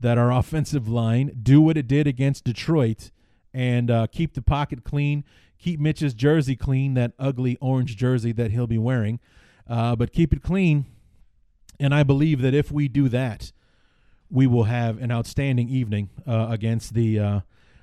that 0.00 0.18
our 0.18 0.32
offensive 0.32 0.88
line 0.88 1.38
do 1.42 1.60
what 1.60 1.76
it 1.76 1.88
did 1.88 2.06
against 2.06 2.44
Detroit 2.44 3.10
and 3.52 3.90
uh, 3.90 4.06
keep 4.06 4.34
the 4.34 4.42
pocket 4.42 4.84
clean, 4.84 5.24
keep 5.58 5.80
Mitch's 5.80 6.14
jersey 6.14 6.56
clean, 6.56 6.94
that 6.94 7.12
ugly 7.18 7.56
orange 7.60 7.96
jersey 7.96 8.32
that 8.32 8.50
he'll 8.50 8.66
be 8.66 8.78
wearing, 8.78 9.20
uh, 9.68 9.96
but 9.96 10.12
keep 10.12 10.32
it 10.32 10.42
clean. 10.42 10.86
And 11.80 11.94
I 11.94 12.02
believe 12.02 12.40
that 12.42 12.54
if 12.54 12.70
we 12.70 12.88
do 12.88 13.08
that, 13.08 13.52
we 14.30 14.46
will 14.46 14.64
have 14.64 15.00
an 15.00 15.10
outstanding 15.10 15.68
evening 15.68 16.10
uh, 16.26 16.48
against 16.50 16.94
the 16.94 17.18
uh, 17.18 17.40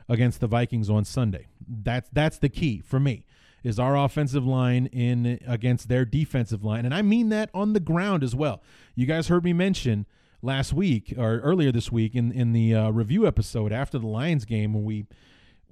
against 0.08 0.40
the 0.40 0.48
Vikings 0.48 0.90
on 0.90 1.06
Sunday. 1.06 1.48
That's 1.68 2.10
that's 2.14 2.38
the 2.38 2.50
key 2.50 2.82
for 2.86 3.00
me 3.00 3.26
is 3.64 3.80
our 3.80 3.98
offensive 3.98 4.46
line 4.46 4.86
in 4.88 5.40
against 5.48 5.90
their 5.90 6.06
defensive 6.06 6.64
line, 6.64 6.86
and 6.86 6.94
I 6.94 7.02
mean 7.02 7.30
that 7.30 7.50
on 7.54 7.74
the 7.74 7.80
ground 7.80 8.24
as 8.24 8.36
well. 8.36 8.62
You 8.94 9.08
guys 9.08 9.28
heard 9.28 9.44
me 9.44 9.54
mention 9.54 10.06
last 10.46 10.74
week 10.74 11.14
or 11.18 11.40
earlier 11.40 11.72
this 11.72 11.92
week 11.92 12.16
in 12.16 12.32
in 12.32 12.54
the 12.54 12.74
uh, 12.76 12.90
review 12.92 13.28
episode 13.28 13.72
after 13.72 14.00
the 14.00 14.08
Lions 14.08 14.46
game 14.46 14.74
when 14.74 14.84
we. 14.84 15.06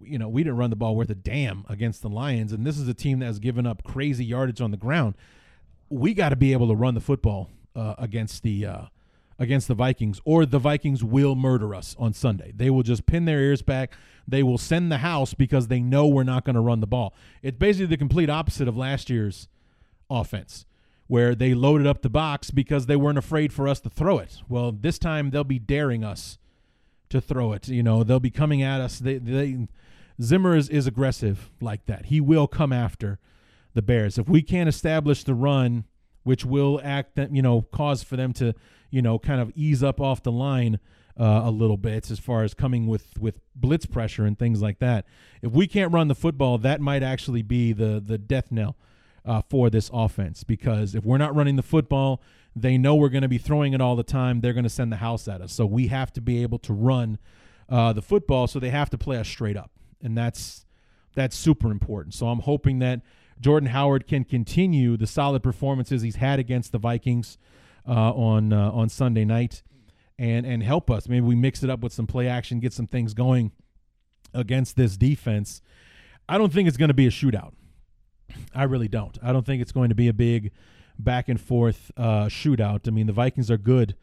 You 0.06 0.20
know, 0.20 0.28
we 0.28 0.44
didn't 0.44 0.58
run 0.58 0.70
the 0.70 0.76
ball 0.76 0.98
worth 0.98 1.10
a 1.12 1.16
damn 1.16 1.64
against 1.70 2.02
the 2.02 2.10
Lions, 2.10 2.52
and 2.52 2.66
this 2.68 2.78
is 2.78 2.90
a 2.90 2.94
team 2.94 3.20
that 3.20 3.26
has 3.28 3.40
given 3.40 3.66
up 3.66 3.86
crazy 3.86 4.26
yardage 4.26 4.60
on 4.60 4.72
the 4.72 4.76
ground. 4.76 5.14
We 5.88 6.14
got 6.14 6.30
to 6.30 6.36
be 6.36 6.52
able 6.52 6.68
to 6.68 6.76
run 6.76 6.94
the 6.94 7.00
football 7.00 7.50
uh, 7.74 7.96
against 7.98 8.44
the 8.44 8.66
uh, 8.66 8.82
against 9.40 9.68
the 9.68 9.76
Vikings, 9.76 10.20
or 10.26 10.46
the 10.46 10.60
Vikings 10.60 11.04
will 11.04 11.36
murder 11.36 11.74
us 11.74 11.96
on 11.98 12.14
Sunday. 12.14 12.52
They 12.56 12.70
will 12.70 12.84
just 12.84 13.06
pin 13.06 13.26
their 13.26 13.40
ears 13.40 13.62
back. 13.62 13.94
They 14.28 14.44
will 14.44 14.58
send 14.58 14.92
the 14.92 15.00
house 15.00 15.34
because 15.34 15.68
they 15.68 15.82
know 15.82 16.08
we're 16.08 16.24
not 16.24 16.46
going 16.46 16.56
to 16.56 16.62
run 16.62 16.80
the 16.80 16.88
ball. 16.88 17.14
It's 17.42 17.58
basically 17.58 17.88
the 17.88 17.98
complete 17.98 18.30
opposite 18.30 18.68
of 18.68 18.78
last 18.78 19.10
year's 19.10 19.48
offense, 20.10 20.66
where 21.08 21.36
they 21.36 21.54
loaded 21.54 21.86
up 21.86 22.02
the 22.02 22.10
box 22.10 22.52
because 22.52 22.86
they 22.86 22.96
weren't 22.96 23.18
afraid 23.18 23.52
for 23.52 23.68
us 23.68 23.80
to 23.82 23.90
throw 23.90 24.20
it. 24.20 24.42
Well, 24.48 24.72
this 24.72 24.98
time 24.98 25.30
they'll 25.30 25.44
be 25.44 25.60
daring 25.60 26.04
us 26.04 26.38
to 27.10 27.22
throw 27.22 27.54
it. 27.54 27.68
You 27.68 27.84
know, 27.84 28.04
they'll 28.04 28.20
be 28.20 28.32
coming 28.32 28.62
at 28.62 28.82
us. 28.82 29.00
They, 29.00 29.18
they 29.18 29.68
Zimmer 30.22 30.56
is, 30.56 30.70
is 30.70 30.88
aggressive 30.88 31.52
like 31.60 31.86
that. 31.88 32.06
He 32.06 32.22
will 32.22 32.48
come 32.48 32.72
after 32.72 33.20
the 33.74 33.82
Bears. 33.82 34.18
If 34.18 34.30
we 34.30 34.42
can't 34.42 34.70
establish 34.70 35.24
the 35.24 35.34
run, 35.34 35.86
which 36.24 36.46
will 36.46 36.80
act, 36.84 37.16
them 37.16 37.36
you 37.36 37.42
know, 37.42 37.64
cause 37.64 38.02
for 38.04 38.16
them 38.16 38.32
to 38.34 38.54
you 38.94 39.02
know, 39.02 39.18
kind 39.18 39.42
of 39.42 39.52
ease 39.56 39.82
up 39.82 40.00
off 40.00 40.22
the 40.22 40.32
line 40.32 40.80
uh, 41.20 41.42
a 41.46 41.50
little 41.50 41.78
bit 41.78 42.12
as 42.12 42.20
far 42.20 42.44
as 42.44 42.54
coming 42.54 42.86
with 42.86 43.18
with 43.20 43.40
blitz 43.56 43.88
pressure 43.88 44.24
and 44.24 44.38
things 44.38 44.62
like 44.62 44.78
that. 44.80 45.06
If 45.42 45.52
we 45.52 45.66
can't 45.66 45.92
run 45.92 46.10
the 46.10 46.16
football, 46.16 46.60
that 46.60 46.80
might 46.80 47.02
actually 47.02 47.42
be 47.42 47.74
the 47.74 48.00
the 48.06 48.20
death 48.20 48.52
knell 48.52 48.76
uh, 49.26 49.42
for 49.50 49.70
this 49.70 49.90
offense 49.94 50.44
because 50.44 50.96
if 50.96 51.06
we're 51.06 51.18
not 51.18 51.36
running 51.36 51.56
the 51.56 51.64
football, 51.64 52.22
they 52.56 52.78
know 52.78 52.96
we're 52.96 53.10
going 53.10 53.24
to 53.24 53.28
be 53.28 53.38
throwing 53.38 53.74
it 53.74 53.82
all 53.82 53.96
the 53.96 54.04
time. 54.04 54.42
They're 54.42 54.54
going 54.54 54.64
to 54.64 54.70
send 54.70 54.92
the 54.92 54.98
house 54.98 55.28
at 55.28 55.42
us. 55.42 55.54
So 55.54 55.66
we 55.66 55.88
have 55.88 56.12
to 56.14 56.22
be 56.22 56.44
able 56.44 56.60
to 56.60 56.74
run 56.74 57.18
uh, 57.70 57.94
the 57.94 58.02
football. 58.02 58.48
So 58.48 58.60
they 58.60 58.70
have 58.70 58.90
to 58.92 58.98
play 58.98 59.18
us 59.18 59.28
straight 59.28 59.58
up, 59.58 59.72
and 60.02 60.18
that's 60.18 60.66
that's 61.16 61.38
super 61.38 61.72
important. 61.72 62.14
So 62.14 62.28
I'm 62.28 62.40
hoping 62.40 62.80
that 62.80 63.02
Jordan 63.40 63.70
Howard 63.70 64.08
can 64.08 64.24
continue 64.24 64.98
the 64.98 65.08
solid 65.08 65.44
performances 65.44 66.02
he's 66.02 66.16
had 66.18 66.40
against 66.40 66.72
the 66.72 66.78
Vikings 66.78 67.38
uh, 67.88 68.12
on 68.12 68.54
uh, 68.54 68.72
on 68.72 68.90
Sunday 68.90 69.26
night, 69.26 69.64
and 70.20 70.46
and 70.46 70.62
help 70.62 70.92
us. 70.92 71.08
Maybe 71.08 71.26
we 71.26 71.36
mix 71.36 71.64
it 71.64 71.70
up 71.70 71.80
with 71.80 71.94
some 71.94 72.08
play 72.08 72.28
action, 72.28 72.60
get 72.60 72.74
some 72.74 72.88
things 72.88 73.14
going 73.14 73.52
against 74.34 74.76
this 74.76 74.98
defense. 74.98 75.62
I 76.28 76.38
don't 76.38 76.54
think 76.54 76.68
it's 76.68 76.78
going 76.78 76.90
to 76.90 76.94
be 76.94 77.08
a 77.08 77.12
shootout. 77.12 77.54
I 78.54 78.64
really 78.64 78.88
don't. 78.88 79.18
I 79.22 79.32
don't 79.32 79.46
think 79.46 79.62
it's 79.62 79.72
going 79.72 79.90
to 79.90 79.96
be 79.96 80.08
a 80.08 80.14
big 80.14 80.52
back 81.00 81.30
and 81.30 81.40
forth 81.40 81.92
uh, 81.98 82.26
shootout. 82.26 82.88
I 82.88 82.92
mean, 82.92 83.08
the 83.08 83.14
Vikings 83.14 83.50
are 83.50 83.58
good 83.58 83.96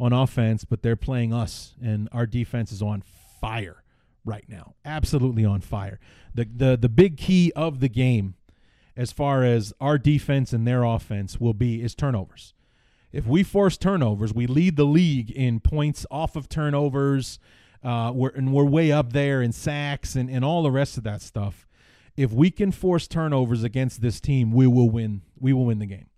on 0.00 0.12
offense, 0.12 0.64
but 0.64 0.82
they're 0.82 0.96
playing 0.96 1.32
us, 1.32 1.74
and 1.82 2.08
our 2.12 2.26
defense 2.26 2.72
is 2.72 2.82
on 2.82 3.02
fire 3.40 3.82
right 4.24 4.44
now. 4.48 4.74
Absolutely 4.84 5.44
on 5.44 5.60
fire. 5.60 5.98
The 6.34 6.44
the 6.44 6.76
the 6.76 6.88
big 6.88 7.16
key 7.16 7.52
of 7.56 7.80
the 7.80 7.88
game 7.88 8.34
as 8.96 9.12
far 9.12 9.44
as 9.44 9.72
our 9.80 9.96
defense 9.96 10.52
and 10.52 10.66
their 10.66 10.82
offense 10.82 11.40
will 11.40 11.54
be 11.54 11.82
is 11.82 11.94
turnovers. 11.94 12.52
If 13.12 13.26
we 13.26 13.42
force 13.42 13.76
turnovers, 13.76 14.34
we 14.34 14.46
lead 14.46 14.76
the 14.76 14.84
league 14.84 15.30
in 15.30 15.60
points 15.60 16.04
off 16.10 16.36
of 16.36 16.48
turnovers. 16.48 17.38
Uh, 17.82 18.10
we're, 18.12 18.30
and 18.30 18.52
we're 18.52 18.64
way 18.64 18.90
up 18.90 19.12
there 19.12 19.40
in 19.40 19.52
sacks 19.52 20.16
and, 20.16 20.28
and 20.28 20.44
all 20.44 20.64
the 20.64 20.70
rest 20.70 20.98
of 20.98 21.04
that 21.04 21.22
stuff. 21.22 21.67
If 22.18 22.32
we 22.32 22.50
can 22.50 22.72
force 22.72 23.06
turnovers 23.06 23.62
against 23.62 24.00
this 24.00 24.20
team, 24.20 24.50
we 24.50 24.66
will 24.66 24.90
win. 24.90 25.22
We 25.38 25.52
will 25.52 25.66
win 25.66 25.78
the 25.78 25.86
game. 25.86 26.08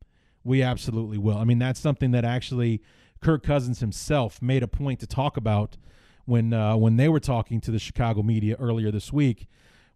We 0.42 0.62
absolutely 0.62 1.18
will. 1.18 1.36
I 1.36 1.44
mean, 1.44 1.58
that's 1.58 1.78
something 1.78 2.12
that 2.12 2.24
actually 2.24 2.80
Kirk 3.20 3.42
Cousins 3.42 3.80
himself 3.80 4.40
made 4.40 4.62
a 4.62 4.66
point 4.66 5.00
to 5.00 5.06
talk 5.06 5.36
about 5.36 5.76
when 6.24 6.54
uh, 6.54 6.74
when 6.78 6.96
they 6.96 7.10
were 7.10 7.20
talking 7.20 7.60
to 7.60 7.70
the 7.70 7.78
Chicago 7.78 8.22
media 8.22 8.56
earlier 8.58 8.90
this 8.90 9.12
week. 9.12 9.46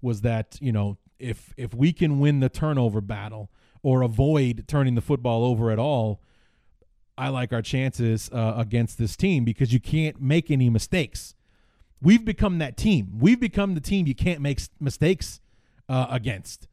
Was 0.02 0.20
that 0.20 0.58
you 0.60 0.72
know 0.72 0.98
if 1.18 1.54
if 1.56 1.72
we 1.72 1.90
can 1.90 2.20
win 2.20 2.40
the 2.40 2.50
turnover 2.50 3.00
battle 3.00 3.50
or 3.82 4.02
avoid 4.02 4.64
turning 4.68 4.96
the 4.96 5.00
football 5.00 5.42
over 5.42 5.70
at 5.70 5.78
all, 5.78 6.20
I 7.16 7.30
like 7.30 7.50
our 7.50 7.62
chances 7.62 8.28
uh, 8.30 8.52
against 8.58 8.98
this 8.98 9.16
team 9.16 9.42
because 9.42 9.72
you 9.72 9.80
can't 9.80 10.20
make 10.20 10.50
any 10.50 10.68
mistakes. 10.68 11.34
We've 12.02 12.26
become 12.26 12.58
that 12.58 12.76
team. 12.76 13.18
We've 13.18 13.40
become 13.40 13.72
the 13.72 13.80
team 13.80 14.06
you 14.06 14.14
can't 14.14 14.42
make 14.42 14.60
mistakes 14.78 15.40
uh, 15.88 16.06
against. 16.10 16.68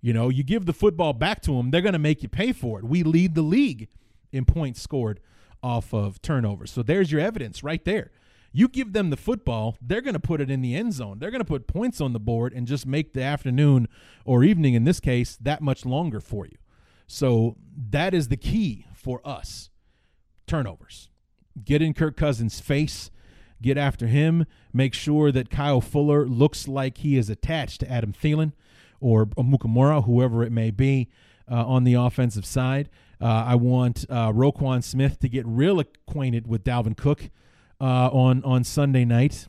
You 0.00 0.12
know, 0.12 0.28
you 0.28 0.42
give 0.42 0.66
the 0.66 0.72
football 0.72 1.12
back 1.12 1.42
to 1.42 1.56
them, 1.56 1.70
they're 1.70 1.80
going 1.80 1.92
to 1.92 1.98
make 1.98 2.22
you 2.22 2.28
pay 2.28 2.52
for 2.52 2.78
it. 2.78 2.84
We 2.84 3.02
lead 3.02 3.34
the 3.34 3.42
league 3.42 3.88
in 4.32 4.44
points 4.44 4.82
scored 4.82 5.20
off 5.62 5.94
of 5.94 6.20
turnovers. 6.22 6.70
So 6.70 6.82
there's 6.82 7.12
your 7.12 7.20
evidence 7.20 7.62
right 7.62 7.84
there. 7.84 8.10
You 8.52 8.68
give 8.68 8.92
them 8.92 9.10
the 9.10 9.16
football, 9.16 9.78
they're 9.80 10.02
going 10.02 10.14
to 10.14 10.20
put 10.20 10.40
it 10.40 10.50
in 10.50 10.60
the 10.60 10.74
end 10.74 10.92
zone. 10.92 11.18
They're 11.18 11.30
going 11.30 11.40
to 11.40 11.44
put 11.44 11.66
points 11.66 12.00
on 12.00 12.12
the 12.12 12.20
board 12.20 12.52
and 12.52 12.66
just 12.66 12.86
make 12.86 13.14
the 13.14 13.22
afternoon 13.22 13.88
or 14.24 14.44
evening, 14.44 14.74
in 14.74 14.84
this 14.84 15.00
case, 15.00 15.38
that 15.40 15.62
much 15.62 15.86
longer 15.86 16.20
for 16.20 16.44
you. 16.46 16.58
So 17.06 17.56
that 17.90 18.12
is 18.12 18.28
the 18.28 18.36
key 18.36 18.86
for 18.94 19.26
us 19.26 19.70
turnovers. 20.46 21.08
Get 21.64 21.80
in 21.80 21.94
Kirk 21.94 22.16
Cousins' 22.16 22.60
face, 22.60 23.10
get 23.62 23.78
after 23.78 24.06
him, 24.06 24.44
make 24.72 24.94
sure 24.94 25.32
that 25.32 25.50
Kyle 25.50 25.80
Fuller 25.80 26.26
looks 26.26 26.68
like 26.68 26.98
he 26.98 27.16
is 27.16 27.28
attached 27.28 27.80
to 27.80 27.90
Adam 27.90 28.12
Thielen 28.12 28.52
or 29.00 29.26
Mukamura, 29.26 30.04
whoever 30.04 30.42
it 30.42 30.52
may 30.52 30.70
be 30.70 31.08
uh, 31.50 31.66
on 31.66 31.84
the 31.84 31.94
offensive 31.94 32.46
side. 32.46 32.88
Uh, 33.20 33.44
I 33.46 33.54
want 33.54 34.04
uh, 34.08 34.32
Roquan 34.32 34.82
Smith 34.82 35.18
to 35.20 35.28
get 35.28 35.46
real 35.46 35.78
acquainted 35.78 36.46
with 36.46 36.64
Dalvin 36.64 36.96
Cook 36.96 37.30
uh, 37.80 38.08
on 38.10 38.42
on 38.44 38.64
Sunday 38.64 39.04
night, 39.04 39.46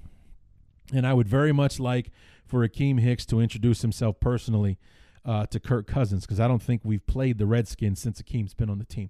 and 0.94 1.08
I 1.08 1.14
would 1.14 1.28
very 1.28 1.52
much 1.52 1.80
like 1.80 2.12
for 2.46 2.68
Akiem 2.68 3.00
Hicks 3.00 3.26
to 3.28 3.40
introduce 3.40 3.82
himself 3.82 4.20
personally 4.20 4.78
uh, 5.26 5.46
to 5.48 5.60
Kirk 5.60 5.88
Cousins 5.88 6.24
because 6.24 6.40
I 6.40 6.48
don't 6.48 6.62
think 6.62 6.82
we've 6.84 7.06
played 7.06 7.38
the 7.38 7.46
Redskins 7.46 8.00
since 8.00 8.22
Akiem's 8.22 8.54
been 8.54 8.70
on 8.70 8.80
the 8.80 8.86
team. 8.86 9.10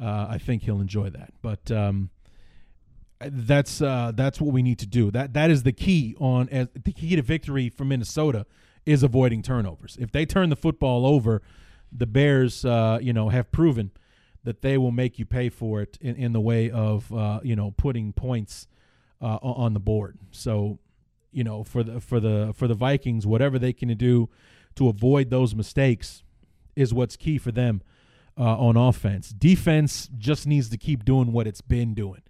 Uh, 0.00 0.26
I 0.30 0.38
think 0.38 0.62
he'll 0.62 0.80
enjoy 0.80 1.10
that, 1.10 1.34
but 1.42 1.70
um, 1.70 2.08
that's 3.20 3.82
uh, 3.82 4.12
that's 4.14 4.40
what 4.40 4.52
we 4.52 4.62
need 4.62 4.78
to 4.78 4.86
do. 4.86 5.10
That 5.10 5.34
that 5.34 5.50
is 5.50 5.62
the 5.62 5.72
key 5.72 6.16
on 6.18 6.48
as 6.48 6.68
the 6.72 6.92
key 6.92 7.16
to 7.16 7.22
victory 7.22 7.68
for 7.68 7.84
Minnesota 7.84 8.46
is 8.86 9.02
avoiding 9.02 9.42
turnovers. 9.42 9.96
If 10.00 10.10
they 10.10 10.24
turn 10.24 10.48
the 10.48 10.56
football 10.56 11.06
over, 11.06 11.42
the 11.92 12.06
Bears, 12.06 12.64
uh, 12.64 12.98
you 13.00 13.12
know, 13.12 13.28
have 13.28 13.52
proven 13.52 13.90
that 14.44 14.62
they 14.62 14.78
will 14.78 14.90
make 14.90 15.18
you 15.18 15.26
pay 15.26 15.50
for 15.50 15.82
it 15.82 15.98
in, 16.00 16.16
in 16.16 16.32
the 16.32 16.40
way 16.40 16.70
of 16.70 17.12
uh, 17.12 17.40
you 17.42 17.54
know 17.54 17.72
putting 17.72 18.12
points 18.12 18.66
uh, 19.20 19.38
on 19.42 19.74
the 19.74 19.80
board. 19.80 20.18
So 20.30 20.78
you 21.30 21.44
know 21.44 21.62
for 21.62 21.82
the 21.82 22.00
for 22.00 22.20
the 22.20 22.52
for 22.54 22.66
the 22.66 22.74
Vikings, 22.74 23.26
whatever 23.26 23.58
they 23.58 23.72
can 23.72 23.88
do 23.96 24.30
to 24.76 24.88
avoid 24.88 25.30
those 25.30 25.54
mistakes 25.54 26.22
is 26.74 26.94
what's 26.94 27.16
key 27.16 27.36
for 27.36 27.52
them 27.52 27.82
uh, 28.38 28.56
on 28.56 28.76
offense. 28.76 29.30
Defense 29.30 30.08
just 30.16 30.46
needs 30.46 30.70
to 30.70 30.78
keep 30.78 31.04
doing 31.04 31.32
what 31.32 31.46
it's 31.46 31.60
been 31.60 31.92
doing. 31.92 32.22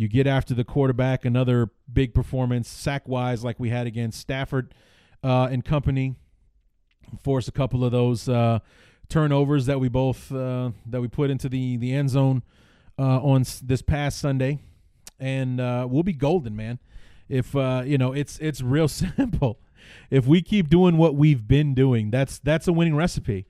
You 0.00 0.08
get 0.08 0.26
after 0.26 0.54
the 0.54 0.64
quarterback, 0.64 1.26
another 1.26 1.68
big 1.92 2.14
performance 2.14 2.70
sack 2.70 3.06
wise, 3.06 3.44
like 3.44 3.60
we 3.60 3.68
had 3.68 3.86
against 3.86 4.18
Stafford 4.18 4.72
uh, 5.22 5.48
and 5.50 5.62
company. 5.62 6.14
Force 7.22 7.48
a 7.48 7.52
couple 7.52 7.84
of 7.84 7.92
those 7.92 8.26
uh, 8.26 8.60
turnovers 9.10 9.66
that 9.66 9.78
we 9.78 9.90
both 9.90 10.32
uh, 10.32 10.70
that 10.86 11.02
we 11.02 11.08
put 11.08 11.28
into 11.28 11.50
the 11.50 11.76
the 11.76 11.92
end 11.92 12.08
zone 12.08 12.42
uh, 12.98 13.20
on 13.20 13.44
this 13.62 13.82
past 13.82 14.18
Sunday, 14.20 14.60
and 15.18 15.60
uh, 15.60 15.86
we'll 15.86 16.02
be 16.02 16.14
golden, 16.14 16.56
man. 16.56 16.78
If 17.28 17.54
uh, 17.54 17.82
you 17.84 17.98
know, 17.98 18.14
it's 18.14 18.38
it's 18.38 18.62
real 18.62 18.88
simple. 18.88 19.60
If 20.08 20.26
we 20.26 20.40
keep 20.40 20.70
doing 20.70 20.96
what 20.96 21.14
we've 21.14 21.46
been 21.46 21.74
doing, 21.74 22.10
that's 22.10 22.38
that's 22.38 22.66
a 22.66 22.72
winning 22.72 22.96
recipe 22.96 23.44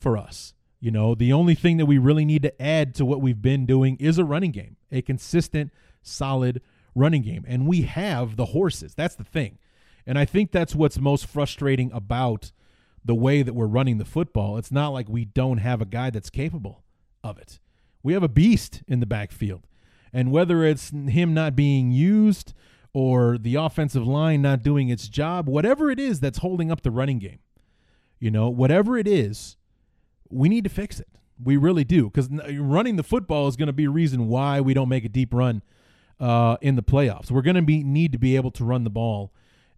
for 0.00 0.16
us. 0.16 0.54
You 0.82 0.90
know, 0.90 1.14
the 1.14 1.32
only 1.32 1.54
thing 1.54 1.76
that 1.76 1.86
we 1.86 1.96
really 1.96 2.24
need 2.24 2.42
to 2.42 2.60
add 2.60 2.94
to 2.96 3.04
what 3.04 3.20
we've 3.20 3.40
been 3.40 3.66
doing 3.66 3.96
is 4.00 4.18
a 4.18 4.24
running 4.24 4.50
game, 4.50 4.76
a 4.90 5.00
consistent, 5.00 5.70
solid 6.02 6.60
running 6.94 7.22
game, 7.22 7.44
and 7.46 7.68
we 7.68 7.82
have 7.82 8.36
the 8.36 8.46
horses. 8.46 8.92
That's 8.92 9.14
the 9.14 9.22
thing, 9.24 9.58
and 10.06 10.18
I 10.18 10.24
think 10.24 10.50
that's 10.50 10.74
what's 10.74 10.98
most 10.98 11.26
frustrating 11.26 11.92
about 11.92 12.50
the 13.04 13.14
way 13.14 13.42
that 13.42 13.54
we're 13.54 13.66
running 13.66 13.98
the 13.98 14.04
football. 14.04 14.58
It's 14.58 14.72
not 14.72 14.88
like 14.88 15.08
we 15.08 15.24
don't 15.24 15.58
have 15.58 15.80
a 15.80 15.86
guy 15.86 16.10
that's 16.10 16.30
capable 16.30 16.82
of 17.22 17.38
it. 17.38 17.60
We 18.02 18.12
have 18.12 18.22
a 18.24 18.28
beast 18.28 18.82
in 18.88 18.98
the 18.98 19.06
backfield. 19.06 19.66
And 20.12 20.30
whether 20.30 20.64
it's 20.64 20.90
him 20.90 21.32
not 21.32 21.56
being 21.56 21.90
used 21.90 22.52
or 22.92 23.38
the 23.38 23.54
offensive 23.54 24.06
line 24.06 24.42
not 24.42 24.62
doing 24.62 24.88
its 24.88 25.08
job, 25.08 25.48
whatever 25.48 25.90
it 25.90 25.98
is 25.98 26.20
that's 26.20 26.38
holding 26.38 26.70
up 26.70 26.82
the 26.82 26.90
running 26.90 27.18
game, 27.18 27.38
you 28.18 28.30
know, 28.30 28.48
whatever 28.48 28.98
it 28.98 29.08
is, 29.08 29.56
we 30.32 30.48
need 30.48 30.64
to 30.64 30.70
fix 30.70 31.00
it. 31.00 31.08
We 31.42 31.56
really 31.56 31.84
do. 31.84 32.10
Because 32.10 32.28
running 32.30 32.96
the 32.96 33.02
football 33.02 33.48
is 33.48 33.56
going 33.56 33.66
to 33.66 33.72
be 33.72 33.84
a 33.84 33.90
reason 33.90 34.28
why 34.28 34.60
we 34.60 34.74
don't 34.74 34.88
make 34.88 35.04
a 35.04 35.08
deep 35.08 35.32
run 35.34 35.62
uh, 36.20 36.56
in 36.60 36.76
the 36.76 36.82
playoffs. 36.82 37.30
We're 37.30 37.42
going 37.42 37.56
to 37.56 37.62
be 37.62 37.82
need 37.82 38.12
to 38.12 38.18
be 38.18 38.36
able 38.36 38.50
to 38.52 38.64
run 38.64 38.84
the 38.84 38.90
ball 38.90 39.32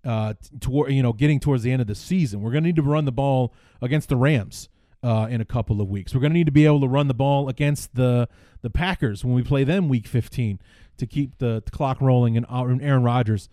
uh, 0.04 0.34
toward 0.60 0.92
you 0.92 1.02
know 1.02 1.12
getting 1.12 1.40
towards 1.40 1.62
the 1.62 1.72
end 1.72 1.80
of 1.80 1.88
the 1.88 1.94
season. 1.94 2.42
We're 2.42 2.52
going 2.52 2.64
to 2.64 2.68
need 2.68 2.76
to 2.76 2.82
run 2.82 3.04
the 3.04 3.12
ball 3.12 3.54
against 3.80 4.08
the 4.08 4.16
Rams 4.16 4.68
uh, 5.02 5.26
in 5.30 5.40
a 5.40 5.44
couple 5.44 5.80
of 5.80 5.88
weeks. 5.88 6.14
We're 6.14 6.20
going 6.20 6.32
to 6.32 6.38
need 6.38 6.46
to 6.46 6.52
be 6.52 6.66
able 6.66 6.80
to 6.80 6.88
run 6.88 7.08
the 7.08 7.14
ball 7.14 7.48
against 7.48 7.94
the 7.94 8.28
the 8.62 8.70
Packers 8.70 9.24
when 9.24 9.34
we 9.34 9.42
play 9.42 9.64
them 9.64 9.88
Week 9.88 10.06
15 10.06 10.58
to 10.96 11.06
keep 11.06 11.38
the, 11.38 11.62
the 11.64 11.70
clock 11.70 12.00
rolling 12.00 12.36
and 12.36 12.46
Aaron 12.50 13.02
Rodgers 13.02 13.48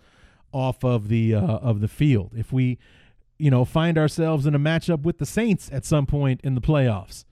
off 0.53 0.83
of 0.83 1.07
the 1.07 1.35
uh, 1.35 1.39
of 1.39 1.81
the 1.81 1.87
field. 1.87 2.31
If 2.35 2.51
we 2.51 2.77
you 3.41 3.51
know 3.51 3.65
find 3.65 3.97
ourselves 3.97 4.45
in 4.45 4.55
a 4.55 4.59
matchup 4.59 5.01
with 5.01 5.17
the 5.17 5.25
Saints 5.25 5.69
at 5.71 5.85
some 5.85 6.05
point 6.05 6.41
in 6.43 6.55
the 6.55 6.61
playoffs. 6.61 7.25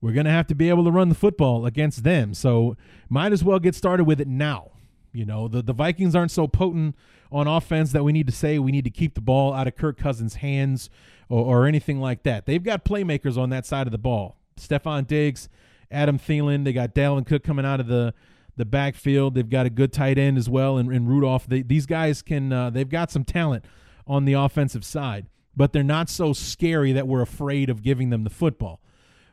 We're 0.00 0.12
going 0.12 0.26
to 0.26 0.32
have 0.32 0.46
to 0.48 0.54
be 0.54 0.68
able 0.68 0.84
to 0.84 0.90
run 0.90 1.08
the 1.08 1.14
football 1.14 1.64
against 1.64 2.04
them. 2.04 2.34
So, 2.34 2.76
might 3.08 3.32
as 3.32 3.42
well 3.42 3.58
get 3.58 3.74
started 3.74 4.04
with 4.04 4.20
it 4.20 4.28
now. 4.28 4.72
You 5.12 5.24
know, 5.24 5.48
the, 5.48 5.62
the 5.62 5.72
Vikings 5.72 6.14
aren't 6.14 6.30
so 6.30 6.46
potent 6.46 6.94
on 7.32 7.46
offense 7.48 7.92
that 7.92 8.04
we 8.04 8.12
need 8.12 8.26
to 8.26 8.32
say 8.32 8.58
we 8.58 8.72
need 8.72 8.84
to 8.84 8.90
keep 8.90 9.14
the 9.14 9.22
ball 9.22 9.54
out 9.54 9.66
of 9.66 9.74
Kirk 9.74 9.96
Cousins' 9.96 10.36
hands 10.36 10.90
or, 11.28 11.44
or 11.44 11.66
anything 11.66 12.00
like 12.00 12.22
that. 12.24 12.44
They've 12.44 12.62
got 12.62 12.84
playmakers 12.84 13.38
on 13.38 13.50
that 13.50 13.64
side 13.64 13.86
of 13.86 13.92
the 13.92 13.98
ball. 13.98 14.36
Stefon 14.60 15.06
Diggs, 15.06 15.48
Adam 15.90 16.18
Thielen. 16.18 16.64
They 16.64 16.72
got 16.72 16.94
Dalvin 16.94 17.26
Cook 17.26 17.42
coming 17.42 17.64
out 17.64 17.80
of 17.80 17.86
the 17.86 18.12
the 18.56 18.64
backfield. 18.64 19.34
They've 19.34 19.48
got 19.48 19.66
a 19.66 19.70
good 19.70 19.92
tight 19.92 20.18
end 20.18 20.38
as 20.38 20.48
well, 20.48 20.78
and, 20.78 20.90
and 20.90 21.08
Rudolph. 21.08 21.46
They, 21.46 21.62
these 21.62 21.86
guys 21.86 22.22
can. 22.22 22.52
Uh, 22.52 22.70
they've 22.70 22.88
got 22.88 23.10
some 23.10 23.24
talent 23.24 23.64
on 24.06 24.24
the 24.24 24.34
offensive 24.34 24.84
side, 24.84 25.26
but 25.56 25.72
they're 25.72 25.82
not 25.82 26.10
so 26.10 26.32
scary 26.32 26.92
that 26.92 27.08
we're 27.08 27.22
afraid 27.22 27.70
of 27.70 27.82
giving 27.82 28.10
them 28.10 28.24
the 28.24 28.30
football. 28.30 28.80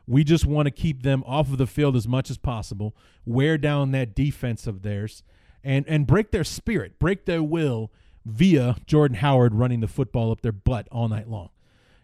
We 0.06 0.24
just 0.24 0.46
want 0.46 0.66
to 0.66 0.70
keep 0.70 1.02
them 1.02 1.22
off 1.26 1.50
of 1.50 1.58
the 1.58 1.66
field 1.66 1.96
as 1.96 2.08
much 2.08 2.30
as 2.30 2.38
possible, 2.38 2.96
wear 3.24 3.56
down 3.58 3.92
that 3.92 4.14
defense 4.14 4.66
of 4.66 4.82
theirs, 4.82 5.22
and 5.62 5.86
and 5.88 6.06
break 6.06 6.30
their 6.30 6.44
spirit, 6.44 6.98
break 6.98 7.24
their 7.24 7.42
will 7.42 7.90
via 8.24 8.76
Jordan 8.86 9.18
Howard 9.18 9.54
running 9.54 9.80
the 9.80 9.88
football 9.88 10.30
up 10.30 10.40
their 10.42 10.52
butt 10.52 10.88
all 10.90 11.08
night 11.08 11.28
long. 11.28 11.50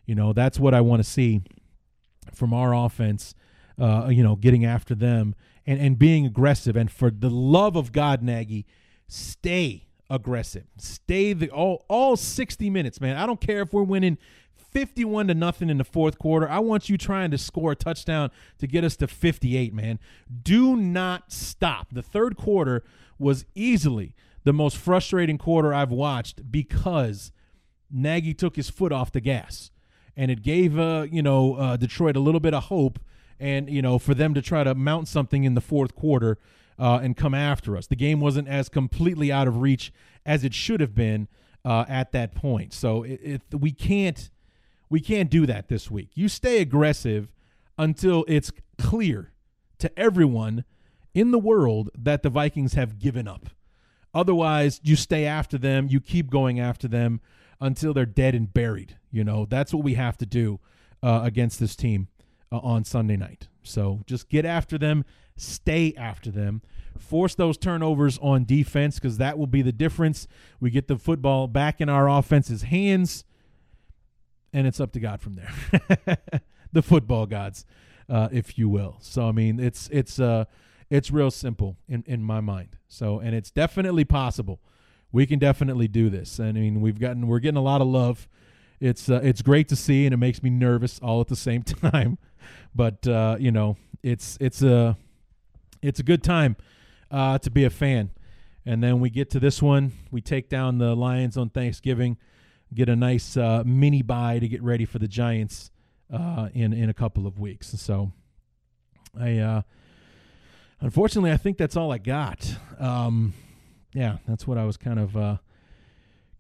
You 0.06 0.14
know, 0.14 0.33
that's 0.33 0.59
what 0.59 0.74
I 0.74 0.80
want 0.80 1.02
to 1.02 1.09
see 1.09 1.42
from 2.33 2.54
our 2.54 2.74
offense. 2.74 3.35
Uh, 3.78 4.09
you 4.11 4.22
know, 4.22 4.37
getting 4.37 4.64
after 4.64 4.94
them 4.94 5.35
and 5.66 5.80
and 5.80 5.98
being 5.98 6.26
aggressive. 6.26 6.76
And 6.76 6.90
for 6.90 7.11
the 7.11 7.30
love 7.30 7.76
of 7.76 7.92
God, 7.92 8.22
Nagy, 8.22 8.66
stay 9.09 9.89
aggressive. 10.10 10.64
Stay 10.76 11.32
the 11.32 11.48
all 11.50 11.86
all 11.88 12.16
60 12.16 12.68
minutes, 12.68 13.00
man. 13.00 13.16
I 13.16 13.24
don't 13.24 13.40
care 13.40 13.62
if 13.62 13.72
we're 13.72 13.82
winning 13.84 14.18
51 14.54 15.28
to 15.28 15.34
nothing 15.34 15.70
in 15.70 15.78
the 15.78 15.84
fourth 15.84 16.18
quarter. 16.18 16.48
I 16.48 16.58
want 16.58 16.88
you 16.88 16.98
trying 16.98 17.30
to 17.30 17.38
score 17.38 17.72
a 17.72 17.76
touchdown 17.76 18.30
to 18.58 18.66
get 18.66 18.84
us 18.84 18.96
to 18.96 19.06
58, 19.06 19.72
man. 19.72 19.98
Do 20.42 20.76
not 20.76 21.32
stop. 21.32 21.88
The 21.92 22.02
third 22.02 22.36
quarter 22.36 22.84
was 23.18 23.46
easily 23.54 24.14
the 24.44 24.52
most 24.52 24.76
frustrating 24.76 25.38
quarter 25.38 25.72
I've 25.72 25.90
watched 25.90 26.50
because 26.50 27.32
Nagy 27.90 28.34
took 28.34 28.56
his 28.56 28.70
foot 28.70 28.92
off 28.92 29.12
the 29.12 29.20
gas. 29.20 29.70
And 30.16 30.30
it 30.30 30.42
gave 30.42 30.78
uh, 30.78 31.06
you 31.10 31.22
know, 31.22 31.54
uh, 31.54 31.76
Detroit 31.76 32.16
a 32.16 32.20
little 32.20 32.40
bit 32.40 32.54
of 32.54 32.64
hope 32.64 32.98
and 33.38 33.70
you 33.70 33.80
know, 33.80 33.98
for 33.98 34.14
them 34.14 34.34
to 34.34 34.42
try 34.42 34.64
to 34.64 34.74
mount 34.74 35.08
something 35.08 35.44
in 35.44 35.54
the 35.54 35.60
fourth 35.60 35.94
quarter 35.94 36.38
uh, 36.80 36.98
and 37.02 37.16
come 37.16 37.34
after 37.34 37.76
us. 37.76 37.86
The 37.86 37.94
game 37.94 38.20
wasn't 38.20 38.48
as 38.48 38.68
completely 38.68 39.30
out 39.30 39.46
of 39.46 39.58
reach 39.58 39.92
as 40.24 40.42
it 40.42 40.54
should 40.54 40.80
have 40.80 40.94
been 40.94 41.28
uh, 41.64 41.84
at 41.88 42.12
that 42.12 42.34
point. 42.34 42.72
So 42.72 43.02
it, 43.02 43.20
it, 43.22 43.42
we 43.52 43.70
can't 43.70 44.30
we 44.88 45.00
can't 45.00 45.30
do 45.30 45.46
that 45.46 45.68
this 45.68 45.88
week. 45.88 46.08
You 46.14 46.28
stay 46.28 46.60
aggressive 46.60 47.28
until 47.78 48.24
it's 48.26 48.50
clear 48.76 49.30
to 49.78 49.96
everyone 49.96 50.64
in 51.14 51.30
the 51.30 51.38
world 51.38 51.90
that 51.96 52.22
the 52.22 52.30
Vikings 52.30 52.74
have 52.74 52.98
given 52.98 53.28
up. 53.28 53.50
Otherwise, 54.12 54.80
you 54.82 54.96
stay 54.96 55.24
after 55.24 55.56
them, 55.56 55.86
you 55.88 56.00
keep 56.00 56.28
going 56.28 56.58
after 56.58 56.88
them 56.88 57.20
until 57.60 57.94
they're 57.94 58.04
dead 58.04 58.34
and 58.34 58.52
buried. 58.52 58.96
You 59.12 59.22
know, 59.22 59.46
that's 59.46 59.72
what 59.72 59.84
we 59.84 59.94
have 59.94 60.16
to 60.18 60.26
do 60.26 60.58
uh, 61.04 61.20
against 61.22 61.60
this 61.60 61.76
team 61.76 62.08
uh, 62.50 62.58
on 62.58 62.84
Sunday 62.84 63.16
night. 63.16 63.46
So 63.62 64.00
just 64.06 64.28
get 64.28 64.44
after 64.44 64.76
them, 64.76 65.04
stay 65.40 65.94
after 65.96 66.31
them, 66.31 66.62
force 66.98 67.35
those 67.35 67.57
turnovers 67.57 68.18
on 68.18 68.44
defense 68.44 68.96
because 68.96 69.18
that 69.18 69.38
will 69.38 69.46
be 69.46 69.62
the 69.62 69.72
difference. 69.72 70.29
We 70.61 70.70
get 70.70 70.88
the 70.88 70.98
football 70.98 71.48
back 71.48 71.81
in 71.81 71.88
our 71.88 72.09
offense's 72.09 72.62
hands, 72.62 73.24
and 74.53 74.66
it's 74.66 74.81
up 74.81 74.92
to 74.92 75.00
God 75.00 75.20
from 75.20 75.37
there. 75.37 76.18
the 76.72 76.83
football 76.83 77.26
gods, 77.26 77.64
uh, 78.09 78.29
if 78.33 78.59
you 78.59 78.68
will. 78.68 78.98
So 79.00 79.29
I 79.29 79.33
mean, 79.33 79.59
it's 79.59 79.88
it's 79.92 80.20
uh 80.20 80.44
it's 80.90 81.11
real 81.11 81.31
simple 81.31 81.76
in 81.88 82.05
in 82.07 82.22
my 82.22 82.40
mind. 82.40 82.76
So 82.88 83.18
and 83.20 83.35
it's 83.35 83.50
definitely 83.50 84.05
possible. 84.05 84.61
We 85.12 85.26
can 85.26 85.38
definitely 85.38 85.88
do 85.88 86.09
this. 86.09 86.38
I 86.38 86.53
mean, 86.53 86.81
we've 86.81 86.98
gotten 86.98 87.26
we're 87.26 87.40
getting 87.40 87.59
a 87.59 87.62
lot 87.62 87.81
of 87.81 87.88
love. 87.88 88.29
It's 88.81 89.11
uh, 89.11 89.20
it's 89.22 89.42
great 89.42 89.68
to 89.68 89.76
see, 89.76 90.07
and 90.07 90.14
it 90.14 90.16
makes 90.16 90.42
me 90.42 90.50
nervous 90.50 90.98
all 91.00 91.20
at 91.20 91.29
the 91.29 91.37
same 91.37 91.62
time. 91.62 92.18
But 92.74 93.07
uh, 93.07 93.37
you 93.38 93.53
know, 93.53 93.76
it's 94.03 94.38
it's 94.40 94.62
a 94.62 94.96
it's 95.82 96.00
a 96.00 96.02
good 96.02 96.22
time 96.22 96.56
uh, 97.10 97.38
to 97.38 97.50
be 97.50 97.64
a 97.64 97.70
fan. 97.70 98.10
And 98.66 98.82
then 98.82 99.00
we 99.00 99.10
get 99.10 99.30
to 99.30 99.40
this 99.40 99.62
one. 99.62 99.92
We 100.10 100.20
take 100.20 100.48
down 100.48 100.78
the 100.78 100.94
Lions 100.94 101.36
on 101.36 101.50
Thanksgiving, 101.50 102.18
get 102.74 102.88
a 102.88 102.96
nice 102.96 103.36
uh, 103.36 103.62
mini 103.64 104.02
bye 104.02 104.38
to 104.38 104.48
get 104.48 104.62
ready 104.62 104.84
for 104.84 104.98
the 104.98 105.08
Giants 105.08 105.70
uh, 106.12 106.48
in 106.52 106.72
in 106.72 106.90
a 106.90 106.94
couple 106.94 107.26
of 107.26 107.38
weeks. 107.38 107.68
So, 107.80 108.12
I 109.18 109.38
uh, 109.38 109.62
unfortunately 110.80 111.32
I 111.32 111.36
think 111.36 111.56
that's 111.56 111.76
all 111.76 111.90
I 111.90 111.98
got. 111.98 112.54
Um, 112.78 113.32
yeah, 113.94 114.18
that's 114.28 114.46
what 114.46 114.58
I 114.58 114.64
was 114.64 114.76
kind 114.76 114.98
of 114.98 115.16
uh, 115.16 115.36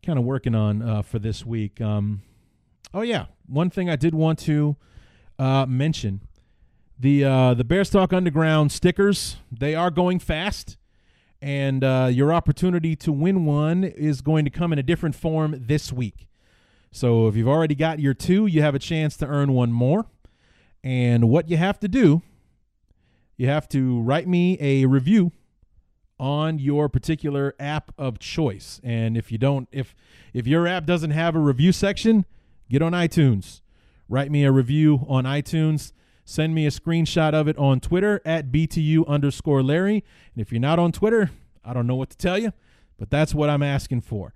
kind 0.04 0.18
of 0.18 0.24
working 0.24 0.54
on 0.54 0.82
uh, 0.82 1.02
for 1.02 1.18
this 1.18 1.44
week. 1.44 1.80
Um, 1.80 2.22
oh 2.92 3.02
yeah, 3.02 3.26
one 3.46 3.70
thing 3.70 3.88
I 3.88 3.96
did 3.96 4.14
want 4.14 4.38
to 4.40 4.76
uh, 5.38 5.66
mention 5.66 6.20
the 7.00 7.24
uh, 7.24 7.54
the 7.54 7.64
Bears 7.64 7.88
Talk 7.88 8.12
Underground 8.12 8.70
stickers. 8.70 9.36
They 9.50 9.74
are 9.74 9.90
going 9.90 10.18
fast, 10.18 10.76
and 11.40 11.82
uh, 11.82 12.10
your 12.12 12.30
opportunity 12.30 12.94
to 12.96 13.10
win 13.10 13.46
one 13.46 13.84
is 13.84 14.20
going 14.20 14.44
to 14.44 14.50
come 14.50 14.70
in 14.72 14.78
a 14.78 14.82
different 14.82 15.14
form 15.14 15.56
this 15.58 15.92
week. 15.92 16.28
So 16.92 17.26
if 17.26 17.36
you've 17.36 17.48
already 17.48 17.74
got 17.74 18.00
your 18.00 18.12
two, 18.12 18.46
you 18.46 18.60
have 18.60 18.74
a 18.74 18.78
chance 18.78 19.16
to 19.18 19.26
earn 19.26 19.54
one 19.54 19.72
more. 19.72 20.06
And 20.84 21.30
what 21.30 21.48
you 21.48 21.56
have 21.56 21.78
to 21.80 21.88
do, 21.88 22.20
you 23.36 23.46
have 23.46 23.68
to 23.70 24.00
write 24.02 24.28
me 24.28 24.58
a 24.60 24.84
review 24.84 25.32
on 26.18 26.58
your 26.58 26.90
particular 26.90 27.54
app 27.58 27.92
of 27.96 28.18
choice. 28.18 28.78
And 28.84 29.16
if 29.16 29.32
you 29.32 29.38
don't, 29.38 29.68
if 29.72 29.94
if 30.34 30.46
your 30.46 30.66
app 30.66 30.84
doesn't 30.84 31.12
have 31.12 31.34
a 31.34 31.38
review 31.38 31.72
section, 31.72 32.26
get 32.68 32.82
on 32.82 32.92
iTunes. 32.92 33.62
Write 34.06 34.30
me 34.30 34.44
a 34.44 34.52
review 34.52 35.06
on 35.08 35.24
iTunes. 35.24 35.92
Send 36.30 36.54
me 36.54 36.64
a 36.64 36.70
screenshot 36.70 37.34
of 37.34 37.48
it 37.48 37.58
on 37.58 37.80
Twitter 37.80 38.22
at 38.24 38.52
BTU 38.52 39.04
underscore 39.08 39.64
Larry. 39.64 40.04
And 40.32 40.40
if 40.40 40.52
you're 40.52 40.60
not 40.60 40.78
on 40.78 40.92
Twitter, 40.92 41.32
I 41.64 41.72
don't 41.72 41.88
know 41.88 41.96
what 41.96 42.08
to 42.10 42.16
tell 42.16 42.38
you, 42.38 42.52
but 43.00 43.10
that's 43.10 43.34
what 43.34 43.50
I'm 43.50 43.64
asking 43.64 44.02
for. 44.02 44.32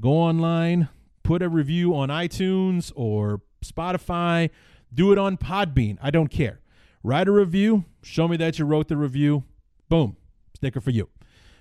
Go 0.00 0.10
online, 0.10 0.88
put 1.22 1.42
a 1.42 1.48
review 1.48 1.94
on 1.94 2.08
iTunes 2.08 2.90
or 2.96 3.42
Spotify, 3.64 4.50
do 4.92 5.12
it 5.12 5.18
on 5.18 5.36
Podbean. 5.36 5.98
I 6.02 6.10
don't 6.10 6.32
care. 6.32 6.58
Write 7.04 7.28
a 7.28 7.32
review, 7.32 7.84
show 8.02 8.26
me 8.26 8.36
that 8.38 8.58
you 8.58 8.64
wrote 8.64 8.88
the 8.88 8.96
review. 8.96 9.44
Boom, 9.88 10.16
sticker 10.56 10.80
for 10.80 10.90
you. 10.90 11.08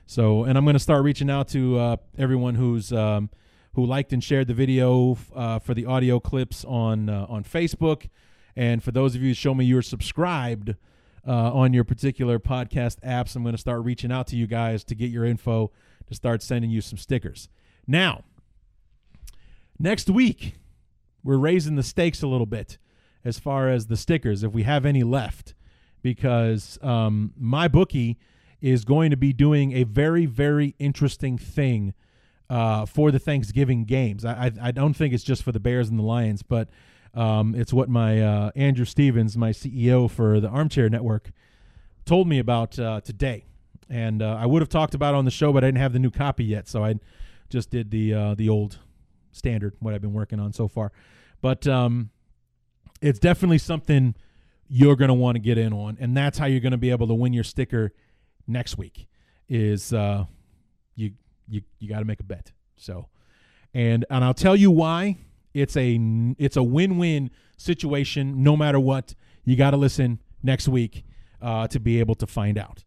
So, 0.08 0.46
and 0.46 0.58
I'm 0.58 0.66
going 0.66 0.74
to 0.74 0.80
start 0.80 1.04
reaching 1.04 1.30
out 1.30 1.48
to 1.50 1.78
uh, 1.78 1.98
everyone 2.18 2.56
who's 2.56 2.92
um, 2.92 3.30
who 3.74 3.86
liked 3.86 4.14
and 4.14 4.24
shared 4.24 4.48
the 4.48 4.56
video 4.56 5.16
uh, 5.36 5.60
for 5.60 5.76
the 5.76 5.86
audio 5.86 6.20
clips 6.20 6.66
on 6.66 7.08
uh, 7.08 7.28
on 7.30 7.44
Facebook, 7.44 8.08
and 8.56 8.84
for 8.84 8.92
those 8.92 9.16
of 9.16 9.22
you 9.22 9.30
who 9.30 9.34
show 9.34 9.54
me 9.54 9.66
you're 9.66 9.82
subscribed 9.82 10.76
uh, 11.28 11.54
on 11.54 11.74
your 11.74 11.84
particular 11.84 12.40
podcast 12.40 13.00
apps, 13.02 13.36
I'm 13.36 13.44
going 13.44 13.56
to 13.56 13.62
start 13.62 13.84
reaching 13.84 14.12
out 14.12 14.28
to 14.28 14.36
you 14.36 14.48
guys 14.48 14.84
to 14.86 14.96
get 14.96 15.10
your 15.10 15.26
info 15.26 15.72
to 16.08 16.16
start 16.16 16.42
sending 16.42 16.70
you 16.70 16.82
some 16.82 16.98
stickers. 16.98 17.50
Now, 17.88 18.24
next 19.80 20.10
week 20.10 20.56
we're 21.24 21.38
raising 21.38 21.76
the 21.76 21.84
stakes 21.84 22.22
a 22.22 22.28
little 22.28 22.46
bit 22.46 22.78
as 23.24 23.40
far 23.40 23.70
as 23.70 23.88
the 23.88 23.98
stickers, 23.98 24.44
if 24.44 24.54
we 24.54 24.64
have 24.64 24.86
any 24.86 25.04
left, 25.04 25.56
because 26.04 26.78
um, 26.84 27.34
MyBookie 27.42 28.18
is 28.62 28.86
going 28.86 29.10
to 29.10 29.18
be 29.18 29.34
doing 29.34 29.74
a 29.74 29.84
very, 29.84 30.28
very 30.28 30.76
interesting 30.78 31.38
thing 31.38 31.94
uh, 32.50 32.86
for 32.86 33.12
the 33.12 33.20
Thanksgiving 33.20 33.86
games. 33.86 34.24
I, 34.24 34.46
I, 34.46 34.68
I 34.68 34.72
don't 34.72 34.94
think 34.94 35.14
it's 35.14 35.24
just 35.24 35.42
for 35.44 35.52
the 35.52 35.60
Bears 35.60 35.90
and 35.90 35.98
the 35.98 36.04
Lions, 36.04 36.44
but 36.44 36.70
um, 37.16 37.56
it's 37.56 37.74
what 37.74 37.90
my 37.90 38.22
uh, 38.22 38.52
Andrew 38.56 38.86
Stevens, 38.86 39.38
my 39.38 39.52
CEO 39.52 40.10
for 40.10 40.40
the 40.40 40.50
Armchair 40.50 40.90
Network, 40.90 41.32
told 42.06 42.28
me 42.28 42.40
about 42.40 42.78
uh, 42.78 43.02
today. 43.02 43.46
And 43.90 44.22
uh, 44.22 44.38
I 44.40 44.46
would 44.46 44.62
have 44.62 44.70
talked 44.70 44.94
about 44.94 45.16
on 45.16 45.26
the 45.26 45.32
show, 45.32 45.54
but 45.54 45.64
I 45.64 45.68
didn't 45.68 45.80
have 45.80 45.94
the 45.94 46.00
new 46.00 46.12
copy 46.12 46.44
yet, 46.44 46.68
so 46.68 46.84
I 46.84 46.96
just 47.50 47.70
did 47.70 47.92
the 47.92 48.14
uh, 48.14 48.36
the 48.36 48.50
old 48.50 48.80
standard, 49.32 49.76
what 49.80 49.94
I've 49.94 50.02
been 50.02 50.14
working 50.14 50.40
on 50.40 50.54
so 50.54 50.68
far. 50.68 50.92
But 51.42 51.68
um, 51.68 52.10
it's 53.02 53.20
definitely 53.20 53.60
something 53.60 54.16
you're 54.68 54.96
going 54.96 55.10
to 55.10 55.14
want 55.14 55.36
to 55.36 55.40
get 55.40 55.58
in 55.58 55.72
on, 55.72 55.98
and 56.00 56.18
that's 56.18 56.38
how 56.38 56.48
you're 56.48 56.60
going 56.60 56.72
to 56.72 56.78
be 56.78 56.90
able 56.90 57.08
to 57.08 57.14
win 57.14 57.32
your 57.32 57.44
sticker 57.44 57.94
next 58.48 58.78
week. 58.78 59.08
Is 59.48 59.94
uh, 59.94 60.26
you 60.96 61.12
you 61.48 61.62
you 61.80 61.88
got 61.88 62.00
to 62.00 62.06
make 62.06 62.20
a 62.20 62.24
bet. 62.24 62.52
So, 62.76 63.08
and 63.74 64.04
and 64.10 64.24
I'll 64.24 64.34
tell 64.34 64.56
you 64.56 64.72
why. 64.72 65.18
It's 65.56 65.78
a 65.78 65.98
it's 66.38 66.58
a 66.58 66.64
win 66.64 66.98
win 66.98 67.32
situation. 67.58 68.44
No 68.44 68.58
matter 68.58 68.80
what, 68.80 69.16
you 69.46 69.56
got 69.56 69.72
to 69.72 69.78
listen 69.78 70.20
next 70.44 70.68
week 70.68 71.06
uh, 71.42 71.68
to 71.70 71.80
be 71.80 72.00
able 72.02 72.16
to 72.16 72.28
find 72.28 72.58
out. 72.58 72.84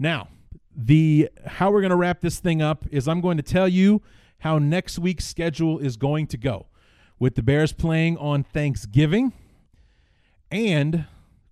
Now, 0.00 0.28
the 0.74 1.30
how 1.46 1.70
we're 1.70 1.80
going 1.80 1.90
to 1.90 1.96
wrap 1.96 2.20
this 2.20 2.40
thing 2.40 2.60
up 2.60 2.84
is 2.90 3.06
I'm 3.06 3.20
going 3.20 3.36
to 3.36 3.42
tell 3.42 3.68
you 3.68 4.02
how 4.40 4.58
next 4.58 4.98
week's 4.98 5.26
schedule 5.26 5.78
is 5.78 5.96
going 5.96 6.26
to 6.28 6.36
go, 6.36 6.66
with 7.20 7.36
the 7.36 7.42
Bears 7.42 7.72
playing 7.72 8.16
on 8.18 8.42
Thanksgiving, 8.42 9.32
and 10.50 11.06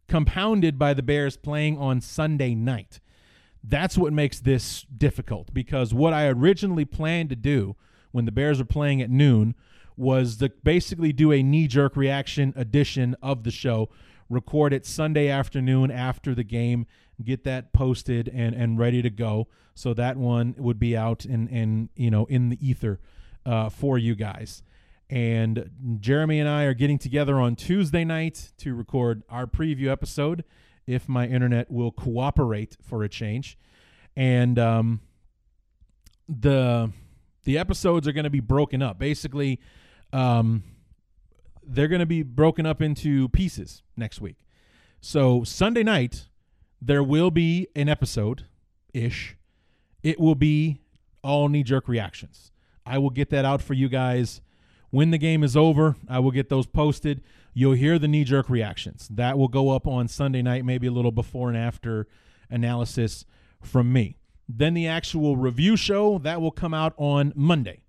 compounded 0.09 0.81
by 0.81 0.95
the 0.95 1.03
Bears 1.03 1.37
playing 1.37 1.79
on 1.79 2.01
Sunday 2.01 2.57
night. 2.57 3.01
That's 3.63 3.97
what 3.97 4.13
makes 4.13 4.41
this 4.41 4.85
difficult 4.97 5.55
because 5.55 5.95
what 5.95 6.13
I 6.13 6.27
originally 6.27 6.85
planned 6.85 7.31
to 7.31 7.37
do 7.37 7.77
when 8.11 8.25
the 8.25 8.33
Bears 8.33 8.59
were 8.59 8.65
playing 8.65 9.03
at 9.03 9.11
noon 9.11 9.55
was 9.97 10.37
to 10.39 10.51
basically 10.63 11.13
do 11.13 11.33
a 11.33 11.43
knee 11.43 11.67
jerk 11.67 11.97
reaction 11.97 12.53
edition 12.57 13.17
of 13.23 13.45
the 13.45 13.51
show, 13.51 13.89
record 14.29 14.73
it 14.73 14.85
Sunday 14.85 15.29
afternoon 15.29 15.91
after 15.91 16.35
the 16.35 16.45
game, 16.45 16.87
get 17.23 17.45
that 17.45 17.73
posted 17.73 18.29
and, 18.29 18.55
and 18.55 18.79
ready 18.79 19.03
to 19.03 19.11
go. 19.11 19.49
So 19.75 19.95
that 19.95 20.17
one 20.17 20.55
would 20.59 20.79
be 20.79 20.97
out 20.97 21.25
and, 21.25 21.49
and 21.51 21.89
you 21.97 22.11
know 22.11 22.25
in 22.27 22.49
the 22.49 22.67
ether 22.67 23.01
uh, 23.45 23.69
for 23.69 23.99
you 23.99 24.15
guys. 24.15 24.63
And 25.09 25.71
Jeremy 26.01 26.41
and 26.41 26.49
I 26.49 26.65
are 26.65 26.75
getting 26.75 26.99
together 26.99 27.39
on 27.39 27.55
Tuesday 27.55 28.05
night 28.05 28.53
to 28.59 28.75
record 28.75 29.23
our 29.29 29.47
preview 29.47 29.89
episode 29.89 30.45
if 30.87 31.09
my 31.09 31.27
internet 31.27 31.71
will 31.71 31.93
cooperate 31.93 32.77
for 32.83 33.05
a 33.05 33.09
change. 33.09 33.57
And 34.17 34.59
um, 34.59 35.01
the 36.29 36.91
the 37.45 37.59
episodes 37.59 38.09
are 38.09 38.13
going 38.13 38.25
to 38.25 38.31
be 38.31 38.41
broken 38.41 38.83
up. 38.83 38.99
Basically, 38.99 39.61
um, 40.13 40.63
they're 41.63 41.89
going 41.89 42.01
to 42.01 42.07
be 42.07 42.23
broken 42.23 42.67
up 42.67 42.81
into 42.81 43.29
pieces 43.31 43.83
next 43.97 44.21
week. 44.21 44.37
So 45.01 45.45
Sunday 45.45 45.83
night 45.83 46.27
there 46.81 47.03
will 47.03 47.31
be 47.31 47.69
an 47.75 47.89
episode 47.89 48.45
ish. 48.93 49.37
It 50.03 50.21
will 50.21 50.35
be 50.35 50.81
all 51.23 51.49
knee 51.49 51.63
jerk 51.63 51.89
reactions. 51.89 52.53
I 52.85 52.99
will 52.99 53.11
get 53.11 53.31
that 53.31 53.45
out 53.45 53.63
for 53.63 53.75
you 53.75 53.89
guys 53.89 54.41
when 54.91 55.11
the 55.11 55.19
game 55.19 55.43
is 55.43 55.57
over. 55.57 55.97
I 56.09 56.21
will 56.21 56.31
get 56.31 56.49
those 56.49 56.67
posted 56.67 57.23
you'll 57.57 57.73
hear 57.73 57.99
the 57.99 58.07
knee 58.07 58.23
jerk 58.23 58.51
reactions. 58.51 59.09
That 59.09 59.39
will 59.39 59.49
go 59.49 59.71
up 59.71 59.87
on 59.87 60.09
Sunday 60.09 60.43
night, 60.43 60.67
maybe 60.67 60.87
a 60.87 60.91
little 60.91 61.11
before 61.11 61.49
and 61.49 61.57
after 61.57 62.07
analysis 62.51 63.25
from 63.63 63.91
me. 63.95 64.19
Then 64.47 64.75
the 64.75 64.87
actual 64.87 65.39
review 65.39 65.75
show 65.75 66.19
that 66.19 66.43
will 66.43 66.51
come 66.51 66.75
out 66.75 66.93
on 66.99 67.33
Monday. 67.35 67.81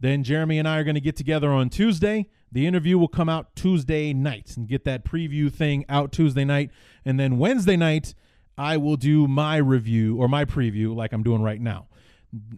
Then 0.00 0.24
Jeremy 0.24 0.58
and 0.58 0.66
I 0.66 0.78
are 0.78 0.84
going 0.84 0.94
to 0.94 1.00
get 1.00 1.16
together 1.16 1.50
on 1.50 1.68
Tuesday. 1.68 2.26
The 2.50 2.66
interview 2.66 2.98
will 2.98 3.08
come 3.08 3.28
out 3.28 3.54
Tuesday 3.54 4.12
night 4.12 4.56
and 4.56 4.66
get 4.66 4.84
that 4.84 5.04
preview 5.04 5.52
thing 5.52 5.84
out 5.88 6.10
Tuesday 6.10 6.44
night. 6.44 6.70
And 7.04 7.20
then 7.20 7.38
Wednesday 7.38 7.76
night, 7.76 8.14
I 8.58 8.76
will 8.76 8.96
do 8.96 9.28
my 9.28 9.56
review 9.58 10.16
or 10.16 10.26
my 10.28 10.44
preview 10.44 10.94
like 10.94 11.12
I'm 11.12 11.22
doing 11.22 11.42
right 11.42 11.60
now. 11.60 11.86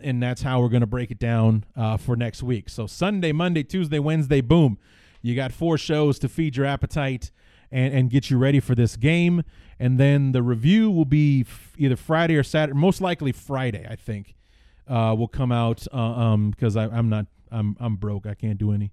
and 0.00 0.22
that's 0.22 0.42
how 0.42 0.60
we're 0.60 0.68
going 0.68 0.82
to 0.82 0.86
break 0.86 1.10
it 1.10 1.18
down 1.18 1.64
uh, 1.76 1.96
for 1.96 2.16
next 2.16 2.42
week. 2.42 2.68
So 2.68 2.86
Sunday, 2.86 3.32
Monday, 3.32 3.62
Tuesday, 3.62 3.98
Wednesday, 3.98 4.40
boom, 4.40 4.78
you 5.22 5.34
got 5.34 5.52
four 5.52 5.78
shows 5.78 6.18
to 6.20 6.28
feed 6.28 6.56
your 6.56 6.66
appetite 6.66 7.30
and 7.70 7.94
and 7.94 8.10
get 8.10 8.30
you 8.30 8.36
ready 8.38 8.60
for 8.60 8.74
this 8.74 8.96
game. 8.96 9.42
And 9.78 9.98
then 9.98 10.32
the 10.32 10.42
review 10.42 10.90
will 10.90 11.06
be 11.06 11.42
f- 11.42 11.72
either 11.78 11.96
Friday 11.96 12.36
or 12.36 12.42
Saturday, 12.42 12.78
most 12.78 13.00
likely 13.00 13.32
Friday, 13.32 13.86
I 13.88 13.96
think, 13.96 14.34
uh, 14.88 15.14
will 15.16 15.28
come 15.28 15.52
out 15.52 15.86
uh, 15.92 15.96
um 15.96 16.50
because 16.50 16.76
I'm 16.76 17.08
not 17.08 17.26
I'm 17.50 17.76
I'm 17.80 17.96
broke. 17.96 18.26
I 18.26 18.34
can't 18.34 18.58
do 18.58 18.72
any. 18.72 18.92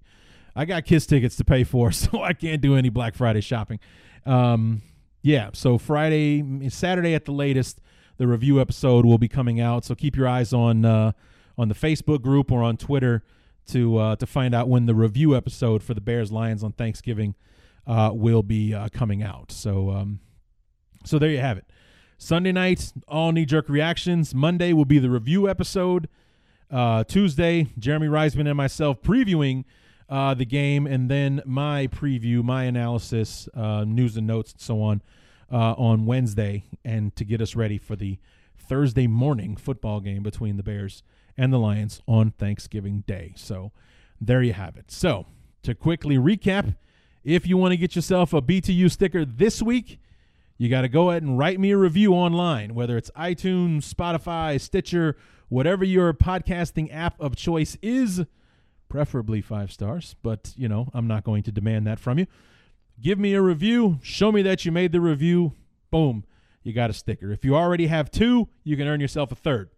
I 0.54 0.64
got 0.64 0.84
kiss 0.84 1.06
tickets 1.06 1.36
to 1.36 1.44
pay 1.44 1.64
for, 1.64 1.92
so 1.92 2.22
I 2.22 2.32
can't 2.32 2.60
do 2.60 2.76
any 2.76 2.88
Black 2.88 3.14
Friday 3.14 3.40
shopping. 3.40 3.80
Um, 4.26 4.82
yeah, 5.22 5.50
so 5.52 5.78
Friday, 5.78 6.68
Saturday 6.70 7.14
at 7.14 7.24
the 7.24 7.32
latest, 7.32 7.80
the 8.16 8.26
review 8.26 8.60
episode 8.60 9.04
will 9.04 9.18
be 9.18 9.28
coming 9.28 9.60
out. 9.60 9.84
So 9.84 9.94
keep 9.94 10.16
your 10.16 10.28
eyes 10.28 10.52
on 10.52 10.84
uh, 10.84 11.12
on 11.58 11.68
the 11.68 11.74
Facebook 11.74 12.22
group 12.22 12.50
or 12.50 12.62
on 12.62 12.76
Twitter 12.76 13.22
to 13.68 13.96
uh, 13.98 14.16
to 14.16 14.26
find 14.26 14.54
out 14.54 14.68
when 14.68 14.86
the 14.86 14.94
review 14.94 15.36
episode 15.36 15.82
for 15.82 15.94
the 15.94 16.00
Bears 16.00 16.32
Lions 16.32 16.62
on 16.62 16.72
Thanksgiving 16.72 17.34
uh, 17.86 18.10
will 18.12 18.42
be 18.42 18.74
uh, 18.74 18.88
coming 18.92 19.22
out. 19.22 19.52
So 19.52 19.90
um, 19.90 20.20
so 21.04 21.18
there 21.18 21.30
you 21.30 21.38
have 21.38 21.58
it. 21.58 21.66
Sunday 22.22 22.52
night, 22.52 22.92
all 23.08 23.32
knee 23.32 23.46
jerk 23.46 23.70
reactions. 23.70 24.34
Monday 24.34 24.74
will 24.74 24.84
be 24.84 24.98
the 24.98 25.08
review 25.08 25.48
episode. 25.48 26.06
Uh, 26.70 27.02
Tuesday, 27.02 27.68
Jeremy 27.78 28.08
Reisman 28.08 28.46
and 28.46 28.58
myself 28.58 29.00
previewing 29.00 29.64
uh, 30.10 30.34
the 30.34 30.44
game, 30.44 30.86
and 30.86 31.10
then 31.10 31.40
my 31.46 31.86
preview, 31.86 32.44
my 32.44 32.64
analysis, 32.64 33.48
uh, 33.54 33.84
news 33.84 34.18
and 34.18 34.26
notes, 34.26 34.52
and 34.52 34.60
so 34.60 34.82
on 34.82 35.00
uh, 35.50 35.72
on 35.78 36.04
Wednesday, 36.04 36.64
and 36.84 37.16
to 37.16 37.24
get 37.24 37.40
us 37.40 37.56
ready 37.56 37.78
for 37.78 37.96
the 37.96 38.18
Thursday 38.54 39.06
morning 39.06 39.56
football 39.56 40.00
game 40.00 40.22
between 40.22 40.58
the 40.58 40.62
Bears 40.62 41.02
and 41.38 41.50
the 41.50 41.58
Lions 41.58 42.02
on 42.06 42.32
Thanksgiving 42.32 43.02
Day. 43.06 43.32
So 43.34 43.72
there 44.20 44.42
you 44.42 44.52
have 44.52 44.76
it. 44.76 44.90
So 44.90 45.24
to 45.62 45.74
quickly 45.74 46.16
recap, 46.16 46.76
if 47.24 47.46
you 47.46 47.56
want 47.56 47.72
to 47.72 47.78
get 47.78 47.96
yourself 47.96 48.34
a 48.34 48.42
BTU 48.42 48.90
sticker 48.90 49.24
this 49.24 49.62
week, 49.62 49.98
you 50.60 50.68
got 50.68 50.82
to 50.82 50.88
go 50.88 51.08
ahead 51.08 51.22
and 51.22 51.38
write 51.38 51.58
me 51.58 51.70
a 51.70 51.76
review 51.78 52.12
online, 52.12 52.74
whether 52.74 52.98
it's 52.98 53.10
iTunes, 53.12 53.90
Spotify, 53.90 54.60
Stitcher, 54.60 55.16
whatever 55.48 55.86
your 55.86 56.12
podcasting 56.12 56.94
app 56.94 57.18
of 57.18 57.34
choice 57.34 57.78
is 57.80 58.26
preferably 58.86 59.40
five 59.40 59.72
stars, 59.72 60.16
but 60.22 60.52
you 60.58 60.68
know, 60.68 60.90
I'm 60.92 61.06
not 61.06 61.24
going 61.24 61.42
to 61.44 61.50
demand 61.50 61.86
that 61.86 61.98
from 61.98 62.18
you. 62.18 62.26
Give 63.00 63.18
me 63.18 63.32
a 63.32 63.40
review, 63.40 64.00
show 64.02 64.30
me 64.30 64.42
that 64.42 64.66
you 64.66 64.70
made 64.70 64.92
the 64.92 65.00
review. 65.00 65.54
Boom, 65.90 66.24
you 66.62 66.74
got 66.74 66.90
a 66.90 66.92
sticker. 66.92 67.32
If 67.32 67.42
you 67.42 67.56
already 67.56 67.86
have 67.86 68.10
two, 68.10 68.50
you 68.62 68.76
can 68.76 68.86
earn 68.86 69.00
yourself 69.00 69.32
a 69.32 69.36
third. 69.36 69.70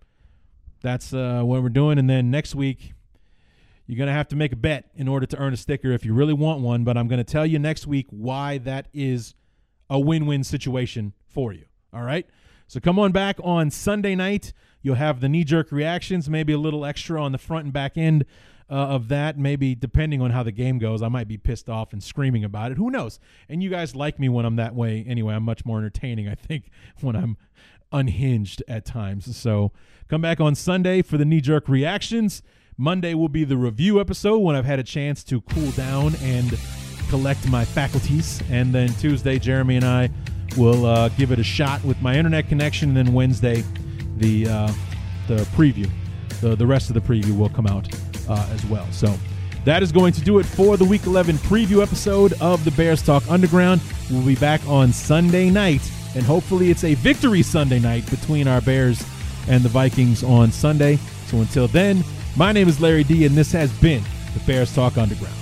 That's 0.83 1.15
uh, 1.15 1.43
what 1.45 1.63
we're 1.63 1.69
doing. 1.69 1.97
And 1.97 2.11
then 2.11 2.33
next 2.33 2.57
week, 2.57 2.93
you're 3.87 3.99
going 3.99 4.09
to 4.09 4.15
have 4.15 4.27
to 4.29 4.37
make 4.37 4.53
a 4.53 4.57
bet 4.57 4.91
in 4.97 5.07
order 5.07 5.27
to 5.27 5.37
earn 5.39 5.53
a 5.53 5.57
sticker 5.57 5.93
if 5.93 6.05
you 6.05 6.13
really 6.13 6.35
want 6.35 6.61
one. 6.61 6.83
But 6.83 6.97
I'm 6.97 7.07
going 7.07 7.25
to 7.25 7.33
tell 7.33 7.47
you 7.47 7.61
next 7.61 7.87
week 7.87 8.09
why 8.11 8.59
that 8.59 8.89
is 8.93 9.37
a 9.93 10.01
win 10.01 10.27
win 10.27 10.43
situation 10.43 11.13
for 11.29 11.53
you. 11.53 11.67
All 11.93 12.03
right. 12.03 12.27
So 12.67 12.81
come 12.81 12.99
on 12.99 13.13
back 13.13 13.37
on 13.45 13.71
Sunday 13.71 14.15
night. 14.15 14.55
You'll 14.81 14.95
have 14.95 15.21
the 15.21 15.29
knee 15.29 15.45
jerk 15.45 15.71
reactions, 15.71 16.31
maybe 16.31 16.55
a 16.55 16.59
little 16.59 16.87
extra 16.87 17.23
on 17.23 17.33
the 17.33 17.39
front 17.39 17.65
and 17.65 17.73
back 17.73 17.99
end 17.99 18.25
uh, 18.71 18.75
of 18.75 19.09
that. 19.09 19.39
Maybe 19.39 19.75
depending 19.75 20.23
on 20.23 20.31
how 20.31 20.43
the 20.43 20.51
game 20.51 20.79
goes, 20.79 21.03
I 21.03 21.09
might 21.09 21.29
be 21.29 21.37
pissed 21.37 21.69
off 21.69 21.93
and 21.93 22.03
screaming 22.03 22.43
about 22.43 22.73
it. 22.73 22.79
Who 22.79 22.91
knows? 22.91 23.21
And 23.51 23.63
you 23.63 23.69
guys 23.69 23.95
like 23.95 24.19
me 24.19 24.31
when 24.31 24.47
I'm 24.47 24.57
that 24.57 24.75
way 24.75 25.05
anyway. 25.07 25.35
I'm 25.35 25.43
much 25.43 25.67
more 25.67 25.79
entertaining, 25.79 26.27
I 26.27 26.35
think, 26.35 26.71
when 27.03 27.15
I'm 27.15 27.37
unhinged 27.93 28.63
at 28.67 28.87
times. 28.87 29.37
So 29.37 29.73
come 30.09 30.23
back 30.23 30.41
on 30.41 30.55
Sunday 30.55 31.03
for 31.03 31.19
the 31.19 31.27
knee 31.27 31.43
jerk 31.43 31.69
reactions. 31.69 32.43
Monday 32.79 33.13
will 33.13 33.29
be 33.29 33.45
the 33.45 33.59
review 33.59 34.01
episode 34.01 34.39
when 34.39 34.57
I've 34.57 34.65
had 34.65 34.79
a 34.79 34.85
chance 34.85 35.23
to 35.25 35.43
cool 35.43 35.71
down 35.73 36.15
and 36.23 36.59
collect 37.13 37.47
my 37.51 37.63
faculties. 37.63 38.43
And 38.51 38.75
then 38.75 38.89
Tuesday, 38.95 39.39
Jeremy 39.39 39.77
and 39.77 39.85
I 39.85 40.09
will 40.57 40.87
uh, 40.87 41.11
give 41.11 41.31
it 41.31 41.39
a 41.39 41.45
shot 41.45 41.85
with 41.85 42.01
my 42.01 42.17
internet 42.17 42.49
connection. 42.49 42.89
And 42.89 42.97
then 42.97 43.13
Wednesday, 43.13 43.63
the 44.17 44.49
uh, 44.49 44.73
the 45.29 45.37
preview, 45.57 45.91
the 46.41 46.57
the 46.57 46.67
rest 46.67 46.89
of 46.89 46.95
the 46.95 47.03
preview 47.03 47.37
will 47.37 47.51
come 47.51 47.67
out 47.67 47.87
uh, 48.31 48.49
as 48.51 48.65
well. 48.65 48.91
So 48.93 49.15
that 49.67 49.83
is 49.83 49.93
going 49.93 50.15
to 50.15 50.23
do 50.23 50.39
it 50.39 50.47
for 50.47 50.79
the 50.79 50.87
Week 50.87 51.05
11 51.05 51.37
preview 51.37 51.83
episode 51.83 52.33
of 52.41 52.65
the 52.65 52.71
Bears 52.71 53.03
Talk 53.03 53.23
Underground. 53.29 53.83
We'll 54.11 54.25
be 54.25 54.35
back 54.35 54.67
on 54.67 54.91
Sunday 54.91 55.51
night, 55.51 55.83
and 56.15 56.25
hopefully 56.25 56.71
it's 56.71 56.85
a 56.85 56.95
victory 56.95 57.43
Sunday 57.43 57.79
night 57.79 58.09
between 58.09 58.49
our 58.49 58.63
Bears 58.63 59.05
and 59.49 59.63
the 59.63 59.69
Vikings 59.69 60.25
on 60.25 60.51
Sunday. 60.51 60.97
So 61.27 61.37
until 61.37 61.69
then, 61.69 62.03
my 62.37 62.53
name 62.53 62.69
is 62.69 62.81
Larry 62.81 63.05
D, 63.05 63.27
and 63.27 63.35
this 63.35 63.53
has 63.53 63.71
been 63.81 64.03
the 64.33 64.41
Bears 64.47 64.75
Talk 64.75 64.97
Underground. 64.97 65.42